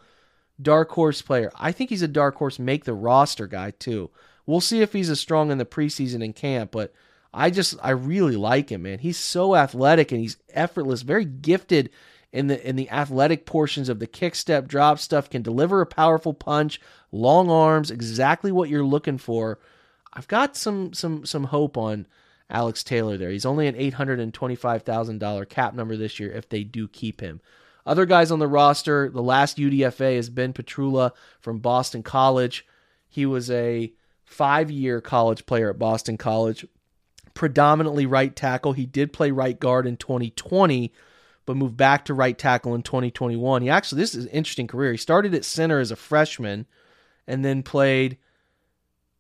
dark 0.62 0.88
horse 0.92 1.20
player. 1.20 1.50
I 1.56 1.72
think 1.72 1.90
he's 1.90 2.00
a 2.00 2.06
dark 2.06 2.36
horse 2.36 2.60
make 2.60 2.84
the 2.84 2.94
roster 2.94 3.48
guy 3.48 3.72
too. 3.72 4.08
We'll 4.46 4.60
see 4.60 4.80
if 4.80 4.92
he's 4.92 5.10
as 5.10 5.18
strong 5.18 5.50
in 5.50 5.58
the 5.58 5.66
preseason 5.66 6.22
in 6.22 6.32
camp, 6.32 6.70
but 6.70 6.94
I 7.34 7.50
just 7.50 7.74
I 7.82 7.90
really 7.90 8.36
like 8.36 8.70
him, 8.70 8.82
man. 8.82 9.00
He's 9.00 9.18
so 9.18 9.56
athletic 9.56 10.12
and 10.12 10.20
he's 10.20 10.36
effortless, 10.54 11.02
very 11.02 11.24
gifted 11.24 11.90
in 12.32 12.46
the 12.46 12.64
in 12.64 12.76
the 12.76 12.88
athletic 12.88 13.46
portions 13.46 13.88
of 13.88 13.98
the 13.98 14.06
kick 14.06 14.36
step 14.36 14.68
drop 14.68 15.00
stuff 15.00 15.28
can 15.28 15.42
deliver 15.42 15.80
a 15.80 15.86
powerful 15.86 16.34
punch, 16.34 16.80
long 17.10 17.50
arms, 17.50 17.90
exactly 17.90 18.52
what 18.52 18.68
you're 18.68 18.84
looking 18.84 19.18
for. 19.18 19.58
I've 20.12 20.28
got 20.28 20.56
some 20.56 20.92
some 20.92 21.26
some 21.26 21.44
hope 21.44 21.76
on 21.76 22.06
Alex 22.50 22.82
Taylor 22.82 23.16
there. 23.16 23.30
He's 23.30 23.46
only 23.46 23.66
an 23.66 23.74
$825,000 23.74 25.48
cap 25.48 25.74
number 25.74 25.96
this 25.96 26.18
year 26.18 26.32
if 26.32 26.48
they 26.48 26.64
do 26.64 26.88
keep 26.88 27.20
him. 27.20 27.40
Other 27.84 28.06
guys 28.06 28.30
on 28.30 28.38
the 28.38 28.48
roster, 28.48 29.08
the 29.10 29.22
last 29.22 29.56
UDFA 29.56 30.14
is 30.14 30.30
Ben 30.30 30.52
Petrula 30.52 31.12
from 31.40 31.58
Boston 31.58 32.02
College. 32.02 32.66
He 33.08 33.24
was 33.24 33.50
a 33.50 33.92
5-year 34.30 35.00
college 35.00 35.46
player 35.46 35.70
at 35.70 35.78
Boston 35.78 36.18
College 36.18 36.66
predominantly 37.34 38.04
right 38.04 38.34
tackle. 38.34 38.72
He 38.72 38.84
did 38.84 39.12
play 39.12 39.30
right 39.30 39.58
guard 39.58 39.86
in 39.86 39.96
2020, 39.96 40.92
but 41.46 41.56
moved 41.56 41.76
back 41.76 42.04
to 42.06 42.14
right 42.14 42.36
tackle 42.36 42.74
in 42.74 42.82
2021. 42.82 43.62
He 43.62 43.70
actually, 43.70 44.00
this 44.02 44.14
is 44.14 44.24
an 44.24 44.30
interesting 44.30 44.66
career. 44.66 44.92
He 44.92 44.98
started 44.98 45.34
at 45.34 45.44
center 45.44 45.78
as 45.78 45.90
a 45.90 45.96
freshman 45.96 46.66
and 47.26 47.44
then 47.44 47.62
played 47.62 48.18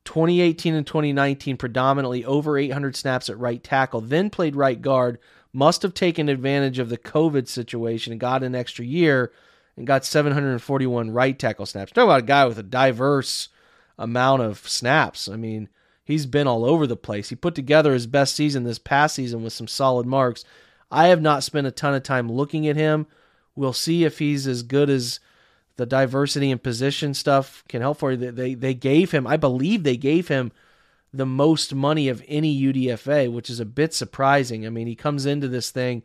2018 0.08 0.72
and 0.72 0.86
2019 0.86 1.58
predominantly 1.58 2.24
over 2.24 2.56
800 2.56 2.96
snaps 2.96 3.28
at 3.28 3.38
right 3.38 3.62
tackle, 3.62 4.00
then 4.00 4.30
played 4.30 4.56
right 4.56 4.80
guard. 4.80 5.18
Must 5.52 5.82
have 5.82 5.92
taken 5.92 6.30
advantage 6.30 6.78
of 6.78 6.88
the 6.88 6.96
COVID 6.96 7.46
situation 7.46 8.12
and 8.12 8.18
got 8.18 8.42
an 8.42 8.54
extra 8.54 8.86
year 8.86 9.32
and 9.76 9.86
got 9.86 10.06
741 10.06 11.10
right 11.10 11.38
tackle 11.38 11.66
snaps. 11.66 11.92
Talk 11.92 12.04
about 12.04 12.20
a 12.20 12.22
guy 12.22 12.46
with 12.46 12.58
a 12.58 12.62
diverse 12.62 13.50
amount 13.98 14.40
of 14.40 14.66
snaps. 14.66 15.28
I 15.28 15.36
mean, 15.36 15.68
he's 16.02 16.24
been 16.24 16.46
all 16.46 16.64
over 16.64 16.86
the 16.86 16.96
place. 16.96 17.28
He 17.28 17.36
put 17.36 17.54
together 17.54 17.92
his 17.92 18.06
best 18.06 18.34
season 18.34 18.64
this 18.64 18.78
past 18.78 19.14
season 19.14 19.42
with 19.42 19.52
some 19.52 19.68
solid 19.68 20.06
marks. 20.06 20.42
I 20.90 21.08
have 21.08 21.20
not 21.20 21.44
spent 21.44 21.66
a 21.66 21.70
ton 21.70 21.92
of 21.92 22.02
time 22.02 22.32
looking 22.32 22.66
at 22.66 22.76
him. 22.76 23.06
We'll 23.54 23.74
see 23.74 24.04
if 24.04 24.20
he's 24.20 24.46
as 24.46 24.62
good 24.62 24.88
as 24.88 25.20
the 25.78 25.86
diversity 25.86 26.50
and 26.50 26.62
position 26.62 27.14
stuff 27.14 27.64
can 27.68 27.80
help 27.80 27.98
for 27.98 28.10
you. 28.12 28.32
They 28.32 28.54
they 28.54 28.74
gave 28.74 29.12
him, 29.12 29.26
I 29.26 29.36
believe 29.36 29.84
they 29.84 29.96
gave 29.96 30.26
him 30.26 30.52
the 31.14 31.24
most 31.24 31.72
money 31.72 32.08
of 32.08 32.22
any 32.26 32.60
UDFA, 32.60 33.32
which 33.32 33.48
is 33.48 33.60
a 33.60 33.64
bit 33.64 33.94
surprising. 33.94 34.66
I 34.66 34.70
mean, 34.70 34.88
he 34.88 34.96
comes 34.96 35.24
into 35.24 35.48
this 35.48 35.70
thing 35.70 36.02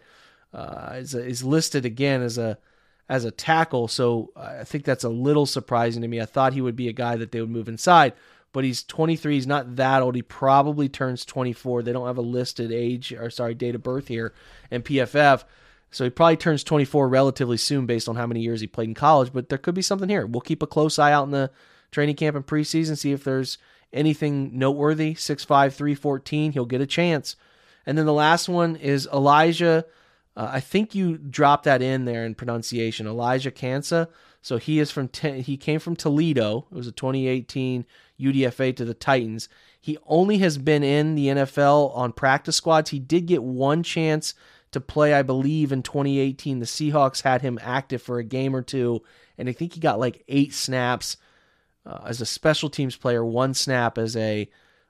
uh, 0.53 0.93
is, 0.97 1.15
is 1.15 1.43
listed 1.43 1.85
again 1.85 2.21
as 2.21 2.37
a 2.37 2.59
as 3.09 3.25
a 3.25 3.31
tackle, 3.31 3.87
so 3.87 4.31
I 4.35 4.63
think 4.63 4.85
that's 4.85 5.03
a 5.03 5.09
little 5.09 5.45
surprising 5.45 6.03
to 6.03 6.07
me. 6.07 6.21
I 6.21 6.25
thought 6.25 6.53
he 6.53 6.61
would 6.61 6.75
be 6.75 6.87
a 6.87 6.93
guy 6.93 7.15
that 7.17 7.31
they 7.31 7.41
would 7.41 7.49
move 7.49 7.67
inside, 7.67 8.13
but 8.53 8.63
he's 8.63 8.83
23. 8.83 9.33
He's 9.33 9.47
not 9.47 9.75
that 9.75 10.03
old. 10.03 10.15
He 10.15 10.21
probably 10.21 10.87
turns 10.87 11.25
24. 11.25 11.81
They 11.81 11.91
don't 11.91 12.07
have 12.07 12.17
a 12.17 12.21
listed 12.21 12.71
age 12.71 13.11
or 13.11 13.31
sorry 13.31 13.55
date 13.55 13.75
of 13.75 13.83
birth 13.83 14.07
here 14.07 14.33
in 14.69 14.83
PFF. 14.83 15.43
So 15.93 16.03
he 16.03 16.09
probably 16.09 16.37
turns 16.37 16.63
24 16.63 17.07
relatively 17.07 17.57
soon 17.57 17.85
based 17.85 18.09
on 18.09 18.15
how 18.15 18.27
many 18.27 18.41
years 18.41 18.61
he 18.61 18.67
played 18.67 18.89
in 18.89 18.95
college, 18.95 19.31
but 19.31 19.49
there 19.49 19.57
could 19.57 19.75
be 19.75 19.81
something 19.81 20.09
here. 20.09 20.25
We'll 20.25 20.41
keep 20.41 20.63
a 20.63 20.67
close 20.67 20.99
eye 20.99 21.13
out 21.13 21.25
in 21.25 21.31
the 21.31 21.51
training 21.91 22.15
camp 22.15 22.35
and 22.35 22.45
preseason, 22.45 22.97
see 22.97 23.11
if 23.11 23.23
there's 23.23 23.57
anything 23.91 24.57
noteworthy. 24.57 25.13
6'5, 25.13 25.45
314, 25.73 26.51
he'll 26.53 26.65
get 26.65 26.81
a 26.81 26.87
chance. 26.87 27.35
And 27.85 27.97
then 27.97 28.05
the 28.05 28.13
last 28.13 28.49
one 28.49 28.75
is 28.75 29.07
Elijah 29.13 29.85
uh, 30.35 30.49
I 30.51 30.59
think 30.59 30.95
you 30.95 31.17
dropped 31.17 31.65
that 31.65 31.81
in 31.81 32.05
there 32.05 32.25
in 32.25 32.35
pronunciation. 32.35 33.07
Elijah 33.07 33.51
Nkansah. 33.51 34.07
So 34.41 34.57
he 34.57 34.79
is 34.79 34.91
from 34.91 35.09
he 35.21 35.57
came 35.57 35.79
from 35.79 35.95
Toledo. 35.95 36.65
It 36.71 36.75
was 36.75 36.87
a 36.87 36.91
2018 36.91 37.85
UDFA 38.19 38.75
to 38.75 38.85
the 38.85 38.93
Titans. 38.93 39.47
He 39.79 39.97
only 40.05 40.39
has 40.39 40.57
been 40.57 40.83
in 40.83 41.15
the 41.15 41.27
NFL 41.27 41.95
on 41.95 42.13
practice 42.13 42.57
squads. 42.57 42.89
He 42.89 42.99
did 42.99 43.25
get 43.25 43.43
one 43.43 43.83
chance 43.83 44.33
to 44.73 44.81
play, 44.81 45.13
I 45.13 45.21
believe, 45.21 45.71
in 45.71 45.83
2018. 45.83 46.59
The 46.59 46.65
Seahawks 46.65 47.23
had 47.23 47.41
him 47.41 47.59
active 47.61 48.01
for 48.01 48.19
a 48.19 48.23
game 48.23 48.55
or 48.55 48.61
two, 48.61 49.01
and 49.37 49.49
I 49.49 49.51
think 49.53 49.73
he 49.73 49.79
got 49.79 49.99
like 49.99 50.23
eight 50.27 50.53
snaps 50.53 51.17
uh, 51.85 52.01
as 52.05 52.21
a 52.21 52.25
special 52.25 52.69
teams 52.69 52.95
player, 52.95 53.25
one 53.25 53.53
snap 53.53 53.97
as 53.97 54.15
a 54.15 54.49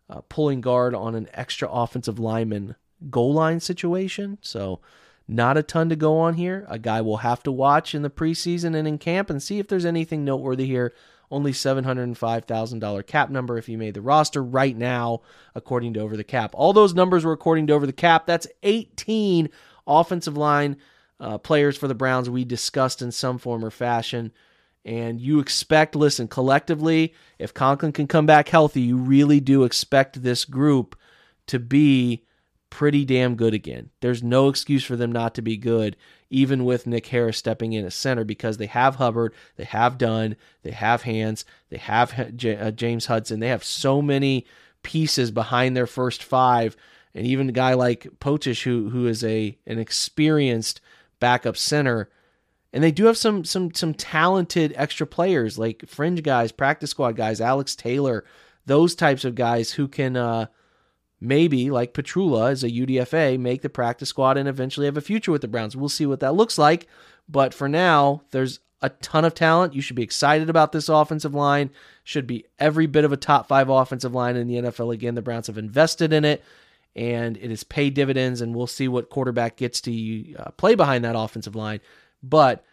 uh, 0.10 0.22
pulling 0.30 0.62
guard 0.62 0.94
on 0.94 1.16
an 1.16 1.30
extra 1.34 1.70
offensive 1.70 2.20
lineman 2.20 2.76
goal 3.10 3.34
line 3.34 3.60
situation. 3.60 4.38
So 4.42 4.80
not 5.28 5.58
a 5.58 5.64
ton 5.64 5.90
to 5.90 5.96
go 5.96 6.20
on 6.20 6.36
here. 6.36 6.66
A 6.70 6.78
guy 6.78 7.02
will 7.02 7.18
have 7.18 7.44
to 7.44 7.52
watch 7.52 7.96
in 7.96 8.02
the 8.02 8.10
preseason 8.10 8.76
and 8.76 8.88
in 8.88 8.98
camp 8.98 9.30
and 9.30 9.42
see 9.42 9.60
if 9.60 9.68
there's 9.68 9.86
anything 9.86 10.26
noteworthy 10.26 10.66
here. 10.66 10.94
Only 11.32 11.52
$705,000 11.52 13.08
cap 13.08 13.30
number 13.32 13.58
if 13.58 13.66
he 13.66 13.76
made 13.76 13.96
the 13.96 14.02
roster 14.02 14.44
right 14.44 14.78
now, 14.78 15.22
according 15.56 15.94
to 15.94 16.02
Over 16.02 16.16
the 16.16 16.24
Cap. 16.24 16.52
All 16.54 16.74
those 16.74 16.94
numbers 16.94 17.26
were 17.26 17.32
according 17.32 17.68
to 17.68 17.74
Over 17.74 17.88
the 17.88 17.94
Cap. 17.94 18.28
That's 18.28 18.46
18 18.62 19.50
offensive 19.88 20.38
line 20.38 20.78
uh, 21.20 21.38
players 21.38 21.78
for 21.78 21.88
the 21.88 21.96
Browns 21.96 22.30
we 22.30 22.46
discussed 22.46 23.02
in 23.02 23.12
some 23.12 23.38
form 23.38 23.64
or 23.64 23.72
fashion. 23.72 24.32
And 24.86 25.22
you 25.22 25.40
expect, 25.40 25.96
listen, 25.96 26.28
collectively, 26.28 27.14
if 27.40 27.54
Conklin 27.54 27.94
can 27.94 28.08
come 28.08 28.26
back 28.26 28.50
healthy, 28.50 28.82
you 28.82 28.98
really 28.98 29.40
do 29.40 29.64
expect 29.64 30.22
this 30.22 30.44
group 30.44 30.98
to 31.48 31.60
be 31.60 32.26
pretty 32.70 33.06
damn 33.06 33.36
good 33.36 33.54
again. 33.54 33.92
There's 34.02 34.24
no 34.24 34.50
excuse 34.50 34.84
for 34.84 34.96
them 34.96 35.12
not 35.12 35.36
to 35.36 35.42
be 35.42 35.58
good, 35.58 35.96
even 36.30 36.66
with 36.66 36.88
Nick 36.88 37.06
Harris 37.08 37.38
stepping 37.38 37.74
in 37.74 37.86
as 37.86 37.94
center, 37.94 38.24
because 38.24 38.58
they 38.58 38.66
have 38.66 38.96
Hubbard, 38.96 39.36
they 39.58 39.64
have 39.64 40.00
Dunn, 40.00 40.36
they 40.64 40.72
have 40.72 41.04
Hance, 41.04 41.46
they 41.70 41.78
have 41.78 42.20
uh, 42.20 42.72
James 42.72 43.06
Hudson. 43.06 43.40
They 43.40 43.50
have 43.50 43.64
so 43.64 44.02
many 44.02 44.48
pieces 44.82 45.30
behind 45.30 45.78
their 45.78 45.88
first 45.88 46.24
five, 46.24 46.76
and 47.16 47.26
even 47.26 47.50
a 47.50 47.54
guy 47.54 47.74
like 47.74 48.08
Pocic, 48.20 48.64
who 48.64 48.90
who 48.90 49.08
is 49.08 49.24
a 49.24 49.58
an 49.66 49.80
experienced 49.80 50.82
backup 51.20 51.58
center. 51.58 52.10
And 52.72 52.84
they 52.84 52.92
do 52.92 53.06
have 53.06 53.18
some 53.18 53.44
some 53.46 53.74
some 53.74 53.94
talented 53.94 54.74
extra 54.76 55.06
players 55.06 55.60
like 55.60 55.88
fringe 55.88 56.24
guys, 56.24 56.52
practice 56.52 56.90
squad 56.90 57.16
guys, 57.16 57.40
Alex 57.40 57.76
Taylor, 57.76 58.26
those 58.66 58.96
types 58.96 59.26
of 59.26 59.36
guys 59.36 59.72
who 59.72 59.88
can 59.88 60.18
uh, 60.18 60.48
maybe, 61.24 61.72
like 61.72 61.94
Petrula 61.94 62.52
as 62.52 62.64
a 62.64 62.70
UDFA, 62.70 63.40
make 63.40 63.62
the 63.62 63.70
practice 63.70 64.10
squad 64.10 64.38
and 64.38 64.48
eventually 64.48 64.86
have 64.86 64.98
a 64.98 65.02
future 65.02 65.32
with 65.32 65.42
the 65.42 65.48
Browns. 65.48 65.76
We'll 65.76 65.90
see 65.90 66.06
what 66.06 66.20
that 66.20 66.36
looks 66.36 66.58
like. 66.58 66.88
But 67.30 67.54
for 67.54 67.70
now, 67.70 68.24
there's 68.32 68.60
a 68.82 68.90
ton 68.90 69.24
of 69.24 69.34
talent. 69.34 69.74
You 69.74 69.82
should 69.82 69.96
be 69.96 70.04
excited 70.04 70.50
about 70.50 70.74
this 70.74 70.90
offensive 70.90 71.34
line. 71.34 71.70
Should 72.04 72.28
be 72.28 72.46
every 72.60 72.86
bit 72.86 73.06
of 73.06 73.14
a 73.14 73.18
top 73.18 73.48
five 73.48 73.70
offensive 73.70 74.14
line 74.14 74.36
in 74.36 74.48
the 74.48 74.56
NFL. 74.56 74.94
Again, 74.94 75.16
the 75.16 75.22
Browns 75.22 75.48
have 75.48 75.58
invested 75.58 76.12
in 76.12 76.26
it, 76.26 76.44
and 76.96 77.38
it 77.38 77.50
has 77.50 77.64
paid 77.64 77.94
dividends. 77.94 78.42
And 78.42 78.56
we'll 78.56 78.68
see 78.68 78.88
what 78.88 79.10
quarterback 79.10 79.58
gets 79.58 79.82
to 79.82 80.36
uh, 80.36 80.52
play 80.52 80.76
behind 80.76 81.04
that 81.04 81.16
offensive 81.18 81.56
line. 81.56 81.82
But 82.22 82.64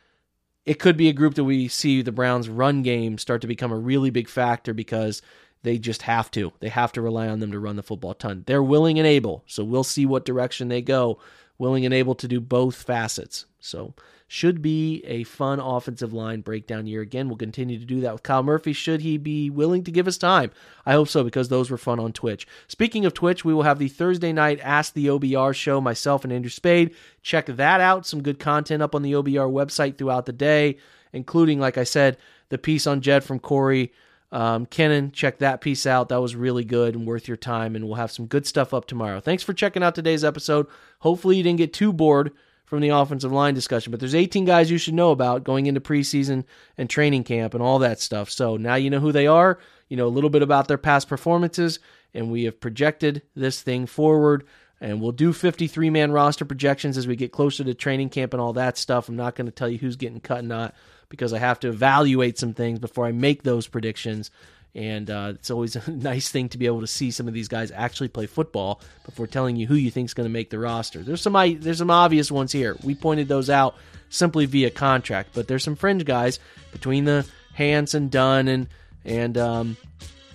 it 0.66 0.78
could 0.78 0.96
be 0.96 1.08
a 1.08 1.14
group 1.14 1.34
that 1.34 1.44
we 1.44 1.68
see 1.68 2.02
the 2.02 2.12
Browns' 2.12 2.48
run 2.48 2.82
game 2.82 3.18
start 3.18 3.40
to 3.40 3.46
become 3.46 3.72
a 3.72 3.78
really 3.78 4.10
big 4.10 4.28
factor 4.28 4.74
because 4.74 5.22
they 5.62 5.78
just 5.78 6.02
have 6.02 6.30
to. 6.32 6.52
They 6.60 6.68
have 6.68 6.92
to 6.92 7.02
rely 7.02 7.28
on 7.28 7.40
them 7.40 7.52
to 7.52 7.58
run 7.58 7.76
the 7.76 7.82
football 7.82 8.14
ton. 8.14 8.44
They're 8.46 8.62
willing 8.62 8.98
and 8.98 9.06
able, 9.06 9.42
so 9.46 9.64
we'll 9.64 9.84
see 9.84 10.06
what 10.06 10.24
direction 10.24 10.68
they 10.68 10.82
go. 10.82 11.18
Willing 11.58 11.84
and 11.84 11.92
able 11.92 12.14
to 12.14 12.28
do 12.28 12.40
both 12.40 12.82
facets. 12.82 13.44
So, 13.58 13.94
should 14.32 14.62
be 14.62 15.02
a 15.06 15.24
fun 15.24 15.58
offensive 15.58 16.12
line 16.12 16.40
breakdown 16.40 16.86
year. 16.86 17.00
Again, 17.00 17.28
we'll 17.28 17.36
continue 17.36 17.80
to 17.80 17.84
do 17.84 18.00
that 18.02 18.12
with 18.12 18.22
Kyle 18.22 18.44
Murphy. 18.44 18.72
Should 18.72 19.00
he 19.00 19.18
be 19.18 19.50
willing 19.50 19.82
to 19.82 19.90
give 19.90 20.06
us 20.06 20.16
time? 20.16 20.52
I 20.86 20.92
hope 20.92 21.08
so 21.08 21.24
because 21.24 21.48
those 21.48 21.68
were 21.68 21.76
fun 21.76 21.98
on 21.98 22.12
Twitch. 22.12 22.46
Speaking 22.68 23.04
of 23.04 23.12
Twitch, 23.12 23.44
we 23.44 23.52
will 23.52 23.64
have 23.64 23.80
the 23.80 23.88
Thursday 23.88 24.32
night 24.32 24.60
Ask 24.62 24.92
the 24.94 25.08
OBR 25.08 25.52
show, 25.52 25.80
myself 25.80 26.22
and 26.22 26.32
Andrew 26.32 26.48
Spade. 26.48 26.94
Check 27.22 27.46
that 27.46 27.80
out. 27.80 28.06
Some 28.06 28.22
good 28.22 28.38
content 28.38 28.84
up 28.84 28.94
on 28.94 29.02
the 29.02 29.14
OBR 29.14 29.50
website 29.50 29.98
throughout 29.98 30.26
the 30.26 30.32
day, 30.32 30.76
including, 31.12 31.58
like 31.58 31.76
I 31.76 31.82
said, 31.82 32.16
the 32.50 32.58
piece 32.58 32.86
on 32.86 33.00
Jed 33.00 33.24
from 33.24 33.40
Corey 33.40 33.90
um, 34.30 34.66
Kinnan, 34.66 35.12
check 35.12 35.38
that 35.38 35.60
piece 35.60 35.86
out. 35.86 36.08
That 36.08 36.20
was 36.20 36.36
really 36.36 36.62
good 36.62 36.94
and 36.94 37.04
worth 37.04 37.26
your 37.26 37.36
time. 37.36 37.74
And 37.74 37.84
we'll 37.86 37.96
have 37.96 38.12
some 38.12 38.26
good 38.26 38.46
stuff 38.46 38.72
up 38.72 38.86
tomorrow. 38.86 39.18
Thanks 39.18 39.42
for 39.42 39.52
checking 39.52 39.82
out 39.82 39.96
today's 39.96 40.22
episode. 40.22 40.68
Hopefully, 41.00 41.36
you 41.36 41.42
didn't 41.42 41.58
get 41.58 41.72
too 41.72 41.92
bored 41.92 42.30
from 42.70 42.80
the 42.80 42.90
offensive 42.90 43.32
line 43.32 43.52
discussion, 43.52 43.90
but 43.90 43.98
there's 43.98 44.14
18 44.14 44.44
guys 44.44 44.70
you 44.70 44.78
should 44.78 44.94
know 44.94 45.10
about 45.10 45.42
going 45.42 45.66
into 45.66 45.80
preseason 45.80 46.44
and 46.78 46.88
training 46.88 47.24
camp 47.24 47.52
and 47.52 47.60
all 47.60 47.80
that 47.80 48.00
stuff. 48.00 48.30
So 48.30 48.56
now 48.56 48.76
you 48.76 48.90
know 48.90 49.00
who 49.00 49.10
they 49.10 49.26
are, 49.26 49.58
you 49.88 49.96
know 49.96 50.06
a 50.06 50.08
little 50.08 50.30
bit 50.30 50.40
about 50.40 50.68
their 50.68 50.78
past 50.78 51.08
performances, 51.08 51.80
and 52.14 52.30
we 52.30 52.44
have 52.44 52.60
projected 52.60 53.22
this 53.34 53.60
thing 53.60 53.86
forward. 53.86 54.46
And 54.80 55.02
we'll 55.02 55.12
do 55.12 55.32
53 55.34 55.90
man 55.90 56.12
roster 56.12 56.44
projections 56.44 56.96
as 56.96 57.06
we 57.06 57.16
get 57.16 57.32
closer 57.32 57.64
to 57.64 57.74
training 57.74 58.08
camp 58.08 58.32
and 58.32 58.40
all 58.40 58.54
that 58.54 58.78
stuff. 58.78 59.08
I'm 59.08 59.16
not 59.16 59.34
going 59.34 59.46
to 59.46 59.52
tell 59.52 59.68
you 59.68 59.76
who's 59.76 59.96
getting 59.96 60.20
cut 60.20 60.38
and 60.38 60.48
not 60.48 60.74
because 61.10 61.34
I 61.34 61.38
have 61.38 61.60
to 61.60 61.68
evaluate 61.68 62.38
some 62.38 62.54
things 62.54 62.78
before 62.78 63.04
I 63.04 63.12
make 63.12 63.42
those 63.42 63.66
predictions. 63.66 64.30
And 64.74 65.10
uh, 65.10 65.32
it's 65.34 65.50
always 65.50 65.76
a 65.88 65.90
nice 65.90 66.28
thing 66.30 66.48
to 66.50 66.58
be 66.58 66.66
able 66.66 66.80
to 66.80 66.86
see 66.86 67.10
some 67.10 67.28
of 67.28 67.34
these 67.34 67.48
guys 67.48 67.70
actually 67.70 68.08
play 68.08 68.26
football 68.26 68.80
before 69.04 69.26
telling 69.26 69.56
you 69.56 69.66
who 69.66 69.74
you 69.74 69.90
think 69.90 70.06
is 70.06 70.14
going 70.14 70.28
to 70.28 70.32
make 70.32 70.50
the 70.50 70.58
roster. 70.58 71.02
There's 71.02 71.22
some 71.22 71.32
there's 71.60 71.78
some 71.78 71.90
obvious 71.90 72.30
ones 72.30 72.52
here. 72.52 72.76
We 72.82 72.94
pointed 72.94 73.28
those 73.28 73.50
out 73.50 73.76
simply 74.08 74.46
via 74.46 74.70
contract, 74.70 75.30
but 75.34 75.48
there's 75.48 75.64
some 75.64 75.76
fringe 75.76 76.04
guys 76.04 76.38
between 76.72 77.04
the 77.04 77.26
Hanson, 77.54 78.08
Dunn, 78.08 78.48
and 78.48 78.68
and 79.04 79.38
um, 79.38 79.76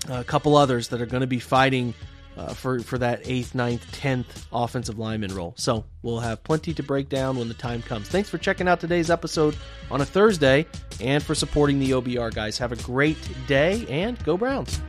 a 0.10 0.24
couple 0.24 0.58
others 0.58 0.90
that 0.90 1.02
are 1.02 1.06
going 1.06 1.22
to 1.22 1.28
be 1.28 1.40
fighting 1.40 1.94
uh, 2.38 2.54
for 2.54 2.80
for 2.80 2.98
that 2.98 3.22
eighth, 3.26 3.56
ninth, 3.56 3.90
tenth 3.92 4.46
offensive 4.52 4.98
lineman 5.00 5.34
role. 5.34 5.54
So 5.58 5.86
we'll 6.02 6.20
have 6.20 6.44
plenty 6.44 6.74
to 6.74 6.84
break 6.84 7.10
down 7.10 7.38
when 7.38 7.48
the 7.48 7.54
time 7.54 7.82
comes. 7.82 8.08
Thanks 8.08 8.30
for 8.30 8.38
checking 8.38 8.68
out 8.68 8.80
today's 8.80 9.10
episode 9.10 9.56
on 9.92 10.02
a 10.02 10.06
Thursday 10.06 10.66
and 11.02 11.24
for 11.24 11.36
supporting 11.36 11.80
the 11.80 11.92
OBR 11.92 12.34
guys. 12.34 12.58
Have 12.58 12.72
a 12.72 12.78
great 12.78 13.18
day 13.48 13.86
and 13.90 14.22
go 14.24 14.38
Browns. 14.38 14.82